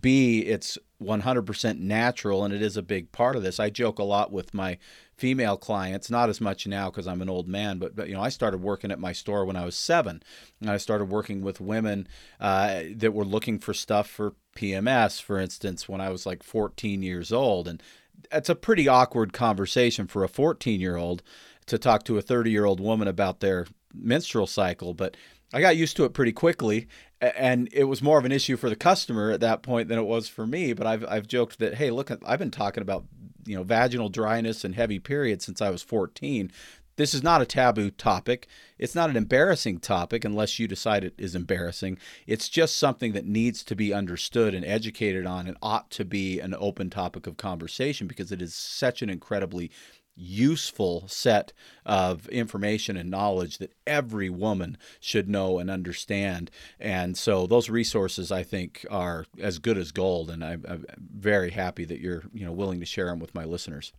B, 0.00 0.40
it's 0.40 0.78
100% 1.02 1.78
natural 1.78 2.44
and 2.44 2.54
it 2.54 2.62
is 2.62 2.76
a 2.76 2.82
big 2.82 3.12
part 3.12 3.36
of 3.36 3.42
this. 3.42 3.60
I 3.60 3.70
joke 3.70 3.98
a 3.98 4.04
lot 4.04 4.32
with 4.32 4.54
my 4.54 4.78
female 5.16 5.56
clients, 5.56 6.10
not 6.10 6.28
as 6.28 6.40
much 6.40 6.66
now 6.66 6.90
because 6.90 7.06
I'm 7.06 7.22
an 7.22 7.28
old 7.28 7.46
man, 7.46 7.78
but, 7.78 7.94
but 7.94 8.08
you 8.08 8.14
know, 8.14 8.22
I 8.22 8.28
started 8.28 8.62
working 8.62 8.90
at 8.90 8.98
my 8.98 9.12
store 9.12 9.44
when 9.44 9.56
I 9.56 9.64
was 9.64 9.76
seven. 9.76 10.22
And 10.60 10.70
I 10.70 10.78
started 10.78 11.06
working 11.06 11.42
with 11.42 11.60
women 11.60 12.08
uh, 12.40 12.82
that 12.96 13.14
were 13.14 13.24
looking 13.24 13.58
for 13.58 13.74
stuff 13.74 14.08
for 14.08 14.34
PMS, 14.56 15.20
for 15.20 15.38
instance, 15.38 15.88
when 15.88 16.00
I 16.00 16.10
was 16.10 16.26
like 16.26 16.42
14 16.42 17.02
years 17.02 17.32
old. 17.32 17.68
And 17.68 17.82
it's 18.30 18.48
a 18.48 18.54
pretty 18.54 18.88
awkward 18.88 19.32
conversation 19.32 20.06
for 20.06 20.24
a 20.24 20.28
14 20.28 20.80
year 20.80 20.96
old 20.96 21.22
to 21.66 21.78
talk 21.78 22.04
to 22.04 22.18
a 22.18 22.22
30 22.22 22.50
year 22.50 22.64
old 22.64 22.80
woman 22.80 23.08
about 23.08 23.40
their 23.40 23.66
menstrual 23.94 24.46
cycle. 24.46 24.94
But 24.94 25.16
I 25.52 25.60
got 25.60 25.76
used 25.76 25.96
to 25.98 26.04
it 26.04 26.14
pretty 26.14 26.32
quickly, 26.32 26.88
and 27.22 27.68
it 27.72 27.84
was 27.84 28.02
more 28.02 28.18
of 28.18 28.24
an 28.24 28.32
issue 28.32 28.56
for 28.56 28.68
the 28.68 28.76
customer 28.76 29.30
at 29.30 29.40
that 29.40 29.62
point 29.62 29.88
than 29.88 29.98
it 29.98 30.04
was 30.04 30.28
for 30.28 30.46
me. 30.46 30.72
But 30.72 30.86
I've 30.86 31.04
I've 31.08 31.28
joked 31.28 31.58
that 31.60 31.74
hey, 31.74 31.90
look, 31.90 32.10
I've 32.24 32.38
been 32.38 32.50
talking 32.50 32.82
about 32.82 33.04
you 33.46 33.56
know 33.56 33.62
vaginal 33.62 34.08
dryness 34.08 34.64
and 34.64 34.74
heavy 34.74 34.98
periods 34.98 35.44
since 35.44 35.62
I 35.62 35.70
was 35.70 35.82
14. 35.82 36.50
This 36.96 37.14
is 37.14 37.22
not 37.22 37.40
a 37.40 37.46
taboo 37.46 37.90
topic. 37.90 38.46
It's 38.78 38.94
not 38.94 39.08
an 39.08 39.16
embarrassing 39.16 39.78
topic 39.78 40.26
unless 40.26 40.58
you 40.58 40.68
decide 40.68 41.04
it 41.04 41.14
is 41.16 41.34
embarrassing. 41.34 41.96
It's 42.26 42.50
just 42.50 42.76
something 42.76 43.12
that 43.12 43.24
needs 43.24 43.64
to 43.64 43.74
be 43.74 43.94
understood 43.94 44.54
and 44.54 44.64
educated 44.64 45.24
on 45.24 45.46
and 45.46 45.56
ought 45.62 45.90
to 45.92 46.04
be 46.04 46.38
an 46.38 46.54
open 46.58 46.90
topic 46.90 47.26
of 47.26 47.38
conversation 47.38 48.06
because 48.06 48.30
it 48.30 48.42
is 48.42 48.54
such 48.54 49.00
an 49.00 49.08
incredibly 49.08 49.70
useful 50.14 51.04
set 51.08 51.52
of 51.86 52.28
information 52.28 52.96
and 52.96 53.10
knowledge 53.10 53.58
that 53.58 53.72
every 53.86 54.30
woman 54.30 54.76
should 55.00 55.28
know 55.28 55.58
and 55.58 55.70
understand. 55.70 56.50
And 56.78 57.16
so 57.16 57.46
those 57.46 57.70
resources, 57.70 58.30
I 58.30 58.42
think, 58.42 58.86
are 58.90 59.26
as 59.40 59.58
good 59.58 59.78
as 59.78 59.92
gold. 59.92 60.30
And 60.30 60.44
I'm, 60.44 60.64
I'm 60.68 60.84
very 60.98 61.50
happy 61.50 61.84
that 61.86 62.00
you're, 62.00 62.22
you 62.32 62.44
know, 62.44 62.52
willing 62.52 62.80
to 62.80 62.86
share 62.86 63.06
them 63.06 63.18
with 63.18 63.34
my 63.34 63.44
listeners. 63.44 63.92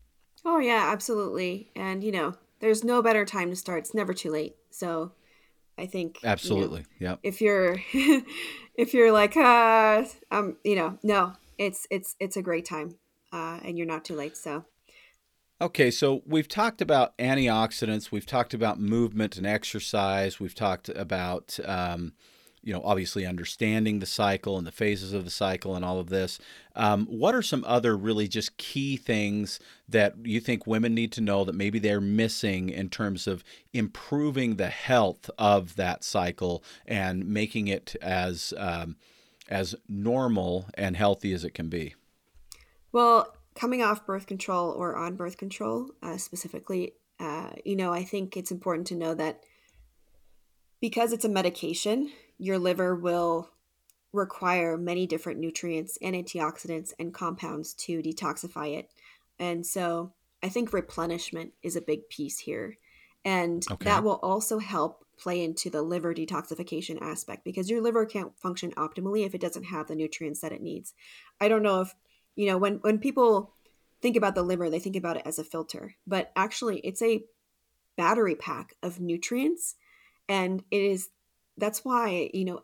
Oh 0.46 0.60
yeah, 0.60 0.90
absolutely. 0.92 1.72
And 1.76 2.04
you 2.04 2.12
know, 2.12 2.36
there's 2.60 2.84
no 2.84 3.02
better 3.02 3.26
time 3.26 3.50
to 3.50 3.56
start. 3.56 3.80
It's 3.80 3.94
never 3.94 4.14
too 4.14 4.32
late. 4.32 4.56
So 4.72 5.14
I 5.78 5.86
think 5.86 6.20
absolutely, 6.24 6.86
you 7.00 7.08
know, 7.08 7.12
yeah. 7.12 7.16
If 7.24 7.42
you're, 7.42 7.78
if 8.76 8.94
you're 8.94 9.12
like, 9.12 9.36
uh, 9.38 10.04
um, 10.32 10.58
you 10.64 10.76
know, 10.76 10.98
no, 11.04 11.34
it's 11.58 11.88
it's 11.90 12.16
it's 12.20 12.38
a 12.38 12.42
great 12.42 12.66
time, 12.66 12.96
uh, 13.32 13.60
and 13.64 13.78
you're 13.78 13.88
not 13.88 14.06
too 14.06 14.16
late. 14.16 14.38
So 14.38 14.66
Okay, 15.64 15.92
so 15.92 16.22
we've 16.26 16.50
talked 16.50 16.82
about 16.82 17.18
antioxidants, 17.18 18.12
we've 18.12 18.26
talked 18.26 18.54
about 18.54 18.82
movement 18.82 19.38
and 19.38 19.48
exercise, 19.48 20.38
we've 20.38 20.54
talked 20.54 20.90
about, 20.90 21.58
um, 21.64 22.12
you 22.62 22.74
know, 22.74 22.82
obviously 22.84 23.26
understanding 23.26 24.00
the 24.00 24.06
cycle 24.06 24.58
and 24.58 24.68
the 24.68 24.74
phases 24.74 25.14
of 25.14 25.24
the 25.24 25.32
cycle 25.32 25.74
and 25.74 25.86
all 25.86 26.02
of 26.02 26.10
this. 26.10 26.38
Um, 26.76 27.06
what 27.06 27.34
are 27.34 27.42
some 27.42 27.64
other 27.66 27.96
really 27.96 28.28
just 28.28 28.58
key 28.58 28.98
things 28.98 29.62
that 29.88 30.16
you 30.26 30.42
think 30.42 30.68
women 30.68 30.94
need 30.94 31.14
to 31.14 31.22
know 31.22 31.46
that 31.46 31.56
maybe 31.56 31.80
they're 31.80 32.02
missing 32.02 32.68
in 32.68 32.90
terms 32.90 33.26
of 33.26 33.42
improving 33.72 34.58
the 34.58 34.68
health 34.68 35.30
of 35.38 35.78
that 35.78 36.04
cycle 36.04 36.62
and 36.86 37.26
making 37.26 37.70
it 37.70 37.96
as 38.02 38.54
um, 38.58 38.98
as 39.48 39.76
normal 39.88 40.66
and 40.74 40.98
healthy 40.98 41.32
as 41.32 41.46
it 41.46 41.54
can 41.54 41.70
be? 41.70 41.96
Well, 42.92 43.34
coming 43.56 43.82
off 43.82 44.06
birth 44.06 44.28
control 44.28 44.72
or 44.72 44.96
on 44.96 45.16
birth 45.16 45.38
control 45.38 45.90
uh, 46.02 46.18
specifically, 46.18 46.94
uh, 47.20 47.52
you 47.64 47.76
know, 47.76 47.94
I 47.94 48.04
think 48.04 48.36
it's 48.36 48.52
important 48.52 48.88
to 48.88 48.96
know 48.96 49.14
that 49.14 49.44
because 50.82 51.14
it's 51.14 51.26
a 51.26 51.30
medication, 51.30 52.12
your 52.38 52.60
liver 52.60 52.96
will 52.96 53.50
require 54.12 54.78
many 54.78 55.08
different 55.08 55.40
nutrients 55.40 55.98
and 56.02 56.16
antioxidants 56.16 56.94
and 57.00 57.14
compounds 57.14 57.74
to 57.74 58.02
detoxify 58.02 58.78
it. 58.78 58.90
And 59.40 59.66
so 59.66 60.14
I 60.44 60.50
think 60.50 60.74
replenishment 60.74 61.54
is 61.64 61.76
a 61.76 61.82
big 61.82 62.10
piece 62.10 62.40
here. 62.40 62.78
And 63.26 63.66
okay. 63.72 63.86
that 63.86 64.04
will 64.04 64.20
also 64.22 64.60
help 64.60 65.06
play 65.18 65.44
into 65.44 65.70
the 65.70 65.82
liver 65.82 66.14
detoxification 66.14 67.02
aspect 67.02 67.44
because 67.46 67.70
your 67.70 67.82
liver 67.82 68.06
can't 68.06 68.38
function 68.38 68.72
optimally 68.72 69.26
if 69.26 69.34
it 69.34 69.42
doesn't 69.42 69.64
have 69.64 69.88
the 69.88 69.96
nutrients 69.96 70.42
that 70.42 70.52
it 70.52 70.62
needs. 70.62 70.94
I 71.40 71.48
don't 71.48 71.64
know 71.64 71.82
if 71.82 71.96
you 72.36 72.48
know 72.48 72.58
when 72.58 72.76
when 72.78 73.00
people 73.00 73.54
think 74.02 74.16
about 74.16 74.36
the 74.36 74.44
liver 74.44 74.70
they 74.70 74.80
think 74.80 74.96
about 74.96 75.18
it 75.18 75.24
as 75.26 75.40
a 75.40 75.44
filter 75.44 75.96
but 76.06 76.32
actually 76.36 76.80
it's 76.80 77.02
a 77.02 77.24
battery 77.96 78.36
pack 78.36 78.76
of 78.82 79.00
nutrients. 79.00 79.76
And 80.28 80.64
it 80.72 80.82
is 80.82 81.10
that's 81.58 81.86
why 81.86 82.30
you 82.34 82.46
know 82.46 82.64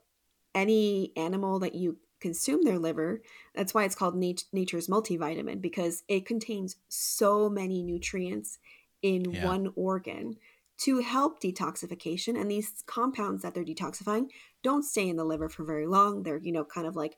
any 0.56 1.12
animal 1.16 1.60
that 1.60 1.76
you 1.76 1.98
consume 2.20 2.66
their 2.66 2.80
liver 2.80 3.22
that's 3.56 3.74
why 3.74 3.86
it's 3.86 3.96
called 3.96 4.16
nat- 4.16 4.44
nature's 4.52 4.88
multivitamin 4.88 5.62
because 5.62 6.04
it 6.10 6.26
contains 6.26 6.76
so 6.90 7.48
many 7.48 7.82
nutrients 7.82 8.58
in 9.02 9.32
yeah. 9.32 9.46
one 9.46 9.72
organ 9.76 10.36
to 10.80 11.00
help 11.00 11.42
detoxification. 11.42 12.40
And 12.40 12.50
these 12.50 12.84
compounds 12.88 13.44
that 13.44 13.54
they're 13.54 13.64
detoxifying 13.64 14.30
don't 14.64 14.84
stay 14.84 15.08
in 15.08 15.18
the 15.18 15.26
liver 15.26 15.50
for 15.50 15.64
very 15.64 15.86
long. 15.86 16.24
They're 16.24 16.38
you 16.38 16.52
know 16.52 16.66
kind 16.66 16.88
of 16.88 16.96
like 16.96 17.16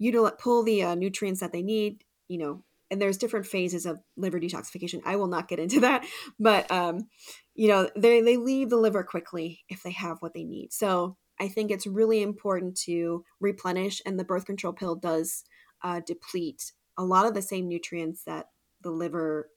to 0.00 0.32
pull 0.38 0.62
the 0.62 0.82
uh, 0.82 0.94
nutrients 0.94 1.40
that 1.40 1.52
they 1.52 1.62
need 1.62 2.04
you 2.28 2.38
know 2.38 2.62
and 2.90 3.02
there's 3.02 3.16
different 3.16 3.46
phases 3.46 3.86
of 3.86 4.00
liver 4.16 4.40
detoxification 4.40 5.00
i 5.04 5.16
will 5.16 5.26
not 5.26 5.48
get 5.48 5.58
into 5.58 5.80
that 5.80 6.04
but 6.38 6.70
um 6.70 7.08
you 7.54 7.68
know 7.68 7.88
they 7.96 8.20
they 8.20 8.36
leave 8.36 8.70
the 8.70 8.76
liver 8.76 9.02
quickly 9.02 9.60
if 9.68 9.82
they 9.82 9.92
have 9.92 10.18
what 10.20 10.34
they 10.34 10.44
need 10.44 10.72
so 10.72 11.16
i 11.40 11.48
think 11.48 11.70
it's 11.70 11.86
really 11.86 12.22
important 12.22 12.76
to 12.76 13.24
replenish 13.40 14.00
and 14.06 14.18
the 14.18 14.24
birth 14.24 14.44
control 14.44 14.72
pill 14.72 14.94
does 14.94 15.44
uh, 15.82 16.00
deplete 16.06 16.72
a 16.96 17.04
lot 17.04 17.26
of 17.26 17.34
the 17.34 17.42
same 17.42 17.68
nutrients 17.68 18.24
that 18.24 18.46
the 18.82 18.90
liver 18.90 19.50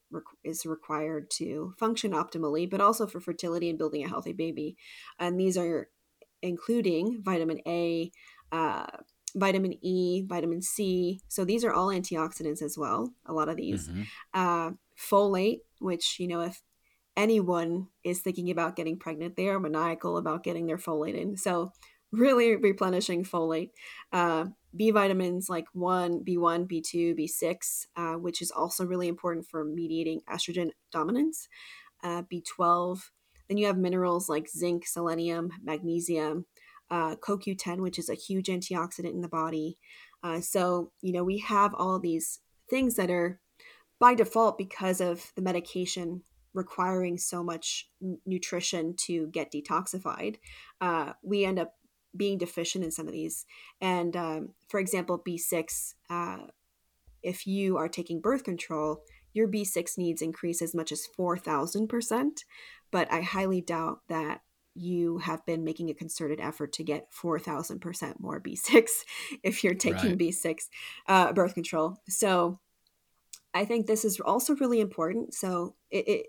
is 0.43 0.65
required 0.65 1.29
to 1.29 1.73
function 1.77 2.11
optimally, 2.11 2.69
but 2.69 2.81
also 2.81 3.05
for 3.05 3.19
fertility 3.19 3.69
and 3.69 3.77
building 3.77 4.03
a 4.03 4.07
healthy 4.07 4.33
baby. 4.33 4.75
And 5.19 5.39
these 5.39 5.57
are 5.57 5.89
including 6.41 7.21
vitamin 7.23 7.59
A, 7.67 8.11
uh, 8.51 8.87
vitamin 9.35 9.77
E, 9.81 10.23
vitamin 10.25 10.61
C. 10.61 11.21
So 11.27 11.45
these 11.45 11.63
are 11.63 11.73
all 11.73 11.87
antioxidants 11.87 12.61
as 12.61 12.77
well. 12.77 13.13
A 13.25 13.33
lot 13.33 13.49
of 13.49 13.57
these. 13.57 13.87
Mm-hmm. 13.87 14.01
Uh, 14.33 14.71
folate, 14.97 15.61
which, 15.79 16.19
you 16.19 16.27
know, 16.27 16.41
if 16.41 16.61
anyone 17.15 17.87
is 18.03 18.21
thinking 18.21 18.49
about 18.49 18.75
getting 18.75 18.97
pregnant, 18.97 19.35
they 19.35 19.49
are 19.49 19.59
maniacal 19.59 20.17
about 20.17 20.43
getting 20.43 20.67
their 20.67 20.77
folate 20.77 21.15
in. 21.15 21.37
So 21.37 21.71
really 22.11 22.55
replenishing 22.55 23.23
folate. 23.23 23.71
Uh, 24.11 24.45
B 24.75 24.91
vitamins 24.91 25.49
like 25.49 25.65
1, 25.73 26.23
B1, 26.23 26.67
B2, 26.67 27.19
B6, 27.19 27.87
uh, 27.95 28.13
which 28.19 28.41
is 28.41 28.51
also 28.51 28.85
really 28.85 29.07
important 29.07 29.47
for 29.47 29.63
mediating 29.63 30.21
estrogen 30.29 30.69
dominance, 30.91 31.47
uh, 32.03 32.23
B12. 32.31 32.99
Then 33.47 33.57
you 33.57 33.65
have 33.65 33.77
minerals 33.77 34.29
like 34.29 34.47
zinc, 34.47 34.85
selenium, 34.85 35.51
magnesium, 35.63 36.45
uh, 36.91 37.15
CoQ10, 37.15 37.79
which 37.79 37.99
is 37.99 38.09
a 38.09 38.15
huge 38.15 38.47
antioxidant 38.47 39.13
in 39.13 39.21
the 39.21 39.27
body. 39.27 39.77
Uh, 40.23 40.41
so, 40.41 40.91
you 41.01 41.13
know, 41.13 41.23
we 41.23 41.39
have 41.39 41.73
all 41.73 41.99
these 41.99 42.39
things 42.69 42.95
that 42.95 43.09
are 43.09 43.39
by 43.99 44.15
default 44.15 44.57
because 44.57 45.01
of 45.01 45.31
the 45.35 45.41
medication 45.41 46.23
requiring 46.53 47.17
so 47.17 47.43
much 47.43 47.89
nutrition 48.25 48.95
to 48.97 49.27
get 49.27 49.51
detoxified. 49.51 50.37
Uh, 50.81 51.13
we 51.21 51.45
end 51.45 51.59
up 51.59 51.75
being 52.15 52.37
deficient 52.37 52.83
in 52.83 52.91
some 52.91 53.07
of 53.07 53.13
these. 53.13 53.45
And 53.81 54.15
um, 54.15 54.49
for 54.67 54.79
example, 54.79 55.21
B6, 55.25 55.93
uh, 56.09 56.47
if 57.21 57.45
you 57.45 57.77
are 57.77 57.87
taking 57.87 58.19
birth 58.19 58.43
control, 58.43 59.03
your 59.33 59.47
B6 59.47 59.97
needs 59.97 60.21
increase 60.21 60.61
as 60.61 60.73
much 60.73 60.91
as 60.91 61.07
4,000%. 61.17 62.43
But 62.91 63.11
I 63.11 63.21
highly 63.21 63.61
doubt 63.61 63.99
that 64.09 64.41
you 64.75 65.17
have 65.19 65.45
been 65.45 65.63
making 65.63 65.89
a 65.89 65.93
concerted 65.93 66.39
effort 66.39 66.73
to 66.73 66.83
get 66.83 67.11
4,000% 67.11 68.19
more 68.19 68.39
B6 68.39 68.89
if 69.43 69.63
you're 69.63 69.73
taking 69.73 70.11
right. 70.11 70.17
B6 70.17 70.61
uh, 71.07 71.33
birth 71.33 71.53
control. 71.53 71.97
So 72.07 72.59
I 73.53 73.65
think 73.65 73.87
this 73.87 74.05
is 74.05 74.19
also 74.19 74.55
really 74.55 74.79
important. 74.79 75.33
So 75.33 75.75
it, 75.89 76.07
it, 76.07 76.25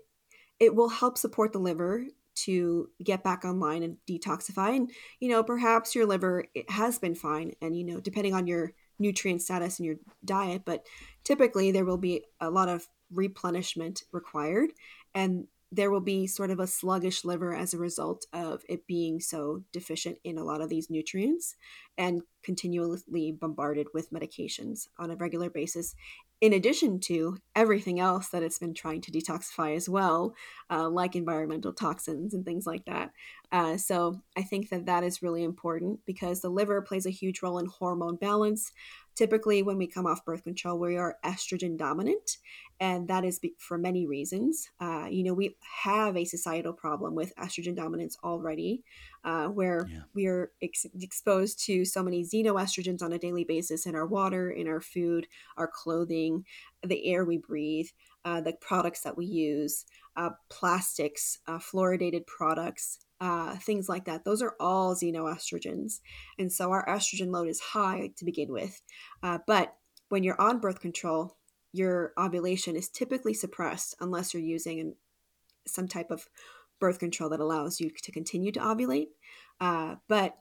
it 0.59 0.75
will 0.75 0.89
help 0.89 1.17
support 1.17 1.53
the 1.53 1.59
liver 1.59 2.05
to 2.33 2.89
get 3.03 3.23
back 3.23 3.43
online 3.43 3.83
and 3.83 3.97
detoxify 4.09 4.75
and 4.75 4.89
you 5.19 5.27
know 5.27 5.43
perhaps 5.43 5.93
your 5.93 6.05
liver 6.05 6.45
it 6.55 6.69
has 6.69 6.97
been 6.97 7.13
fine 7.13 7.51
and 7.61 7.75
you 7.75 7.83
know 7.83 7.99
depending 7.99 8.33
on 8.33 8.47
your 8.47 8.71
nutrient 8.99 9.41
status 9.41 9.79
and 9.79 9.85
your 9.85 9.97
diet 10.23 10.61
but 10.63 10.85
typically 11.25 11.71
there 11.71 11.83
will 11.83 11.97
be 11.97 12.23
a 12.39 12.49
lot 12.49 12.69
of 12.69 12.87
replenishment 13.11 14.03
required 14.13 14.69
and 15.13 15.45
there 15.71 15.89
will 15.89 16.01
be 16.01 16.27
sort 16.27 16.51
of 16.51 16.59
a 16.59 16.67
sluggish 16.67 17.23
liver 17.23 17.55
as 17.55 17.73
a 17.73 17.77
result 17.77 18.25
of 18.33 18.61
it 18.67 18.85
being 18.87 19.19
so 19.21 19.63
deficient 19.71 20.17
in 20.23 20.37
a 20.37 20.43
lot 20.43 20.61
of 20.61 20.69
these 20.69 20.89
nutrients 20.89 21.55
and 21.97 22.21
continually 22.43 23.31
bombarded 23.31 23.87
with 23.93 24.11
medications 24.11 24.87
on 24.99 25.11
a 25.11 25.15
regular 25.15 25.49
basis 25.49 25.95
in 26.41 26.53
addition 26.53 26.99
to 26.99 27.37
everything 27.55 27.99
else 27.99 28.29
that 28.29 28.41
it's 28.41 28.57
been 28.57 28.73
trying 28.73 28.99
to 28.99 29.11
detoxify 29.11 29.75
as 29.75 29.87
well, 29.87 30.33
uh, 30.71 30.89
like 30.89 31.15
environmental 31.15 31.71
toxins 31.71 32.33
and 32.33 32.43
things 32.43 32.65
like 32.65 32.83
that. 32.85 33.11
Uh, 33.51 33.77
so 33.77 34.19
I 34.35 34.41
think 34.41 34.69
that 34.69 34.87
that 34.87 35.03
is 35.03 35.21
really 35.21 35.43
important 35.43 35.99
because 36.03 36.41
the 36.41 36.49
liver 36.49 36.81
plays 36.81 37.05
a 37.05 37.11
huge 37.11 37.43
role 37.43 37.59
in 37.59 37.67
hormone 37.67 38.15
balance. 38.15 38.71
Typically, 39.15 39.61
when 39.61 39.77
we 39.77 39.87
come 39.87 40.05
off 40.05 40.23
birth 40.25 40.43
control, 40.43 40.79
we 40.79 40.97
are 40.97 41.17
estrogen 41.23 41.77
dominant, 41.77 42.37
and 42.79 43.07
that 43.09 43.25
is 43.25 43.39
for 43.57 43.77
many 43.77 44.07
reasons. 44.07 44.69
Uh, 44.79 45.07
you 45.09 45.23
know, 45.23 45.33
we 45.33 45.55
have 45.83 46.15
a 46.15 46.25
societal 46.25 46.73
problem 46.73 47.13
with 47.13 47.35
estrogen 47.35 47.75
dominance 47.75 48.17
already, 48.23 48.83
uh, 49.23 49.47
where 49.47 49.87
yeah. 49.91 49.99
we 50.13 50.27
are 50.27 50.51
ex- 50.61 50.85
exposed 50.99 51.63
to 51.65 51.83
so 51.83 52.01
many 52.01 52.23
xenoestrogens 52.23 53.01
on 53.01 53.13
a 53.13 53.19
daily 53.19 53.43
basis 53.43 53.85
in 53.85 53.95
our 53.95 54.07
water, 54.07 54.49
in 54.49 54.67
our 54.67 54.81
food, 54.81 55.27
our 55.57 55.67
clothing, 55.67 56.45
the 56.83 57.05
air 57.05 57.25
we 57.25 57.37
breathe, 57.37 57.87
uh, 58.23 58.39
the 58.39 58.53
products 58.53 59.01
that 59.01 59.17
we 59.17 59.25
use, 59.25 59.85
uh, 60.15 60.29
plastics, 60.49 61.39
uh, 61.47 61.59
fluoridated 61.59 62.25
products 62.27 62.99
uh, 63.21 63.55
things 63.57 63.87
like 63.87 64.05
that. 64.05 64.25
Those 64.25 64.41
are 64.41 64.55
all 64.59 64.95
xenoestrogens. 64.95 65.99
And 66.39 66.51
so 66.51 66.71
our 66.71 66.85
estrogen 66.87 67.31
load 67.31 67.47
is 67.47 67.59
high 67.59 68.09
to 68.17 68.25
begin 68.25 68.51
with. 68.51 68.81
Uh, 69.21 69.37
but 69.45 69.75
when 70.09 70.23
you're 70.23 70.41
on 70.41 70.59
birth 70.59 70.81
control, 70.81 71.37
your 71.71 72.13
ovulation 72.17 72.75
is 72.75 72.89
typically 72.89 73.35
suppressed 73.35 73.95
unless 74.01 74.33
you're 74.33 74.43
using 74.43 74.95
some 75.67 75.87
type 75.87 76.09
of 76.09 76.27
birth 76.79 76.97
control 76.97 77.29
that 77.29 77.39
allows 77.39 77.79
you 77.79 77.91
to 78.01 78.11
continue 78.11 78.51
to 78.51 78.59
ovulate. 78.59 79.09
Uh, 79.61 79.95
but 80.07 80.35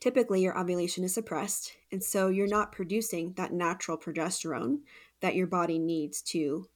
typically 0.00 0.40
your 0.40 0.58
ovulation 0.58 1.04
is 1.04 1.12
suppressed. 1.12 1.72
And 1.92 2.02
so 2.02 2.28
you're 2.28 2.48
not 2.48 2.72
producing 2.72 3.34
that 3.34 3.52
natural 3.52 3.98
progesterone 3.98 4.78
that 5.20 5.34
your 5.34 5.46
body 5.46 5.78
needs 5.78 6.22
to 6.22 6.68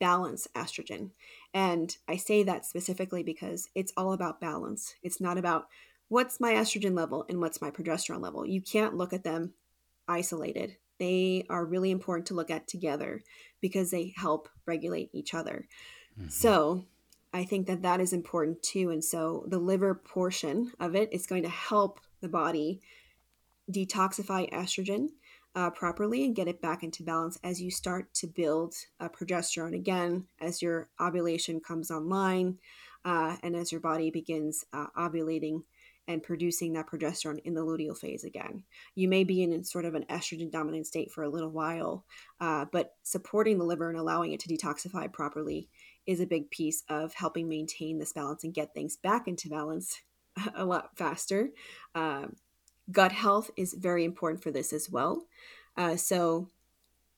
balance 0.00 0.46
estrogen. 0.54 1.10
And 1.56 1.96
I 2.06 2.16
say 2.16 2.42
that 2.42 2.66
specifically 2.66 3.22
because 3.22 3.70
it's 3.74 3.90
all 3.96 4.12
about 4.12 4.42
balance. 4.42 4.94
It's 5.02 5.22
not 5.22 5.38
about 5.38 5.68
what's 6.08 6.38
my 6.38 6.52
estrogen 6.52 6.94
level 6.94 7.24
and 7.30 7.40
what's 7.40 7.62
my 7.62 7.70
progesterone 7.70 8.20
level. 8.20 8.44
You 8.44 8.60
can't 8.60 8.94
look 8.94 9.14
at 9.14 9.24
them 9.24 9.54
isolated. 10.06 10.76
They 10.98 11.46
are 11.48 11.64
really 11.64 11.90
important 11.90 12.26
to 12.26 12.34
look 12.34 12.50
at 12.50 12.68
together 12.68 13.22
because 13.62 13.90
they 13.90 14.12
help 14.18 14.50
regulate 14.66 15.08
each 15.14 15.32
other. 15.32 15.66
Mm-hmm. 16.20 16.28
So, 16.28 16.84
I 17.32 17.44
think 17.44 17.66
that 17.68 17.80
that 17.80 18.02
is 18.02 18.12
important 18.12 18.62
too. 18.62 18.90
And 18.90 19.02
so, 19.02 19.46
the 19.48 19.58
liver 19.58 19.94
portion 19.94 20.72
of 20.78 20.94
it 20.94 21.08
is 21.10 21.26
going 21.26 21.44
to 21.44 21.48
help 21.48 22.00
the 22.20 22.28
body 22.28 22.82
detoxify 23.72 24.52
estrogen 24.52 25.08
uh, 25.56 25.70
properly 25.70 26.24
and 26.24 26.36
get 26.36 26.46
it 26.46 26.60
back 26.60 26.82
into 26.82 27.02
balance 27.02 27.38
as 27.42 27.60
you 27.60 27.70
start 27.70 28.12
to 28.14 28.26
build 28.26 28.74
uh, 29.00 29.08
progesterone 29.08 29.74
again, 29.74 30.26
as 30.40 30.60
your 30.60 30.90
ovulation 31.00 31.58
comes 31.60 31.90
online, 31.90 32.58
uh, 33.06 33.36
and 33.42 33.56
as 33.56 33.72
your 33.72 33.80
body 33.80 34.10
begins 34.10 34.64
uh, 34.74 34.86
ovulating 34.96 35.62
and 36.08 36.22
producing 36.22 36.72
that 36.74 36.86
progesterone 36.86 37.40
in 37.44 37.54
the 37.54 37.64
luteal 37.64 37.96
phase 37.96 38.22
again. 38.22 38.62
You 38.94 39.08
may 39.08 39.24
be 39.24 39.42
in 39.42 39.64
sort 39.64 39.86
of 39.86 39.94
an 39.94 40.04
estrogen 40.04 40.52
dominant 40.52 40.86
state 40.86 41.10
for 41.10 41.24
a 41.24 41.28
little 41.28 41.50
while, 41.50 42.04
uh, 42.40 42.66
but 42.70 42.94
supporting 43.02 43.58
the 43.58 43.64
liver 43.64 43.88
and 43.88 43.98
allowing 43.98 44.32
it 44.32 44.40
to 44.40 44.48
detoxify 44.48 45.12
properly 45.12 45.68
is 46.06 46.20
a 46.20 46.26
big 46.26 46.50
piece 46.50 46.84
of 46.88 47.14
helping 47.14 47.48
maintain 47.48 47.98
this 47.98 48.12
balance 48.12 48.44
and 48.44 48.54
get 48.54 48.72
things 48.74 48.96
back 48.96 49.26
into 49.26 49.48
balance 49.48 50.00
a 50.54 50.64
lot 50.64 50.96
faster. 50.96 51.48
Um, 51.94 52.36
Gut 52.90 53.12
health 53.12 53.50
is 53.56 53.74
very 53.74 54.04
important 54.04 54.42
for 54.42 54.50
this 54.50 54.72
as 54.72 54.90
well. 54.90 55.24
Uh, 55.76 55.96
so 55.96 56.50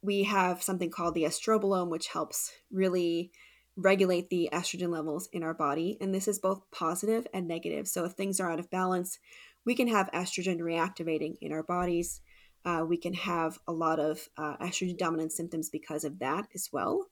we 0.03 0.25
have 0.25 0.63
something 0.63 0.91
called 0.91 1.15
the 1.15 1.25
estrobolome, 1.25 1.91
which 1.91 2.09
helps 2.09 2.53
really 2.71 3.31
regulate 3.77 4.29
the 4.29 4.49
estrogen 4.53 4.91
levels 4.91 5.29
in 5.33 5.43
our 5.43 5.55
body. 5.55 5.97
And 6.01 6.15
this 6.15 6.27
is 6.27 6.39
both 6.39 6.63
positive 6.71 7.27
and 7.33 7.47
negative. 7.47 7.87
So 7.87 8.05
if 8.05 8.13
things 8.13 8.41
are 8.41 8.51
out 8.51 8.59
of 8.59 8.71
balance, 8.71 9.19
we 9.65 9.75
can 9.75 9.89
have 9.89 10.11
estrogen 10.13 10.59
reactivating 10.59 11.37
in 11.41 11.53
our 11.53 11.63
bodies. 11.63 12.21
Uh, 12.65 12.85
we 12.89 12.97
can 12.97 13.15
have 13.15 13.59
a 13.69 13.73
lot 13.73 14.01
of 14.01 14.29
uh, 14.37 14.57
estrogen 14.57 14.99
dominant 14.99 15.33
symptoms 15.33 15.71
because 15.71 16.05
of 16.05 16.19
that 16.19 16.49
as 16.55 16.71
well. 16.73 17.07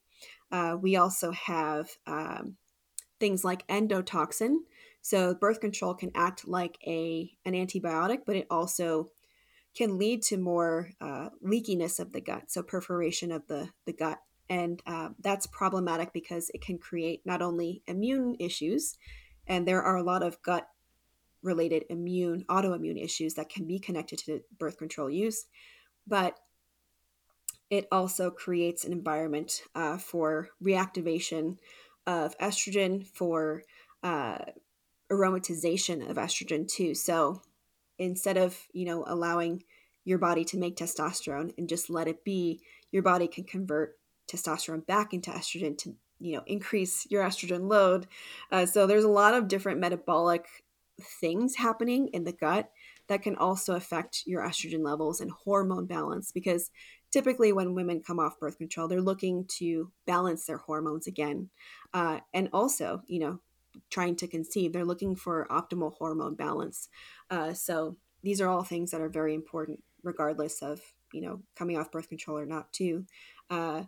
Uh, 0.50 0.76
we 0.80 0.96
also 0.96 1.30
have 1.30 1.90
um, 2.06 2.56
things 3.20 3.44
like 3.44 3.66
endotoxin, 3.68 4.56
so 5.06 5.34
birth 5.34 5.60
control 5.60 5.94
can 5.94 6.10
act 6.16 6.48
like 6.48 6.78
a 6.84 7.30
an 7.44 7.52
antibiotic, 7.52 8.22
but 8.26 8.34
it 8.34 8.48
also 8.50 9.12
can 9.72 9.98
lead 9.98 10.20
to 10.20 10.36
more 10.36 10.90
uh, 11.00 11.28
leakiness 11.44 12.00
of 12.00 12.10
the 12.10 12.20
gut, 12.20 12.50
so 12.50 12.60
perforation 12.60 13.30
of 13.30 13.46
the 13.46 13.68
the 13.84 13.92
gut, 13.92 14.18
and 14.50 14.82
uh, 14.84 15.10
that's 15.20 15.46
problematic 15.46 16.12
because 16.12 16.50
it 16.54 16.60
can 16.60 16.76
create 16.76 17.20
not 17.24 17.40
only 17.40 17.84
immune 17.86 18.34
issues, 18.40 18.98
and 19.46 19.64
there 19.68 19.80
are 19.80 19.94
a 19.94 20.02
lot 20.02 20.24
of 20.24 20.42
gut 20.42 20.66
related 21.40 21.84
immune 21.88 22.44
autoimmune 22.48 23.00
issues 23.00 23.34
that 23.34 23.48
can 23.48 23.64
be 23.64 23.78
connected 23.78 24.18
to 24.18 24.42
birth 24.58 24.76
control 24.76 25.08
use, 25.08 25.46
but 26.04 26.40
it 27.70 27.86
also 27.92 28.28
creates 28.28 28.84
an 28.84 28.90
environment 28.90 29.62
uh, 29.76 29.98
for 29.98 30.48
reactivation 30.60 31.58
of 32.08 32.36
estrogen 32.38 33.06
for 33.06 33.62
uh, 34.02 34.38
aromatization 35.10 36.08
of 36.08 36.16
estrogen 36.16 36.68
too. 36.68 36.94
So 36.94 37.42
instead 37.98 38.36
of, 38.36 38.58
you 38.72 38.84
know, 38.84 39.04
allowing 39.06 39.62
your 40.04 40.18
body 40.18 40.44
to 40.44 40.58
make 40.58 40.76
testosterone 40.76 41.52
and 41.58 41.68
just 41.68 41.90
let 41.90 42.08
it 42.08 42.24
be, 42.24 42.60
your 42.90 43.02
body 43.02 43.26
can 43.28 43.44
convert 43.44 43.98
testosterone 44.30 44.86
back 44.86 45.12
into 45.12 45.30
estrogen 45.30 45.76
to, 45.78 45.94
you 46.18 46.36
know, 46.36 46.42
increase 46.46 47.06
your 47.10 47.22
estrogen 47.22 47.68
load. 47.68 48.06
Uh, 48.50 48.66
so 48.66 48.86
there's 48.86 49.04
a 49.04 49.08
lot 49.08 49.34
of 49.34 49.48
different 49.48 49.80
metabolic 49.80 50.46
things 51.20 51.56
happening 51.56 52.08
in 52.08 52.24
the 52.24 52.32
gut 52.32 52.70
that 53.08 53.22
can 53.22 53.36
also 53.36 53.74
affect 53.74 54.22
your 54.26 54.42
estrogen 54.42 54.84
levels 54.84 55.20
and 55.20 55.30
hormone 55.30 55.86
balance 55.86 56.32
because 56.32 56.70
typically 57.12 57.52
when 57.52 57.74
women 57.74 58.02
come 58.04 58.18
off 58.18 58.38
birth 58.38 58.58
control, 58.58 58.88
they're 58.88 59.00
looking 59.00 59.44
to 59.46 59.90
balance 60.06 60.46
their 60.46 60.58
hormones 60.58 61.06
again. 61.06 61.48
Uh, 61.94 62.18
and 62.34 62.48
also, 62.52 63.02
you 63.06 63.20
know, 63.20 63.40
trying 63.90 64.16
to 64.16 64.26
conceive, 64.26 64.72
they're 64.72 64.84
looking 64.84 65.16
for 65.16 65.46
optimal 65.50 65.94
hormone 65.94 66.34
balance. 66.34 66.88
Uh, 67.30 67.52
so 67.52 67.96
these 68.22 68.40
are 68.40 68.48
all 68.48 68.64
things 68.64 68.90
that 68.90 69.00
are 69.00 69.08
very 69.08 69.34
important, 69.34 69.82
regardless 70.02 70.62
of, 70.62 70.80
you 71.12 71.20
know, 71.20 71.40
coming 71.56 71.78
off 71.78 71.92
birth 71.92 72.08
control 72.08 72.38
or 72.38 72.46
not, 72.46 72.72
too. 72.72 73.04
Uh, 73.50 73.84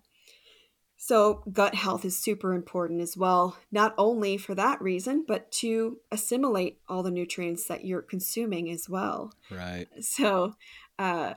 so, 1.00 1.44
gut 1.52 1.76
health 1.76 2.04
is 2.04 2.18
super 2.18 2.52
important 2.52 3.00
as 3.00 3.16
well, 3.16 3.56
not 3.70 3.94
only 3.96 4.36
for 4.36 4.56
that 4.56 4.82
reason, 4.82 5.24
but 5.26 5.52
to 5.52 5.98
assimilate 6.10 6.80
all 6.88 7.04
the 7.04 7.10
nutrients 7.12 7.66
that 7.66 7.84
you're 7.84 8.02
consuming 8.02 8.68
as 8.68 8.88
well. 8.88 9.32
Right. 9.48 9.86
So, 10.00 10.56
uh, 10.98 11.34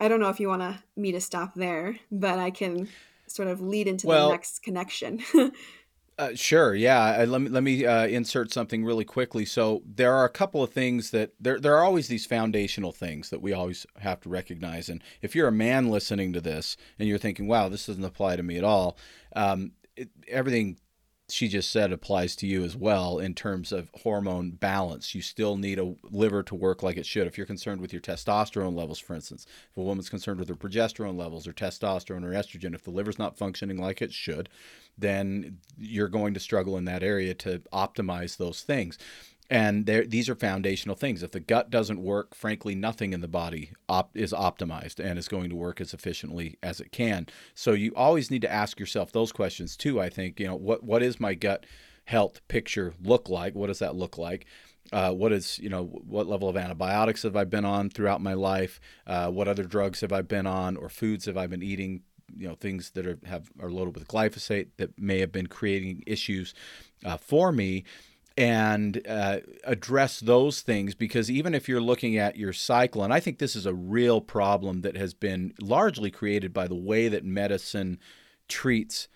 I 0.00 0.08
don't 0.08 0.20
know 0.20 0.30
if 0.30 0.40
you 0.40 0.48
want 0.48 0.62
to 0.62 0.82
me 0.96 1.12
to 1.12 1.20
stop 1.20 1.54
there, 1.54 1.98
but 2.10 2.38
I 2.38 2.50
can 2.50 2.88
sort 3.26 3.48
of 3.48 3.60
lead 3.60 3.88
into 3.88 4.06
well, 4.06 4.28
the 4.28 4.32
next 4.32 4.62
connection. 4.62 5.22
Uh, 6.18 6.34
sure. 6.34 6.74
Yeah. 6.74 7.24
let 7.28 7.40
me 7.40 7.48
let 7.48 7.62
me 7.62 7.86
uh, 7.86 8.06
insert 8.06 8.52
something 8.52 8.84
really 8.84 9.04
quickly. 9.04 9.44
So 9.44 9.82
there 9.86 10.12
are 10.12 10.24
a 10.24 10.28
couple 10.30 10.64
of 10.64 10.72
things 10.72 11.12
that 11.12 11.30
there 11.38 11.60
there 11.60 11.76
are 11.76 11.84
always 11.84 12.08
these 12.08 12.26
foundational 12.26 12.90
things 12.90 13.30
that 13.30 13.40
we 13.40 13.52
always 13.52 13.86
have 14.00 14.20
to 14.22 14.28
recognize. 14.28 14.88
And 14.88 15.00
if 15.22 15.36
you're 15.36 15.46
a 15.46 15.52
man 15.52 15.88
listening 15.90 16.32
to 16.32 16.40
this 16.40 16.76
and 16.98 17.08
you're 17.08 17.18
thinking, 17.18 17.46
"Wow, 17.46 17.68
this 17.68 17.86
doesn't 17.86 18.02
apply 18.04 18.34
to 18.34 18.42
me 18.42 18.58
at 18.58 18.64
all," 18.64 18.98
um, 19.36 19.72
it, 19.96 20.08
everything 20.26 20.78
she 21.30 21.48
just 21.48 21.70
said 21.70 21.92
applies 21.92 22.34
to 22.36 22.46
you 22.46 22.64
as 22.64 22.74
well 22.74 23.18
in 23.18 23.34
terms 23.34 23.70
of 23.70 23.90
hormone 24.02 24.52
balance. 24.52 25.14
You 25.14 25.20
still 25.20 25.56
need 25.56 25.78
a 25.78 25.94
liver 26.10 26.42
to 26.44 26.54
work 26.54 26.82
like 26.82 26.96
it 26.96 27.04
should. 27.04 27.26
If 27.26 27.36
you're 27.36 27.46
concerned 27.46 27.82
with 27.82 27.92
your 27.92 28.00
testosterone 28.00 28.74
levels, 28.74 28.98
for 28.98 29.14
instance, 29.14 29.46
if 29.70 29.76
a 29.76 29.82
woman's 29.82 30.08
concerned 30.08 30.40
with 30.40 30.48
her 30.48 30.54
progesterone 30.54 31.18
levels 31.18 31.46
or 31.46 31.52
testosterone 31.52 32.24
or 32.24 32.32
estrogen, 32.32 32.74
if 32.74 32.82
the 32.82 32.90
liver's 32.90 33.18
not 33.18 33.36
functioning 33.36 33.76
like 33.76 34.00
it 34.00 34.12
should, 34.12 34.48
then 34.96 35.58
you're 35.76 36.08
going 36.08 36.32
to 36.34 36.40
struggle 36.40 36.76
in 36.78 36.86
that 36.86 37.02
area 37.02 37.34
to 37.34 37.58
optimize 37.72 38.36
those 38.38 38.62
things 38.62 38.98
and 39.50 39.86
these 39.86 40.28
are 40.28 40.34
foundational 40.34 40.94
things. 40.94 41.22
If 41.22 41.30
the 41.30 41.40
gut 41.40 41.70
doesn't 41.70 42.02
work, 42.02 42.34
frankly, 42.34 42.74
nothing 42.74 43.14
in 43.14 43.22
the 43.22 43.28
body 43.28 43.72
op- 43.88 44.16
is 44.16 44.32
optimized 44.32 45.02
and 45.02 45.18
is 45.18 45.28
going 45.28 45.48
to 45.48 45.56
work 45.56 45.80
as 45.80 45.94
efficiently 45.94 46.58
as 46.62 46.80
it 46.80 46.92
can. 46.92 47.26
So 47.54 47.72
you 47.72 47.92
always 47.96 48.30
need 48.30 48.42
to 48.42 48.52
ask 48.52 48.78
yourself 48.78 49.10
those 49.10 49.32
questions 49.32 49.76
too. 49.76 50.00
I 50.00 50.10
think 50.10 50.38
you 50.38 50.46
know 50.46 50.56
what 50.56 50.84
what 50.84 51.02
is 51.02 51.18
my 51.18 51.34
gut 51.34 51.64
health 52.04 52.46
picture 52.48 52.92
look 53.02 53.28
like? 53.28 53.54
What 53.54 53.68
does 53.68 53.78
that 53.78 53.96
look 53.96 54.18
like? 54.18 54.46
Uh, 54.92 55.12
what 55.12 55.32
is 55.32 55.58
you 55.58 55.70
know 55.70 55.84
what 55.84 56.26
level 56.26 56.48
of 56.48 56.56
antibiotics 56.56 57.22
have 57.22 57.36
I 57.36 57.44
been 57.44 57.64
on 57.64 57.88
throughout 57.88 58.20
my 58.20 58.34
life? 58.34 58.80
Uh, 59.06 59.30
what 59.30 59.48
other 59.48 59.64
drugs 59.64 60.02
have 60.02 60.12
I 60.12 60.20
been 60.22 60.46
on, 60.46 60.76
or 60.76 60.90
foods 60.90 61.24
have 61.24 61.38
I 61.38 61.46
been 61.46 61.62
eating? 61.62 62.02
You 62.36 62.48
know 62.48 62.54
things 62.54 62.90
that 62.90 63.06
are 63.06 63.18
have 63.24 63.50
are 63.58 63.70
loaded 63.70 63.94
with 63.94 64.08
glyphosate 64.08 64.68
that 64.76 64.98
may 65.00 65.20
have 65.20 65.32
been 65.32 65.46
creating 65.46 66.02
issues 66.06 66.52
uh, 67.02 67.16
for 67.16 67.50
me 67.50 67.84
and 68.38 69.04
uh, 69.08 69.40
address 69.64 70.20
those 70.20 70.60
things 70.60 70.94
because 70.94 71.28
even 71.28 71.56
if 71.56 71.68
you're 71.68 71.80
looking 71.80 72.16
at 72.16 72.36
your 72.36 72.52
cycle, 72.52 73.02
and 73.02 73.12
I 73.12 73.18
think 73.18 73.38
this 73.38 73.56
is 73.56 73.66
a 73.66 73.74
real 73.74 74.20
problem 74.20 74.82
that 74.82 74.96
has 74.96 75.12
been 75.12 75.52
largely 75.60 76.12
created 76.12 76.52
by 76.54 76.68
the 76.68 76.76
way 76.76 77.08
that 77.08 77.24
medicine 77.24 77.98
treats 78.46 79.08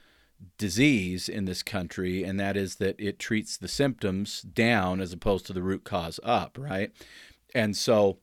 disease 0.58 1.28
in 1.28 1.44
this 1.44 1.62
country, 1.62 2.24
and 2.24 2.40
that 2.40 2.56
is 2.56 2.76
that 2.76 2.96
it 2.98 3.20
treats 3.20 3.56
the 3.56 3.68
symptoms 3.68 4.42
down 4.42 5.00
as 5.00 5.12
opposed 5.12 5.46
to 5.46 5.52
the 5.52 5.62
root 5.62 5.84
cause 5.84 6.18
up, 6.24 6.58
right? 6.60 6.90
And 7.54 7.76
so 7.76 8.18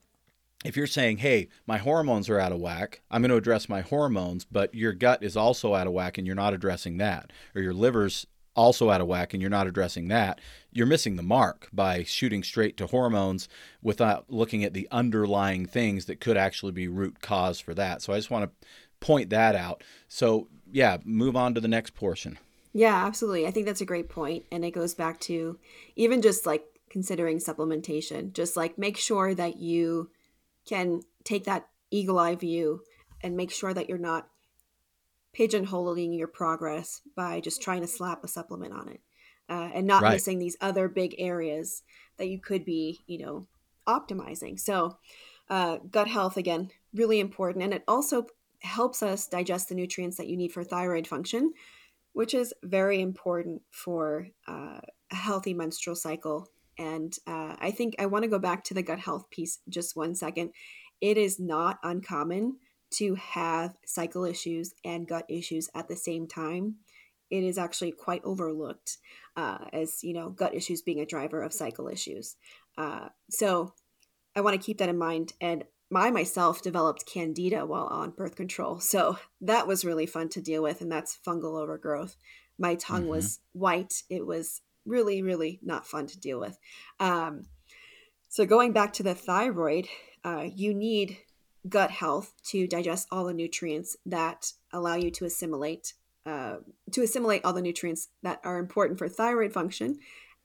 if 0.66 0.76
you're 0.76 0.86
saying, 0.86 1.20
hey, 1.20 1.48
my 1.66 1.78
hormones 1.78 2.28
are 2.28 2.42
out 2.42 2.52
of 2.52 2.60
whack, 2.60 3.04
I'm 3.10 3.22
going 3.22 3.30
to 3.30 3.38
address 3.38 3.70
my 3.70 3.80
hormones, 3.80 4.44
but 4.44 4.76
your 4.76 4.92
gut 4.92 5.24
is 5.24 5.38
also 5.38 5.76
out 5.76 5.88
of 5.88 5.94
whack 5.94 6.18
and 6.18 6.28
you're 6.28 6.36
not 6.36 6.54
addressing 6.54 6.98
that, 6.98 7.32
or 7.56 7.62
your 7.62 7.74
liver's 7.74 8.28
also 8.56 8.90
out 8.90 9.02
of 9.02 9.08
whack 9.08 9.34
and 9.34 9.42
you're 9.42 9.50
not 9.50 9.68
addressing 9.68 10.08
that, 10.10 10.40
you're 10.72 10.86
missing 10.86 11.16
the 11.16 11.24
mark 11.24 11.70
by 11.72 12.04
shooting 12.04 12.44
straight 12.44 12.78
to 12.78 12.88
hormones 12.88 13.48
without 13.82 14.26
looking 14.30 14.64
at 14.64 14.74
the 14.74 14.88
underlying 14.92 15.66
things 15.66 16.06
that 16.06 16.20
could 16.20 16.38
actually 16.38 16.72
be 16.72 16.88
root 16.88 17.22
cause 17.22 17.60
for 17.60 17.74
that. 17.74 18.02
So 18.02 18.14
I 18.14 18.18
just 18.18 18.32
want 18.32 18.46
to 18.46 18.68
point 19.00 19.30
that 19.30 19.56
out. 19.56 19.84
So, 20.08 20.48
yeah, 20.72 20.98
move 21.04 21.36
on 21.36 21.54
to 21.56 21.62
the 21.62 21.68
next 21.68 21.96
portion. 21.96 22.38
Yeah, 22.74 23.06
absolutely. 23.06 23.48
I 23.48 23.52
think 23.52 23.66
that's 23.66 23.82
a 23.82 23.86
great 23.86 24.10
point 24.10 24.46
and 24.52 24.64
it 24.64 24.72
goes 24.72 24.94
back 24.94 25.20
to 25.22 25.58
even 25.96 26.22
just 26.22 26.46
like 26.46 26.66
considering 26.90 27.38
supplementation. 27.38 28.34
Just 28.34 28.58
like 28.58 28.78
make 28.78 28.98
sure 28.98 29.34
that 29.34 29.58
you 29.58 30.10
can 30.68 31.02
take 31.24 31.46
that 31.46 31.68
eagle 31.92 32.20
eye 32.20 32.36
view 32.36 32.82
and 33.22 33.36
make 33.36 33.52
sure 33.52 33.74
that 33.74 33.90
you're 33.90 33.98
not 33.98 34.28
pigeonholing 35.38 36.18
your 36.18 36.28
progress 36.28 37.02
by 37.16 37.40
just 37.40 37.62
trying 37.62 37.82
to 37.82 37.88
slap 37.88 38.24
a 38.24 38.28
supplement 38.28 38.74
on 38.74 38.90
it 38.90 39.02
uh, 39.50 39.70
and 39.74 39.88
not 39.88 40.04
right. 40.04 40.14
missing 40.14 40.40
these 40.40 40.58
other 40.62 40.88
big 40.88 41.16
areas 41.18 41.84
that 42.18 42.30
you 42.30 42.40
could 42.40 42.66
be, 42.66 43.02
you 43.08 43.20
know, 43.20 43.48
optimizing. 43.88 44.60
So, 44.60 44.98
uh, 45.50 45.78
gut 45.90 46.08
health, 46.08 46.38
again, 46.38 46.70
really 46.94 47.20
important. 47.20 47.64
And 47.64 47.74
it 47.74 47.84
also 47.88 48.28
helps 48.60 49.02
us 49.02 49.28
digest 49.28 49.70
the 49.70 49.76
nutrients 49.76 50.18
that 50.18 50.28
you 50.28 50.38
need 50.38 50.52
for 50.52 50.64
thyroid 50.64 51.08
function, 51.08 51.54
which 52.14 52.34
is 52.34 52.54
very 52.64 53.02
important 53.02 53.62
for 53.72 54.28
uh, 54.48 54.80
a 55.12 55.16
healthy 55.16 55.54
menstrual 55.54 55.96
cycle. 55.96 56.48
And 56.78 57.16
uh, 57.26 57.56
I 57.60 57.72
think 57.72 57.96
I 58.00 58.06
want 58.06 58.24
to 58.24 58.30
go 58.30 58.40
back 58.40 58.64
to 58.66 58.74
the 58.74 58.84
gut 58.84 59.00
health 59.00 59.30
piece 59.30 59.60
just 59.68 59.96
one 59.96 60.16
second. 60.16 60.52
It 61.02 61.18
is 61.18 61.40
not 61.40 61.80
uncommon 61.84 62.58
to 62.92 63.16
have 63.16 63.76
cycle 63.86 64.26
issues 64.26 64.74
and 64.84 65.08
gut 65.08 65.26
issues 65.30 65.70
at 65.76 65.88
the 65.88 65.96
same 65.96 66.28
time. 66.28 66.76
It 67.30 67.44
is 67.44 67.58
actually 67.58 67.92
quite 67.92 68.24
overlooked 68.24 68.98
uh, 69.36 69.66
as 69.72 70.04
you 70.04 70.14
know 70.14 70.30
gut 70.30 70.56
issues 70.56 70.82
being 70.82 71.00
a 71.00 71.06
driver 71.06 71.42
of 71.42 71.54
cycle 71.54 71.88
issues. 71.88 72.36
Uh, 72.78 73.10
so 73.30 73.74
I 74.36 74.42
want 74.42 74.60
to 74.60 74.66
keep 74.66 74.80
that 74.80 74.90
in 74.90 74.98
mind. 74.98 75.34
And 75.40 75.66
I 75.94 76.12
myself 76.12 76.62
developed 76.62 77.06
candida 77.06 77.66
while 77.66 77.88
on 77.88 78.12
birth 78.12 78.36
control, 78.36 78.80
so 78.80 79.18
that 79.42 79.68
was 79.68 79.86
really 79.86 80.06
fun 80.06 80.30
to 80.30 80.42
deal 80.42 80.64
with, 80.64 80.82
and 80.82 80.92
that's 80.92 81.18
fungal 81.26 81.62
overgrowth. 81.62 82.16
My 82.58 82.76
tongue 82.76 83.02
mm-hmm. 83.02 83.12
was 83.12 83.40
white. 83.54 84.04
It 84.10 84.26
was 84.26 84.62
really, 84.86 85.22
really 85.22 85.60
not 85.62 85.88
fun 85.88 86.08
to 86.08 86.20
deal 86.20 86.40
with. 86.40 86.58
Um, 87.00 87.46
so 88.28 88.46
going 88.46 88.74
back 88.74 88.94
to 88.94 89.04
the 89.04 89.16
thyroid, 89.16 89.88
uh, 90.24 90.48
you 90.54 90.74
need 90.74 91.18
gut 91.68 91.92
health 91.92 92.34
to 92.44 92.68
digest 92.68 93.08
all 93.12 93.26
the 93.26 93.34
nutrients 93.34 93.98
that 94.06 94.54
allow 94.72 94.96
you 94.96 95.12
to 95.12 95.26
assimilate 95.26 95.94
uh, 96.26 96.58
to 96.92 97.02
assimilate 97.02 97.44
all 97.44 97.54
the 97.54 97.62
nutrients 97.62 98.10
that 98.22 98.40
are 98.44 98.60
important 98.60 99.00
for 99.00 99.10
thyroid 99.10 99.52
function. 99.52 99.98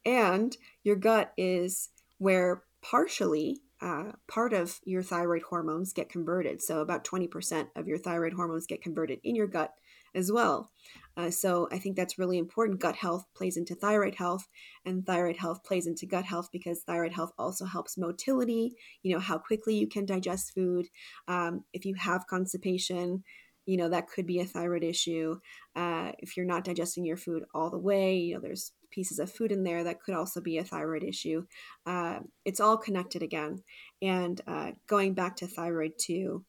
And 0.05 0.55
your 0.83 0.95
gut 0.95 1.33
is 1.37 1.89
where 2.17 2.63
partially 2.81 3.59
uh, 3.81 4.13
part 4.27 4.53
of 4.53 4.79
your 4.85 5.03
thyroid 5.03 5.43
hormones 5.43 5.93
get 5.93 6.09
converted. 6.09 6.61
So 6.61 6.79
about 6.79 7.03
20% 7.03 7.67
of 7.75 7.87
your 7.87 7.97
thyroid 7.97 8.33
hormones 8.33 8.65
get 8.65 8.81
converted 8.81 9.19
in 9.23 9.35
your 9.35 9.47
gut 9.47 9.73
as 10.15 10.31
well 10.31 10.71
uh, 11.17 11.31
so 11.31 11.67
I 11.71 11.79
think 11.79 11.95
that's 11.95 12.19
really 12.19 12.37
important. 12.37 12.79
Gut 12.79 12.95
health 12.95 13.25
plays 13.35 13.57
into 13.57 13.75
thyroid 13.75 14.15
health, 14.15 14.47
and 14.85 15.05
thyroid 15.05 15.37
health 15.37 15.63
plays 15.63 15.87
into 15.87 16.05
gut 16.05 16.25
health 16.25 16.49
because 16.51 16.83
thyroid 16.83 17.13
health 17.13 17.31
also 17.37 17.65
helps 17.65 17.97
motility. 17.97 18.75
You 19.03 19.13
know 19.13 19.21
how 19.21 19.37
quickly 19.37 19.75
you 19.75 19.87
can 19.87 20.05
digest 20.05 20.53
food. 20.53 20.87
Um, 21.27 21.63
if 21.73 21.85
you 21.85 21.95
have 21.95 22.27
constipation, 22.27 23.23
you 23.65 23.77
know 23.77 23.89
that 23.89 24.09
could 24.09 24.25
be 24.25 24.39
a 24.39 24.45
thyroid 24.45 24.83
issue. 24.83 25.39
Uh, 25.75 26.11
if 26.19 26.35
you're 26.35 26.45
not 26.45 26.65
digesting 26.65 27.05
your 27.05 27.17
food 27.17 27.43
all 27.53 27.69
the 27.69 27.77
way, 27.77 28.17
you 28.17 28.35
know 28.35 28.41
there's 28.41 28.73
pieces 28.91 29.19
of 29.19 29.31
food 29.31 29.51
in 29.51 29.63
there 29.63 29.83
that 29.83 30.01
could 30.01 30.15
also 30.15 30.41
be 30.41 30.57
a 30.57 30.63
thyroid 30.63 31.03
issue. 31.03 31.45
Uh, 31.85 32.19
it's 32.45 32.59
all 32.59 32.77
connected 32.77 33.21
again. 33.21 33.61
And 34.01 34.39
uh, 34.47 34.71
going 34.87 35.13
back 35.13 35.35
to 35.37 35.47
thyroid 35.47 35.93
too, 35.99 36.45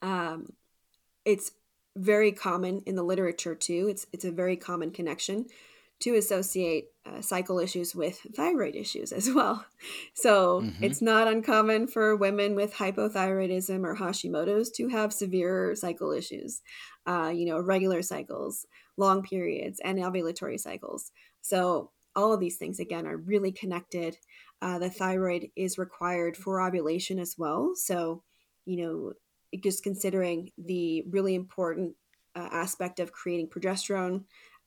um, 0.00 0.46
it's 1.24 1.50
very 1.96 2.32
common 2.32 2.82
in 2.86 2.96
the 2.96 3.02
literature 3.02 3.54
too. 3.54 3.86
It's 3.88 4.06
it's 4.12 4.24
a 4.24 4.32
very 4.32 4.56
common 4.56 4.90
connection 4.90 5.46
to 6.02 6.16
associate 6.16 6.86
uh, 7.06 7.20
cycle 7.20 7.60
issues 7.60 7.94
with 7.94 8.18
thyroid 8.34 8.74
issues 8.74 9.12
as 9.12 9.30
well. 9.34 9.64
So 10.14 10.62
mm-hmm. 10.62 10.82
it's 10.82 11.00
not 11.00 11.28
uncommon 11.28 11.86
for 11.86 12.16
women 12.16 12.56
with 12.56 12.74
hypothyroidism 12.74 13.84
or 13.84 13.96
Hashimoto's 13.96 14.70
to 14.72 14.88
have 14.88 15.12
severe 15.12 15.76
cycle 15.76 16.10
issues, 16.12 16.60
uh, 17.06 17.32
you 17.32 17.46
know, 17.46 17.60
regular 17.60 18.02
cycles, 18.02 18.66
long 18.96 19.22
periods, 19.22 19.80
and 19.84 19.98
ovulatory 19.98 20.58
cycles. 20.58 21.12
So 21.40 21.92
all 22.16 22.32
of 22.32 22.40
these 22.40 22.56
things 22.56 22.80
again 22.80 23.06
are 23.06 23.16
really 23.16 23.52
connected. 23.52 24.16
Uh, 24.60 24.80
the 24.80 24.90
thyroid 24.90 25.50
is 25.54 25.78
required 25.78 26.36
for 26.36 26.60
ovulation 26.60 27.20
as 27.20 27.36
well. 27.38 27.72
So, 27.76 28.22
you 28.64 28.76
know, 28.84 29.12
just 29.60 29.82
considering 29.82 30.50
the 30.58 31.04
really 31.10 31.34
important 31.34 31.94
uh, 32.34 32.48
aspect 32.52 33.00
of 33.00 33.12
creating 33.12 33.48
progesterone 33.48 34.24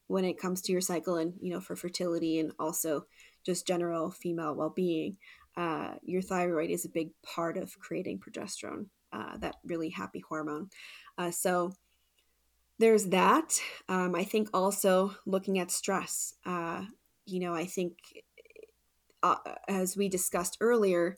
when 0.08 0.24
it 0.24 0.40
comes 0.40 0.62
to 0.62 0.72
your 0.72 0.82
cycle 0.82 1.18
and 1.18 1.34
you 1.42 1.52
know 1.52 1.60
for 1.60 1.76
fertility 1.76 2.40
and 2.40 2.52
also 2.60 3.06
just 3.44 3.66
general 3.66 4.12
female 4.12 4.54
well-being 4.54 5.18
uh, 5.58 5.94
your 6.04 6.22
thyroid 6.22 6.70
is 6.70 6.86
a 6.86 6.90
big 6.90 7.10
part 7.24 7.58
of 7.58 7.78
creating 7.80 8.20
progesterone 8.20 8.88
uh, 9.14 9.38
that 9.38 9.56
really 9.66 9.90
happy 9.90 10.22
hormone. 10.28 10.70
Uh, 11.18 11.32
so 11.32 11.74
there's 12.78 13.06
that. 13.06 13.58
Um, 13.88 14.16
I 14.16 14.26
think 14.26 14.50
also 14.54 15.16
looking 15.26 15.60
at 15.60 15.72
stress. 15.72 16.34
Uh, 16.46 16.84
you 17.26 17.40
know, 17.40 17.54
I 17.54 17.66
think 17.66 17.98
uh, 19.24 19.36
as 19.68 19.96
we 19.96 20.10
discussed 20.10 20.58
earlier, 20.60 21.18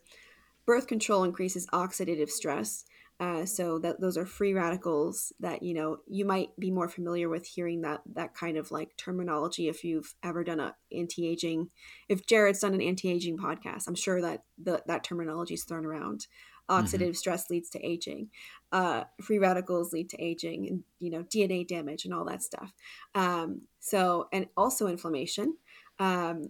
birth 0.66 0.86
control 0.86 1.24
increases 1.24 1.66
oxidative 1.74 2.30
stress. 2.30 2.86
Uh, 3.20 3.46
so 3.48 3.80
that 3.80 4.00
those 4.00 4.16
are 4.16 4.28
free 4.28 4.54
radicals 4.54 5.34
that 5.40 5.64
you 5.64 5.74
know 5.74 5.98
you 6.08 6.24
might 6.24 6.50
be 6.60 6.70
more 6.70 6.88
familiar 6.88 7.28
with 7.28 7.48
hearing 7.48 7.82
that 7.82 8.00
that 8.14 8.36
kind 8.36 8.58
of 8.58 8.70
like 8.70 8.96
terminology 8.96 9.68
if 9.68 9.84
you've 9.84 10.14
ever 10.22 10.44
done 10.44 10.60
a 10.60 10.76
anti-aging 10.96 11.68
if 12.10 12.28
jared's 12.28 12.60
done 12.60 12.76
an 12.76 12.82
anti-aging 12.82 13.36
podcast. 13.36 13.88
I'm 13.88 13.96
sure 13.96 14.22
that 14.22 14.44
the, 14.64 14.84
that 14.86 15.04
terminology 15.04 15.56
is 15.56 15.64
thrown 15.64 15.86
around. 15.86 16.28
Mm-hmm. 16.70 16.86
oxidative 16.86 17.02
mm-hmm. 17.02 17.14
stress 17.14 17.50
leads 17.50 17.70
to 17.72 17.86
aging. 17.86 18.30
Uh, 18.72 19.06
free 19.22 19.40
radicals 19.40 19.94
lead 19.94 20.10
to 20.10 20.22
aging 20.22 20.68
and 20.68 20.84
you 21.00 21.10
know 21.10 21.24
dna 21.24 21.68
damage 21.68 22.06
and 22.06 22.14
all 22.14 22.26
that 22.26 22.44
stuff. 22.44 22.72
Um, 23.16 23.62
so 23.80 24.28
and 24.32 24.48
also 24.56 24.88
inflammation. 24.88 25.56
Um, 26.00 26.50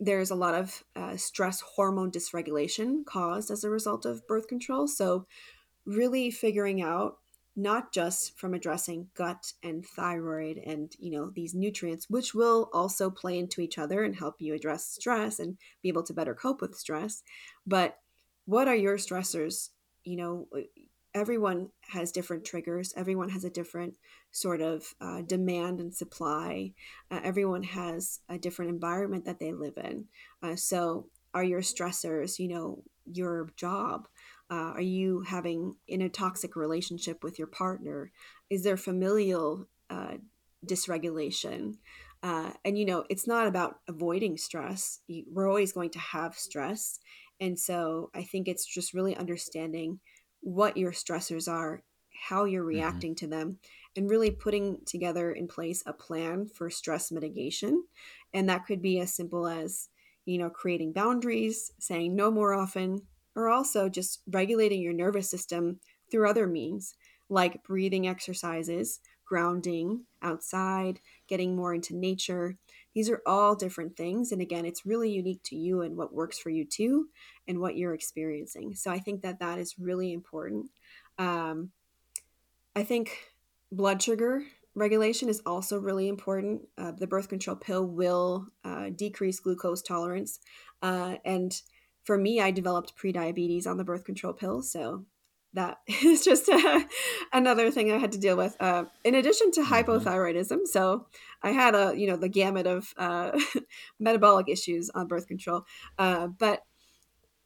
there's 0.00 0.30
a 0.30 0.36
lot 0.36 0.54
of 0.54 0.84
uh, 0.94 1.16
stress 1.16 1.60
hormone 1.60 2.12
dysregulation 2.12 3.04
caused 3.04 3.50
as 3.50 3.64
a 3.64 3.70
result 3.70 4.06
of 4.06 4.26
birth 4.28 4.46
control. 4.46 4.86
So 4.86 5.26
really 5.88 6.30
figuring 6.30 6.82
out 6.82 7.16
not 7.56 7.92
just 7.92 8.38
from 8.38 8.54
addressing 8.54 9.08
gut 9.14 9.52
and 9.64 9.84
thyroid 9.84 10.58
and 10.58 10.92
you 11.00 11.10
know 11.10 11.30
these 11.34 11.54
nutrients 11.54 12.08
which 12.08 12.34
will 12.34 12.70
also 12.72 13.10
play 13.10 13.38
into 13.38 13.60
each 13.60 13.78
other 13.78 14.04
and 14.04 14.14
help 14.14 14.36
you 14.38 14.54
address 14.54 14.86
stress 14.86 15.40
and 15.40 15.56
be 15.82 15.88
able 15.88 16.04
to 16.04 16.12
better 16.12 16.34
cope 16.34 16.60
with 16.60 16.76
stress 16.76 17.22
but 17.66 17.98
what 18.46 18.66
are 18.66 18.74
your 18.74 18.96
stressors? 18.96 19.68
You 20.04 20.16
know 20.16 20.48
everyone 21.14 21.70
has 21.88 22.12
different 22.12 22.44
triggers 22.44 22.92
everyone 22.96 23.30
has 23.30 23.42
a 23.44 23.50
different 23.50 23.94
sort 24.30 24.60
of 24.60 24.94
uh, 25.00 25.22
demand 25.22 25.80
and 25.80 25.94
supply 25.94 26.72
uh, 27.10 27.18
everyone 27.24 27.62
has 27.62 28.20
a 28.28 28.38
different 28.38 28.70
environment 28.70 29.24
that 29.24 29.40
they 29.40 29.52
live 29.52 29.76
in 29.78 30.04
uh, 30.42 30.54
so 30.54 31.06
are 31.34 31.42
your 31.42 31.62
stressors 31.62 32.38
you 32.38 32.46
know 32.46 32.82
your 33.10 33.48
job 33.56 34.06
uh, 34.50 34.72
are 34.74 34.80
you 34.80 35.20
having 35.22 35.76
in 35.86 36.00
a 36.00 36.08
toxic 36.08 36.56
relationship 36.56 37.22
with 37.22 37.38
your 37.38 37.48
partner? 37.48 38.10
Is 38.48 38.62
there 38.62 38.76
familial 38.76 39.66
uh, 39.90 40.14
dysregulation? 40.66 41.74
Uh, 42.22 42.50
and 42.64 42.78
you 42.78 42.84
know, 42.84 43.04
it's 43.10 43.26
not 43.26 43.46
about 43.46 43.76
avoiding 43.88 44.36
stress. 44.36 45.00
You, 45.06 45.24
we're 45.30 45.48
always 45.48 45.72
going 45.72 45.90
to 45.90 45.98
have 45.98 46.34
stress, 46.34 46.98
and 47.40 47.58
so 47.58 48.10
I 48.14 48.22
think 48.24 48.48
it's 48.48 48.66
just 48.66 48.94
really 48.94 49.16
understanding 49.16 50.00
what 50.40 50.76
your 50.76 50.92
stressors 50.92 51.50
are, 51.50 51.82
how 52.28 52.44
you're 52.44 52.62
mm-hmm. 52.62 52.68
reacting 52.68 53.14
mm-hmm. 53.14 53.26
to 53.26 53.30
them, 53.30 53.58
and 53.96 54.10
really 54.10 54.30
putting 54.30 54.78
together 54.86 55.30
in 55.30 55.46
place 55.46 55.82
a 55.86 55.92
plan 55.92 56.46
for 56.46 56.70
stress 56.70 57.12
mitigation. 57.12 57.84
And 58.34 58.48
that 58.48 58.66
could 58.66 58.82
be 58.82 58.98
as 58.98 59.14
simple 59.14 59.46
as 59.46 59.88
you 60.24 60.38
know 60.38 60.50
creating 60.50 60.92
boundaries, 60.94 61.70
saying 61.78 62.16
no 62.16 62.30
more 62.30 62.54
often, 62.54 63.02
or 63.38 63.48
also 63.48 63.88
just 63.88 64.20
regulating 64.28 64.82
your 64.82 64.92
nervous 64.92 65.30
system 65.30 65.78
through 66.10 66.28
other 66.28 66.48
means 66.48 66.96
like 67.28 67.62
breathing 67.62 68.08
exercises, 68.08 68.98
grounding 69.24 70.04
outside, 70.22 70.98
getting 71.28 71.54
more 71.54 71.72
into 71.72 71.94
nature. 71.94 72.56
These 72.94 73.08
are 73.08 73.22
all 73.26 73.54
different 73.54 73.96
things. 73.96 74.32
And 74.32 74.42
again, 74.42 74.64
it's 74.64 74.84
really 74.84 75.10
unique 75.10 75.42
to 75.44 75.56
you 75.56 75.82
and 75.82 75.96
what 75.96 76.12
works 76.12 76.38
for 76.38 76.50
you 76.50 76.64
too, 76.64 77.10
and 77.46 77.60
what 77.60 77.76
you're 77.76 77.94
experiencing. 77.94 78.74
So 78.74 78.90
I 78.90 78.98
think 78.98 79.22
that 79.22 79.38
that 79.38 79.58
is 79.58 79.78
really 79.78 80.12
important. 80.12 80.70
Um, 81.16 81.70
I 82.74 82.82
think 82.82 83.16
blood 83.70 84.02
sugar 84.02 84.42
regulation 84.74 85.28
is 85.28 85.42
also 85.44 85.78
really 85.78 86.08
important. 86.08 86.62
Uh, 86.76 86.92
the 86.92 87.06
birth 87.06 87.28
control 87.28 87.56
pill 87.56 87.84
will 87.86 88.46
uh, 88.64 88.90
decrease 88.96 89.38
glucose 89.38 89.82
tolerance. 89.82 90.40
Uh, 90.82 91.16
and 91.24 91.60
for 92.08 92.16
me, 92.16 92.40
I 92.40 92.50
developed 92.50 92.96
prediabetes 92.96 93.66
on 93.66 93.76
the 93.76 93.84
birth 93.84 94.04
control 94.04 94.32
pill. 94.32 94.62
So 94.62 95.04
that 95.52 95.80
is 96.02 96.24
just 96.24 96.48
a, 96.48 96.88
another 97.34 97.70
thing 97.70 97.92
I 97.92 97.98
had 97.98 98.12
to 98.12 98.18
deal 98.18 98.34
with. 98.34 98.56
Uh, 98.58 98.86
in 99.04 99.14
addition 99.14 99.50
to 99.52 99.60
mm-hmm. 99.60 99.74
hypothyroidism, 99.74 100.66
so 100.66 101.04
I 101.42 101.50
had 101.50 101.74
a 101.74 101.92
you 101.94 102.06
know 102.06 102.16
the 102.16 102.30
gamut 102.30 102.66
of 102.66 102.94
uh, 102.96 103.38
metabolic 104.00 104.48
issues 104.48 104.88
on 104.94 105.06
birth 105.06 105.26
control. 105.26 105.66
Uh, 105.98 106.28
but 106.28 106.62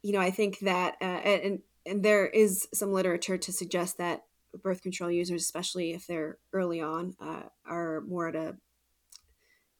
you 0.00 0.12
know, 0.12 0.20
I 0.20 0.30
think 0.30 0.60
that 0.60 0.94
uh, 1.00 1.22
and 1.26 1.58
and 1.84 2.04
there 2.04 2.28
is 2.28 2.68
some 2.72 2.92
literature 2.92 3.38
to 3.38 3.52
suggest 3.52 3.98
that 3.98 4.22
birth 4.62 4.80
control 4.80 5.10
users, 5.10 5.42
especially 5.42 5.92
if 5.92 6.06
they're 6.06 6.38
early 6.52 6.80
on, 6.80 7.16
uh, 7.20 7.42
are 7.66 8.02
more 8.02 8.28
at 8.28 8.36
a 8.36 8.56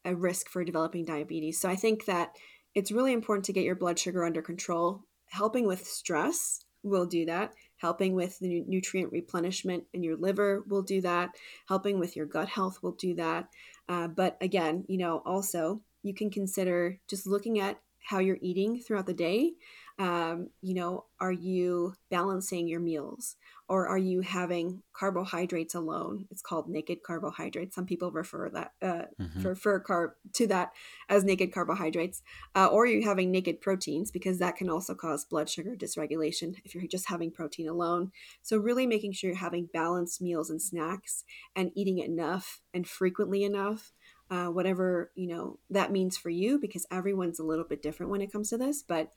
a 0.05 0.17
risk 0.17 0.49
for 0.49 0.65
developing 0.65 1.05
diabetes. 1.05 1.61
So 1.61 1.69
I 1.69 1.77
think 1.77 2.07
that 2.07 2.35
it's 2.75 2.93
really 2.93 3.13
important 3.13 3.45
to 3.47 3.53
get 3.53 3.65
your 3.65 3.75
blood 3.75 3.99
sugar 3.99 4.25
under 4.25 4.43
control. 4.43 5.03
Helping 5.29 5.67
with 5.67 5.87
stress 5.87 6.65
will 6.83 7.07
do 7.07 7.27
that. 7.27 7.53
Helping 7.79 8.15
with 8.15 8.39
the 8.39 8.63
nutrient 8.67 9.13
replenishment 9.13 9.85
in 9.93 10.03
your 10.03 10.17
liver 10.17 10.63
will 10.69 10.83
do 10.83 11.01
that. 11.01 11.31
Helping 11.69 11.99
with 11.99 12.17
your 12.17 12.27
gut 12.27 12.49
health 12.49 12.83
will 12.83 12.93
do 12.93 13.15
that. 13.15 13.49
Uh, 13.89 14.09
but 14.09 14.37
again, 14.41 14.85
you 14.89 14.99
know, 14.99 15.23
also 15.25 15.81
you 16.03 16.15
can 16.15 16.31
consider 16.31 16.99
just 17.09 17.27
looking 17.27 17.59
at 17.61 17.81
how 18.05 18.19
you're 18.19 18.39
eating 18.41 18.81
throughout 18.81 19.07
the 19.07 19.15
day 19.15 19.53
um, 19.99 20.49
you 20.61 20.75
know, 20.75 21.05
are 21.21 21.33
you 21.33 21.95
balancing 22.11 22.67
your 22.67 22.81
meals 22.81 23.37
or 23.69 23.87
are 23.87 23.99
you 23.99 24.21
having 24.21 24.83
carbohydrates 24.93 25.75
alone? 25.75 26.27
It's 26.31 26.43
called 26.43 26.69
naked 26.69 27.03
carbohydrates. 27.03 27.75
Some 27.75 27.87
people 27.87 28.11
refer 28.11 28.51
that 28.51 28.73
uh, 28.83 29.07
mm-hmm. 29.21 29.43
refer 29.43 29.81
carb 29.81 30.11
to 30.35 30.47
that 30.49 30.73
as 31.09 31.25
naked 31.25 31.53
carbohydrates, 31.53 32.23
uh, 32.55 32.67
or 32.67 32.83
are 32.83 32.87
you 32.87 33.05
having 33.05 33.31
naked 33.31 33.61
proteins 33.61 34.11
because 34.11 34.39
that 34.41 34.57
can 34.57 34.69
also 34.69 34.95
cause 34.95 35.25
blood 35.25 35.49
sugar 35.49 35.77
dysregulation 35.77 36.57
if 36.65 36.75
you're 36.75 36.87
just 36.87 37.09
having 37.09 37.31
protein 37.31 37.69
alone. 37.69 38.11
So 38.43 38.59
really 38.59 38.87
making 38.87 39.13
sure 39.13 39.31
you're 39.31 39.39
having 39.39 39.69
balanced 39.73 40.21
meals 40.21 40.51
and 40.51 40.61
snacks 40.61 41.25
and 41.55 41.71
eating 41.75 41.99
enough 41.99 42.61
and 42.75 42.87
frequently 42.87 43.45
enough. 43.45 43.93
Uh, 44.31 44.47
whatever 44.47 45.11
you 45.15 45.29
know 45.29 45.59
that 45.69 45.93
means 45.93 46.17
for 46.17 46.31
you 46.31 46.59
because 46.59 46.87
everyone's 46.91 47.39
a 47.39 47.45
little 47.45 47.67
bit 47.67 47.83
different 47.83 48.11
when 48.11 48.23
it 48.23 48.33
comes 48.33 48.49
to 48.49 48.57
this 48.57 48.83
but 48.83 49.13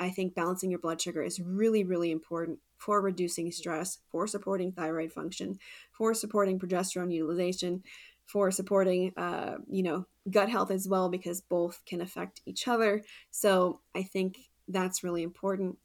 I 0.00 0.10
think 0.10 0.34
balancing 0.34 0.70
your 0.70 0.80
blood 0.80 1.00
sugar 1.00 1.22
is 1.22 1.40
really, 1.40 1.84
really 1.84 2.10
important 2.10 2.58
for 2.76 3.00
reducing 3.00 3.50
stress, 3.52 3.98
for 4.10 4.26
supporting 4.26 4.72
thyroid 4.72 5.12
function, 5.12 5.58
for 5.92 6.14
supporting 6.14 6.58
progesterone 6.58 7.12
utilization, 7.12 7.82
for 8.26 8.50
supporting, 8.50 9.12
uh, 9.16 9.56
you 9.68 9.82
know, 9.82 10.06
gut 10.30 10.48
health 10.48 10.70
as 10.70 10.88
well, 10.88 11.08
because 11.08 11.40
both 11.40 11.82
can 11.86 12.00
affect 12.00 12.40
each 12.46 12.66
other. 12.66 13.02
So 13.30 13.80
I 13.94 14.02
think 14.02 14.38
that's 14.68 15.04
really 15.04 15.22
important. 15.22 15.78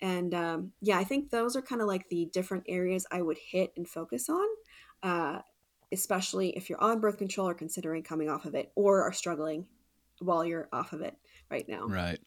And 0.00 0.34
um, 0.34 0.72
yeah, 0.80 0.98
I 0.98 1.04
think 1.04 1.30
those 1.30 1.56
are 1.56 1.62
kind 1.62 1.80
of 1.80 1.88
like 1.88 2.08
the 2.08 2.28
different 2.32 2.64
areas 2.68 3.06
I 3.10 3.22
would 3.22 3.38
hit 3.38 3.72
and 3.76 3.88
focus 3.88 4.28
on, 4.28 4.46
uh, 5.02 5.40
especially 5.92 6.50
if 6.50 6.68
you're 6.68 6.82
on 6.82 7.00
birth 7.00 7.16
control 7.16 7.48
or 7.48 7.54
considering 7.54 8.02
coming 8.02 8.28
off 8.28 8.44
of 8.44 8.54
it 8.54 8.70
or 8.74 9.02
are 9.02 9.12
struggling 9.12 9.66
while 10.20 10.44
you're 10.44 10.68
off 10.72 10.92
of 10.92 11.00
it 11.00 11.16
right 11.50 11.66
now. 11.68 11.86
Right. 11.86 12.20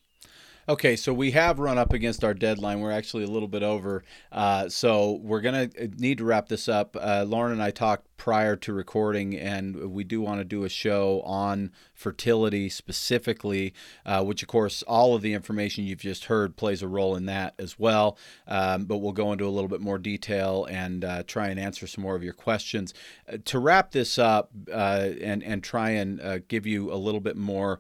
Okay, 0.70 0.96
so 0.96 1.12
we 1.12 1.32
have 1.32 1.58
run 1.58 1.80
up 1.80 1.94
against 1.94 2.24
our 2.24 2.36
deadline. 2.36 2.80
We're 2.80 2.92
actually 2.92 3.24
a 3.24 3.28
little 3.28 3.48
bit 3.48 3.64
over. 3.64 4.04
Uh, 4.32 4.70
so 4.70 5.14
we're 5.24 5.42
going 5.42 5.68
to 5.68 5.86
uh, 5.86 5.88
need 5.98 6.20
to 6.20 6.26
wrap 6.26 6.48
this 6.48 6.70
up. 6.70 6.96
Uh, 6.96 7.26
Loren 7.28 7.54
and 7.54 7.64
I 7.64 7.72
talked 7.72 8.06
prior 8.18 8.56
to 8.58 8.72
recording, 8.72 9.36
and 9.36 9.92
we 9.92 10.04
do 10.04 10.22
want 10.22 10.42
to 10.42 10.44
do 10.44 10.66
a 10.66 10.70
show 10.70 11.24
on 11.26 11.72
fertility 11.96 12.70
specifically, 12.70 13.74
uh, 14.06 14.24
which, 14.24 14.44
of 14.44 14.48
course, 14.48 14.84
all 14.84 15.16
of 15.16 15.24
the 15.24 15.34
information 15.34 15.86
you've 15.86 15.98
just 15.98 16.26
heard 16.26 16.56
plays 16.56 16.84
a 16.84 16.88
role 16.88 17.16
in 17.16 17.26
that 17.26 17.56
as 17.58 17.80
well. 17.80 18.16
Um, 18.48 18.86
but 18.86 18.98
we'll 18.98 19.12
go 19.12 19.32
into 19.32 19.48
a 19.48 19.50
little 19.50 19.70
bit 19.70 19.82
more 19.82 19.98
detail 19.98 20.68
and 20.70 21.04
uh, 21.04 21.24
try 21.24 21.48
and 21.48 21.60
answer 21.60 21.88
some 21.88 22.04
more 22.04 22.16
of 22.16 22.22
your 22.22 22.34
questions. 22.34 22.94
Uh, 23.28 23.38
to 23.46 23.58
wrap 23.58 23.90
this 23.90 24.20
up 24.20 24.52
and, 24.72 25.42
and 25.42 25.64
try 25.64 25.90
and 25.90 26.48
give 26.48 26.68
you 26.68 26.94
a 26.94 26.96
little 26.96 27.22
bit 27.22 27.38
more. 27.38 27.80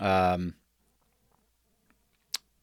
Um, 0.00 0.52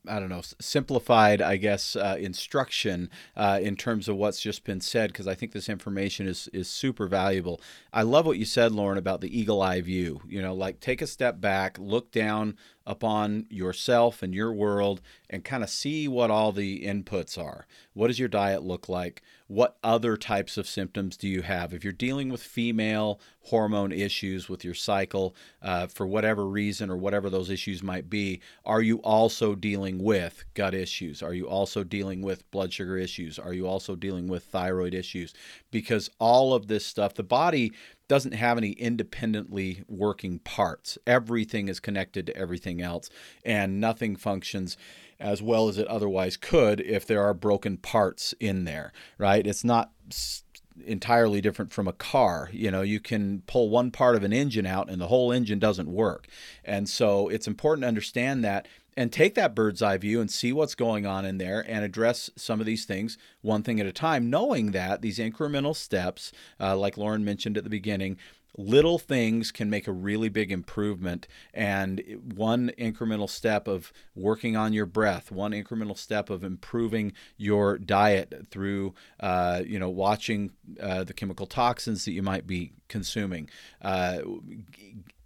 I 0.07 0.19
don't 0.19 0.29
know, 0.29 0.41
simplified, 0.59 1.41
I 1.41 1.57
guess, 1.57 1.95
uh, 1.95 2.17
instruction 2.19 3.09
uh, 3.37 3.59
in 3.61 3.75
terms 3.75 4.09
of 4.09 4.17
what's 4.17 4.41
just 4.41 4.63
been 4.63 4.81
said, 4.81 5.11
because 5.11 5.27
I 5.27 5.35
think 5.35 5.51
this 5.51 5.69
information 5.69 6.27
is 6.27 6.49
is 6.51 6.67
super 6.67 7.07
valuable. 7.07 7.61
I 7.93 8.01
love 8.01 8.25
what 8.25 8.37
you 8.37 8.45
said, 8.45 8.71
Loren, 8.71 8.97
about 8.97 9.21
the 9.21 9.39
eagle 9.39 9.61
eye 9.61 9.81
view. 9.81 10.21
You 10.27 10.41
know, 10.41 10.53
like 10.53 10.79
take 10.79 11.01
a 11.01 11.07
step 11.07 11.39
back, 11.39 11.77
look 11.79 12.11
down 12.11 12.57
upon 12.85 13.45
yourself 13.49 14.21
and 14.21 14.33
your 14.33 14.51
world 14.51 15.01
and 15.29 15.43
kind 15.43 15.63
of 15.63 15.69
see 15.69 16.07
what 16.07 16.29
all 16.29 16.51
the 16.51 16.85
inputs 16.85 17.41
are. 17.41 17.65
What 17.93 18.07
does 18.07 18.19
your 18.19 18.27
diet 18.27 18.63
look 18.63 18.89
like? 18.89 19.21
What 19.47 19.77
other 19.83 20.17
types 20.17 20.57
of 20.57 20.67
symptoms 20.67 21.15
do 21.15 21.27
you 21.27 21.43
have? 21.43 21.73
If 21.73 21.83
you're 21.83 21.93
dealing 21.93 22.29
with 22.29 22.41
female 22.41 23.19
hormone 23.41 23.91
issues 23.91 24.49
with 24.49 24.63
your 24.63 24.73
cycle 24.73 25.35
uh, 25.61 25.87
for 25.87 26.07
whatever 26.07 26.45
reason 26.45 26.89
or 26.89 26.97
whatever 26.97 27.29
those 27.29 27.49
issues 27.49 27.83
might 27.83 28.09
be, 28.09 28.41
are 28.65 28.81
you 28.81 28.97
also 28.97 29.55
dealing 29.55 30.03
with 30.03 30.43
gut 30.53 30.73
issues? 30.73 31.21
Are 31.21 31.33
you 31.33 31.47
also 31.47 31.83
dealing 31.83 32.21
with 32.21 32.49
blood 32.51 32.73
sugar 32.73 32.97
issues? 32.97 33.37
Are 33.37 33.53
you 33.53 33.67
also 33.67 33.95
dealing 33.95 34.27
with 34.27 34.43
thyroid 34.45 34.93
issues? 34.93 35.33
Because 35.71 36.09
all 36.19 36.53
of 36.53 36.67
this 36.67 36.85
stuff, 36.85 37.13
the 37.13 37.23
body 37.23 37.71
doesn't 38.07 38.33
have 38.33 38.57
any 38.57 38.71
independently 38.71 39.83
working 39.87 40.39
parts. 40.39 40.97
Everything 41.07 41.67
is 41.67 41.79
connected 41.79 42.25
to 42.27 42.37
everything 42.37 42.81
else, 42.81 43.09
and 43.45 43.79
nothing 43.79 44.15
functions 44.15 44.77
as 45.19 45.41
well 45.41 45.69
as 45.69 45.77
it 45.77 45.87
otherwise 45.87 46.35
could 46.35 46.81
if 46.81 47.05
there 47.05 47.23
are 47.23 47.33
broken 47.33 47.77
parts 47.77 48.33
in 48.39 48.65
there, 48.65 48.91
right? 49.17 49.47
It's 49.47 49.63
not 49.63 49.91
entirely 50.85 51.39
different 51.39 51.71
from 51.71 51.87
a 51.87 51.93
car. 51.93 52.49
You 52.51 52.71
know, 52.71 52.81
you 52.81 52.99
can 52.99 53.41
pull 53.47 53.69
one 53.69 53.91
part 53.91 54.15
of 54.15 54.23
an 54.23 54.33
engine 54.33 54.65
out 54.65 54.89
and 54.89 54.99
the 54.99 55.07
whole 55.07 55.31
engine 55.31 55.59
doesn't 55.59 55.87
work. 55.87 56.27
And 56.65 56.89
so 56.89 57.29
it's 57.29 57.47
important 57.47 57.83
to 57.83 57.87
understand 57.87 58.43
that 58.43 58.67
and 58.95 59.11
take 59.11 59.35
that 59.35 59.55
bird's 59.55 59.81
eye 59.81 59.97
view 59.97 60.21
and 60.21 60.29
see 60.29 60.53
what's 60.53 60.75
going 60.75 61.05
on 61.05 61.25
in 61.25 61.37
there 61.37 61.63
and 61.67 61.83
address 61.83 62.29
some 62.35 62.59
of 62.59 62.65
these 62.65 62.85
things 62.85 63.17
one 63.41 63.63
thing 63.63 63.79
at 63.79 63.85
a 63.85 63.91
time, 63.91 64.29
knowing 64.29 64.71
that 64.71 65.01
these 65.01 65.19
incremental 65.19 65.75
steps, 65.75 66.31
uh, 66.59 66.75
like 66.75 66.97
Loren 66.97 67.25
mentioned 67.25 67.57
at 67.57 67.63
the 67.63 67.69
beginning, 67.69 68.17
little 68.57 68.99
things 68.99 69.51
can 69.51 69.69
make 69.69 69.87
a 69.87 69.91
really 69.91 70.29
big 70.29 70.51
improvement. 70.51 71.27
And 71.53 72.01
one 72.35 72.71
incremental 72.77 73.29
step 73.29 73.67
of 73.67 73.91
working 74.15 74.55
on 74.55 74.73
your 74.73 74.85
breath 74.85 75.31
one 75.31 75.51
incremental 75.51 75.97
step 75.97 76.29
of 76.29 76.43
improving 76.43 77.13
your 77.37 77.77
diet 77.77 78.47
through 78.49 78.93
uh, 79.19 79.61
you 79.65 79.79
know 79.79 79.89
watching 79.89 80.51
uh, 80.79 81.03
the 81.03 81.13
chemical 81.13 81.45
toxins 81.45 82.05
that 82.05 82.11
you 82.11 82.21
might 82.21 82.45
be 82.45 82.73
consuming 82.87 83.49
uh, 83.81 84.19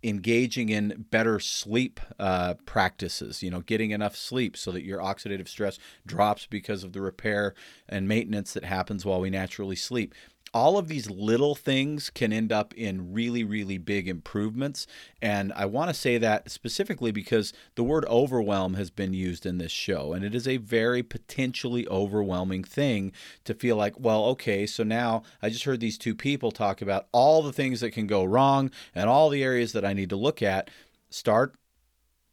engaging 0.04 0.70
in 0.70 1.06
better 1.10 1.40
sleep 1.40 2.00
uh, 2.20 2.54
practices, 2.66 3.42
you 3.42 3.50
know, 3.50 3.62
getting 3.62 3.92
enough 3.92 4.16
sleep 4.16 4.56
so 4.56 4.72
that 4.72 4.84
your 4.84 5.00
oxidative 5.00 5.48
stress 5.48 5.80
drops 6.06 6.46
because 6.46 6.84
of 6.84 6.94
the 6.94 7.02
repair 7.02 7.54
and 7.90 8.08
maintenance 8.08 8.54
that 8.54 8.64
happens 8.64 9.06
while 9.06 9.20
we 9.20 9.30
naturally 9.30 9.76
sleep 9.76 10.14
all 10.54 10.78
of 10.78 10.88
these 10.88 11.10
little 11.10 11.56
things 11.56 12.10
can 12.10 12.32
end 12.32 12.52
up 12.52 12.74
in 12.74 13.14
really, 13.14 13.44
really 13.44 13.78
big 13.78 14.08
improvements. 14.08 14.88
And 15.22 15.52
I 15.54 15.66
want 15.66 15.90
to 15.90 15.94
say 15.94 16.18
that 16.18 16.50
specifically 16.52 17.12
because 17.12 17.54
the 17.76 17.84
word 17.84 18.06
overwhelm 18.06 18.76
has 18.76 18.90
been 18.90 19.14
used 19.14 19.46
in 19.46 19.58
this 19.58 19.72
show. 19.72 20.14
And 20.14 20.24
it 20.24 20.34
is 20.34 20.48
a 20.48 20.58
very 20.58 21.04
potentially 21.04 21.88
overwhelming 21.88 22.64
thing 22.64 23.12
to 23.46 23.54
feel 23.54 23.76
like, 23.76 24.00
well, 24.00 24.26
okay, 24.26 24.66
so 24.66 24.84
now 24.84 25.24
I 25.42 25.50
just 25.50 25.66
heard 25.66 25.80
these 25.80 25.98
two 25.98 26.16
people 26.16 26.52
talk 26.52 26.82
about 26.82 27.08
all 27.12 27.42
the 27.42 27.54
things 27.54 27.82
that 27.82 27.92
can 27.92 28.08
go 28.08 28.24
wrong 28.24 28.72
and 28.96 29.10
all 29.10 29.30
the 29.30 29.44
areas 29.44 29.74
that 29.74 29.86
I 29.86 29.94
need 29.94 30.10
to 30.10 30.16
look 30.16 30.42
at. 30.42 30.70
Start 31.10 31.56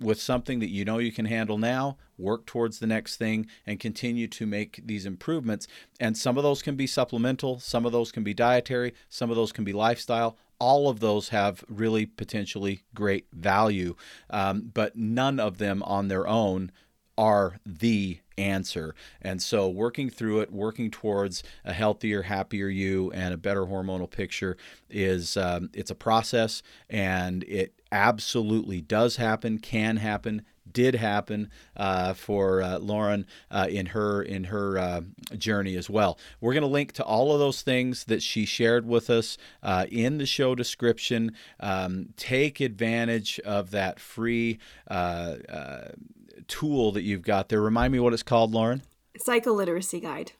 with 0.00 0.20
something 0.20 0.58
that 0.60 0.70
you 0.70 0.84
know 0.84 0.98
you 0.98 1.12
can 1.12 1.26
handle 1.26 1.58
now, 1.58 1.96
work 2.18 2.46
towards 2.46 2.78
the 2.78 2.86
next 2.86 3.16
thing, 3.16 3.46
and 3.66 3.80
continue 3.80 4.26
to 4.28 4.46
make 4.46 4.80
these 4.84 5.06
improvements. 5.06 5.66
And 6.00 6.16
some 6.16 6.36
of 6.36 6.42
those 6.42 6.62
can 6.62 6.76
be 6.76 6.86
supplemental, 6.86 7.60
some 7.60 7.86
of 7.86 7.92
those 7.92 8.12
can 8.12 8.24
be 8.24 8.34
dietary, 8.34 8.94
some 9.08 9.30
of 9.30 9.36
those 9.36 9.52
can 9.52 9.64
be 9.64 9.72
lifestyle. 9.72 10.36
All 10.60 10.88
of 10.88 11.00
those 11.00 11.30
have 11.30 11.64
really 11.68 12.06
potentially 12.06 12.84
great 12.94 13.26
value, 13.32 13.96
um, 14.30 14.70
but 14.72 14.96
none 14.96 15.40
of 15.40 15.58
them 15.58 15.82
on 15.82 16.08
their 16.08 16.26
own 16.28 16.70
are 17.18 17.58
the 17.66 18.20
answer. 18.38 18.94
And 19.20 19.40
so, 19.42 19.68
working 19.68 20.10
through 20.10 20.40
it, 20.40 20.52
working 20.52 20.90
towards 20.90 21.42
a 21.64 21.72
healthier, 21.72 22.22
happier 22.22 22.68
you 22.68 23.10
and 23.12 23.34
a 23.34 23.38
better 23.38 23.66
hormonal 23.66 24.10
picture 24.10 24.56
is 24.90 25.36
um, 25.36 25.70
it's 25.72 25.90
a 25.90 25.94
process, 25.94 26.62
and 26.88 27.44
it 27.44 27.74
absolutely 27.92 28.80
does 28.80 29.16
happen, 29.16 29.58
can 29.58 29.98
happen, 29.98 30.42
did 30.70 30.96
happen 30.96 31.50
uh, 31.76 32.12
for 32.12 32.62
uh, 32.62 32.78
Loren 32.78 33.26
uh, 33.50 33.66
in 33.70 33.86
her 33.86 34.22
in 34.22 34.44
her 34.44 34.78
uh, 34.78 35.00
journey 35.38 35.76
as 35.76 35.88
well. 35.88 36.18
We're 36.40 36.52
going 36.52 36.62
to 36.62 36.68
link 36.68 36.92
to 36.92 37.04
all 37.04 37.32
of 37.32 37.38
those 37.38 37.62
things 37.62 38.04
that 38.04 38.22
she 38.22 38.44
shared 38.44 38.86
with 38.86 39.08
us 39.08 39.38
uh, 39.62 39.86
in 39.90 40.18
the 40.18 40.26
show 40.26 40.54
description. 40.54 41.32
Um, 41.60 42.08
take 42.16 42.60
advantage 42.60 43.38
of 43.40 43.70
that 43.70 44.00
free 44.00 44.58
uh, 44.88 45.36
tool 46.48 46.92
that 46.92 47.02
you've 47.02 47.22
got 47.22 47.48
there. 47.48 47.60
Remind 47.60 47.92
me 47.92 48.00
what 48.00 48.12
it's 48.12 48.22
called, 48.22 48.52
Loren. 48.52 48.82
Cycle 49.16 49.54
Literacy 49.54 50.00
Guide. 50.00 50.32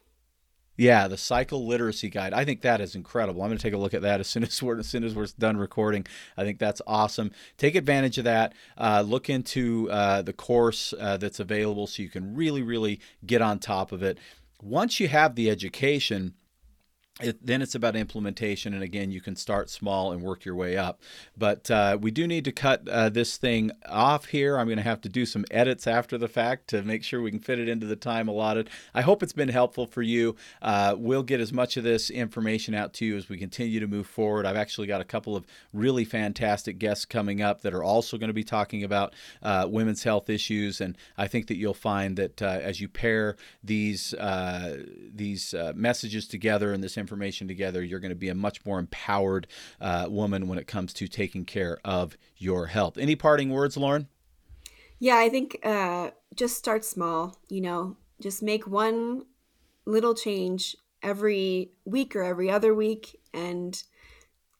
Yeah, 0.77 1.07
the 1.07 1.17
cycle 1.17 1.65
literacy 1.65 2.09
guide. 2.09 2.33
I 2.33 2.43
think 2.43 2.61
that 2.61 2.81
is 2.81 2.95
incredible. 2.95 3.41
I'm 3.41 3.49
going 3.49 3.57
to 3.57 3.63
take 3.63 3.73
a 3.73 3.77
look 3.77 3.93
at 3.93 4.01
that 4.01 4.19
as 4.19 4.27
soon 4.27 4.43
as 4.43 4.61
we're 4.61 4.79
as 4.79 4.87
soon 4.87 5.03
as 5.03 5.15
we're 5.15 5.27
done 5.39 5.57
recording. 5.57 6.05
I 6.35 6.43
think 6.43 6.59
that's 6.59 6.81
awesome. 6.85 7.31
Take 7.57 7.75
advantage 7.75 8.17
of 8.17 8.25
that. 8.25 8.53
Uh, 8.77 9.01
look 9.05 9.29
into 9.29 9.89
uh, 9.89 10.21
the 10.21 10.33
course 10.33 10.93
uh, 10.99 11.17
that's 11.17 11.39
available 11.39 11.87
so 11.87 12.03
you 12.03 12.09
can 12.09 12.35
really, 12.35 12.61
really 12.61 12.99
get 13.25 13.41
on 13.41 13.59
top 13.59 13.91
of 13.91 14.03
it. 14.03 14.17
Once 14.61 14.99
you 14.99 15.07
have 15.07 15.35
the 15.35 15.49
education 15.49 16.33
it, 17.21 17.45
then 17.45 17.61
it's 17.61 17.75
about 17.75 17.95
implementation, 17.95 18.73
and 18.73 18.83
again, 18.83 19.09
you 19.09 19.21
can 19.21 19.37
start 19.37 19.69
small 19.69 20.11
and 20.11 20.21
work 20.21 20.43
your 20.43 20.53
way 20.55 20.75
up. 20.75 21.01
But 21.37 21.71
uh, 21.71 21.97
we 22.01 22.11
do 22.11 22.27
need 22.27 22.43
to 22.43 22.51
cut 22.51 22.89
uh, 22.89 23.07
this 23.07 23.37
thing 23.37 23.71
off 23.87 24.25
here. 24.25 24.57
I'm 24.57 24.67
going 24.67 24.77
to 24.77 24.83
have 24.83 24.99
to 25.01 25.09
do 25.09 25.25
some 25.25 25.45
edits 25.49 25.87
after 25.87 26.17
the 26.17 26.27
fact 26.27 26.67
to 26.69 26.81
make 26.81 27.05
sure 27.05 27.21
we 27.21 27.31
can 27.31 27.39
fit 27.39 27.57
it 27.57 27.69
into 27.69 27.85
the 27.85 27.95
time 27.95 28.27
allotted. 28.27 28.69
I 28.93 29.01
hope 29.01 29.23
it's 29.23 29.31
been 29.31 29.47
helpful 29.47 29.87
for 29.87 30.01
you. 30.01 30.35
Uh, 30.61 30.95
we'll 30.97 31.23
get 31.23 31.39
as 31.39 31.53
much 31.53 31.77
of 31.77 31.85
this 31.85 32.09
information 32.09 32.75
out 32.75 32.93
to 32.95 33.05
you 33.05 33.15
as 33.15 33.29
we 33.29 33.37
continue 33.37 33.79
to 33.79 33.87
move 33.87 34.07
forward. 34.07 34.45
I've 34.45 34.57
actually 34.57 34.87
got 34.87 34.99
a 34.99 35.05
couple 35.05 35.37
of 35.37 35.45
really 35.71 36.03
fantastic 36.03 36.79
guests 36.79 37.05
coming 37.05 37.41
up 37.41 37.61
that 37.61 37.73
are 37.73 37.83
also 37.83 38.17
going 38.17 38.27
to 38.27 38.33
be 38.33 38.43
talking 38.43 38.83
about 38.83 39.13
uh, 39.41 39.67
women's 39.69 40.03
health 40.03 40.29
issues, 40.29 40.81
and 40.81 40.97
I 41.17 41.27
think 41.27 41.47
that 41.47 41.55
you'll 41.55 41.73
find 41.73 42.17
that 42.17 42.41
uh, 42.41 42.59
as 42.61 42.81
you 42.81 42.89
pair 42.89 43.37
these 43.63 44.13
uh, 44.15 44.83
these 45.13 45.55
messages 45.75 46.27
together 46.27 46.73
and 46.73 46.83
this 46.83 46.97
information 46.97 47.04
together, 47.07 47.83
you're 47.83 47.99
going 47.99 48.09
to 48.09 48.15
be 48.15 48.29
a 48.29 48.35
much 48.35 48.65
more 48.65 48.79
empowered 48.79 49.47
uh, 49.81 50.07
woman 50.09 50.47
when 50.47 50.57
it 50.57 50.67
comes 50.67 50.93
to 50.93 51.07
taking 51.07 51.45
care 51.45 51.79
of 51.83 52.17
your 52.37 52.67
health. 52.67 52.97
Any 52.97 53.15
parting 53.15 53.49
words, 53.49 53.77
Loren? 53.77 54.07
Yeah, 54.99 55.17
I 55.17 55.29
think 55.29 55.59
uh, 55.63 56.11
just 56.35 56.57
start 56.57 56.85
small. 56.85 57.37
You 57.49 57.61
know, 57.61 57.97
just 58.21 58.41
make 58.41 58.67
one 58.67 59.25
little 59.85 60.15
change 60.15 60.75
every 61.03 61.71
week 61.85 62.15
or 62.15 62.23
every 62.23 62.49
other 62.49 62.73
week, 62.73 63.19
and 63.33 63.81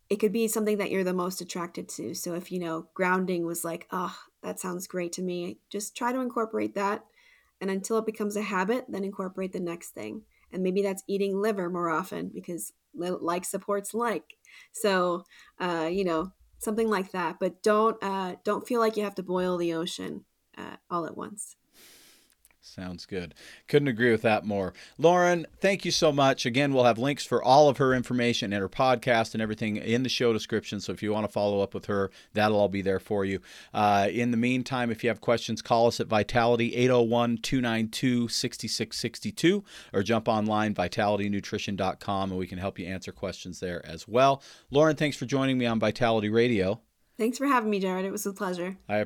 it 0.09 0.17
could 0.17 0.31
be 0.31 0.47
something 0.47 0.77
that 0.77 0.91
you're 0.91 1.03
the 1.03 1.13
most 1.13 1.41
attracted 1.41 1.89
to. 1.89 2.13
So 2.13 2.35
if 2.35 2.51
you 2.51 2.59
know 2.59 2.87
grounding 2.93 3.45
was 3.45 3.63
like, 3.65 3.87
oh, 3.91 4.15
that 4.43 4.59
sounds 4.59 4.87
great 4.87 5.13
to 5.13 5.21
me, 5.21 5.57
just 5.69 5.95
try 5.95 6.11
to 6.11 6.19
incorporate 6.19 6.75
that. 6.75 7.05
And 7.61 7.71
until 7.71 7.97
it 7.97 8.05
becomes 8.05 8.35
a 8.35 8.41
habit, 8.41 8.85
then 8.89 9.03
incorporate 9.03 9.53
the 9.53 9.59
next 9.59 9.91
thing 9.91 10.23
and 10.55 10.63
maybe 10.63 10.81
that's 10.81 11.03
eating 11.07 11.37
liver 11.37 11.69
more 11.69 11.89
often 11.89 12.29
because 12.29 12.73
like 12.95 13.45
supports 13.45 13.93
like. 13.93 14.37
So 14.71 15.25
uh, 15.59 15.89
you 15.91 16.03
know 16.03 16.31
something 16.59 16.89
like 16.89 17.11
that 17.11 17.37
but 17.39 17.61
don't 17.61 18.01
uh, 18.01 18.37
don't 18.43 18.67
feel 18.67 18.79
like 18.79 18.97
you 18.97 19.03
have 19.03 19.15
to 19.15 19.23
boil 19.23 19.57
the 19.57 19.73
ocean 19.73 20.25
uh, 20.57 20.77
all 20.89 21.05
at 21.05 21.17
once 21.17 21.57
Sounds 22.65 23.05
good. 23.05 23.35
Couldn't 23.67 23.87
agree 23.87 24.11
with 24.11 24.23
that 24.23 24.43
more. 24.43 24.73
Loren, 24.97 25.45
thank 25.61 25.85
you 25.85 25.91
so 25.91 26.11
much. 26.11 26.47
Again, 26.47 26.73
we'll 26.73 26.83
have 26.83 26.97
links 26.97 27.23
for 27.23 27.41
all 27.41 27.69
of 27.69 27.77
her 27.77 27.93
information 27.93 28.51
and 28.51 28.59
her 28.59 28.67
podcast 28.67 29.33
and 29.33 29.41
everything 29.41 29.77
in 29.77 30.01
the 30.01 30.09
show 30.09 30.33
description. 30.33 30.79
So 30.79 30.91
if 30.91 31.03
you 31.03 31.13
want 31.13 31.27
to 31.27 31.31
follow 31.31 31.61
up 31.61 31.75
with 31.75 31.85
her, 31.85 32.09
that'll 32.33 32.57
all 32.57 32.67
be 32.67 32.81
there 32.81 32.99
for 32.99 33.23
you. 33.23 33.39
Uh, 33.71 34.07
in 34.11 34.31
the 34.31 34.37
meantime, 34.37 34.89
if 34.89 35.03
you 35.03 35.09
have 35.09 35.21
questions, 35.21 35.61
call 35.61 35.85
us 35.87 35.99
at 35.99 36.07
Vitality 36.07 36.75
801 36.75 37.37
292 37.37 38.27
6662 38.29 39.63
or 39.93 40.01
jump 40.01 40.27
online, 40.27 40.73
vitalitynutrition.com, 40.73 42.31
and 42.31 42.39
we 42.39 42.47
can 42.47 42.57
help 42.57 42.79
you 42.79 42.87
answer 42.87 43.11
questions 43.11 43.59
there 43.59 43.85
as 43.85 44.07
well. 44.07 44.41
Loren, 44.71 44.95
thanks 44.95 45.15
for 45.15 45.25
joining 45.25 45.59
me 45.59 45.67
on 45.67 45.79
Vitality 45.79 46.29
Radio. 46.29 46.81
Thanks 47.17 47.37
for 47.37 47.45
having 47.45 47.69
me, 47.69 47.79
Jared. 47.79 48.05
It 48.05 48.11
was 48.11 48.25
a 48.25 48.33
pleasure. 48.33 48.77
I 48.89 49.05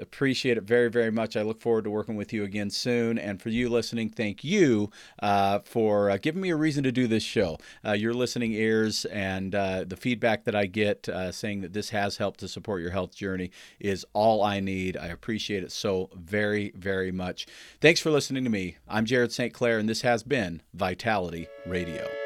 appreciate 0.00 0.56
it 0.56 0.64
very, 0.64 0.90
very 0.90 1.10
much. 1.10 1.36
I 1.36 1.42
look 1.42 1.60
forward 1.60 1.84
to 1.84 1.90
working 1.90 2.16
with 2.16 2.32
you 2.32 2.44
again 2.44 2.70
soon. 2.70 3.18
And 3.18 3.40
for 3.40 3.48
you 3.48 3.68
listening, 3.68 4.10
thank 4.10 4.44
you 4.44 4.90
uh, 5.20 5.60
for 5.60 6.10
uh, 6.10 6.18
giving 6.18 6.42
me 6.42 6.50
a 6.50 6.56
reason 6.56 6.82
to 6.84 6.92
do 6.92 7.06
this 7.06 7.22
show. 7.22 7.58
Uh, 7.84 7.92
your 7.92 8.14
listening 8.14 8.52
ears 8.52 9.04
and 9.06 9.54
uh, 9.54 9.84
the 9.86 9.96
feedback 9.96 10.44
that 10.44 10.54
I 10.54 10.66
get 10.66 11.08
uh, 11.08 11.32
saying 11.32 11.60
that 11.62 11.72
this 11.72 11.90
has 11.90 12.16
helped 12.16 12.40
to 12.40 12.48
support 12.48 12.82
your 12.82 12.90
health 12.90 13.14
journey 13.14 13.50
is 13.80 14.04
all 14.12 14.42
I 14.42 14.60
need. 14.60 14.96
I 14.96 15.06
appreciate 15.06 15.62
it 15.62 15.72
so 15.72 16.10
very, 16.14 16.72
very 16.76 17.12
much. 17.12 17.46
Thanks 17.80 18.00
for 18.00 18.10
listening 18.10 18.44
to 18.44 18.50
me. 18.50 18.76
I'm 18.88 19.04
Jared 19.04 19.32
St. 19.32 19.52
Clair, 19.52 19.78
and 19.78 19.88
this 19.88 20.02
has 20.02 20.22
been 20.22 20.62
Vitality 20.74 21.48
Radio. 21.66 22.25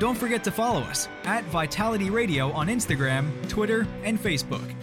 Don't 0.00 0.16
forget 0.16 0.42
to 0.44 0.50
follow 0.50 0.80
us 0.80 1.10
at 1.24 1.44
Vitality 1.44 2.08
Radio 2.08 2.50
on 2.52 2.68
Instagram, 2.68 3.46
Twitter, 3.50 3.86
and 4.02 4.18
Facebook. 4.18 4.74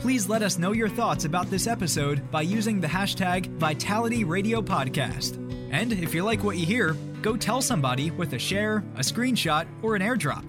Please 0.00 0.30
let 0.30 0.42
us 0.42 0.58
know 0.58 0.72
your 0.72 0.88
thoughts 0.88 1.26
about 1.26 1.50
this 1.50 1.66
episode 1.66 2.30
by 2.30 2.40
using 2.40 2.80
the 2.80 2.86
hashtag 2.86 3.48
Vitality 3.58 4.24
Radio 4.24 4.62
Podcast. 4.62 5.36
And 5.70 5.92
if 5.92 6.14
you 6.14 6.24
like 6.24 6.42
what 6.42 6.56
you 6.56 6.64
hear, 6.64 6.94
go 7.20 7.36
tell 7.36 7.60
somebody 7.60 8.10
with 8.12 8.32
a 8.32 8.38
share, 8.38 8.78
a 8.96 9.00
screenshot, 9.00 9.66
or 9.82 9.94
an 9.94 10.00
airdrop. 10.00 10.44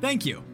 Thank 0.00 0.24
you. 0.24 0.47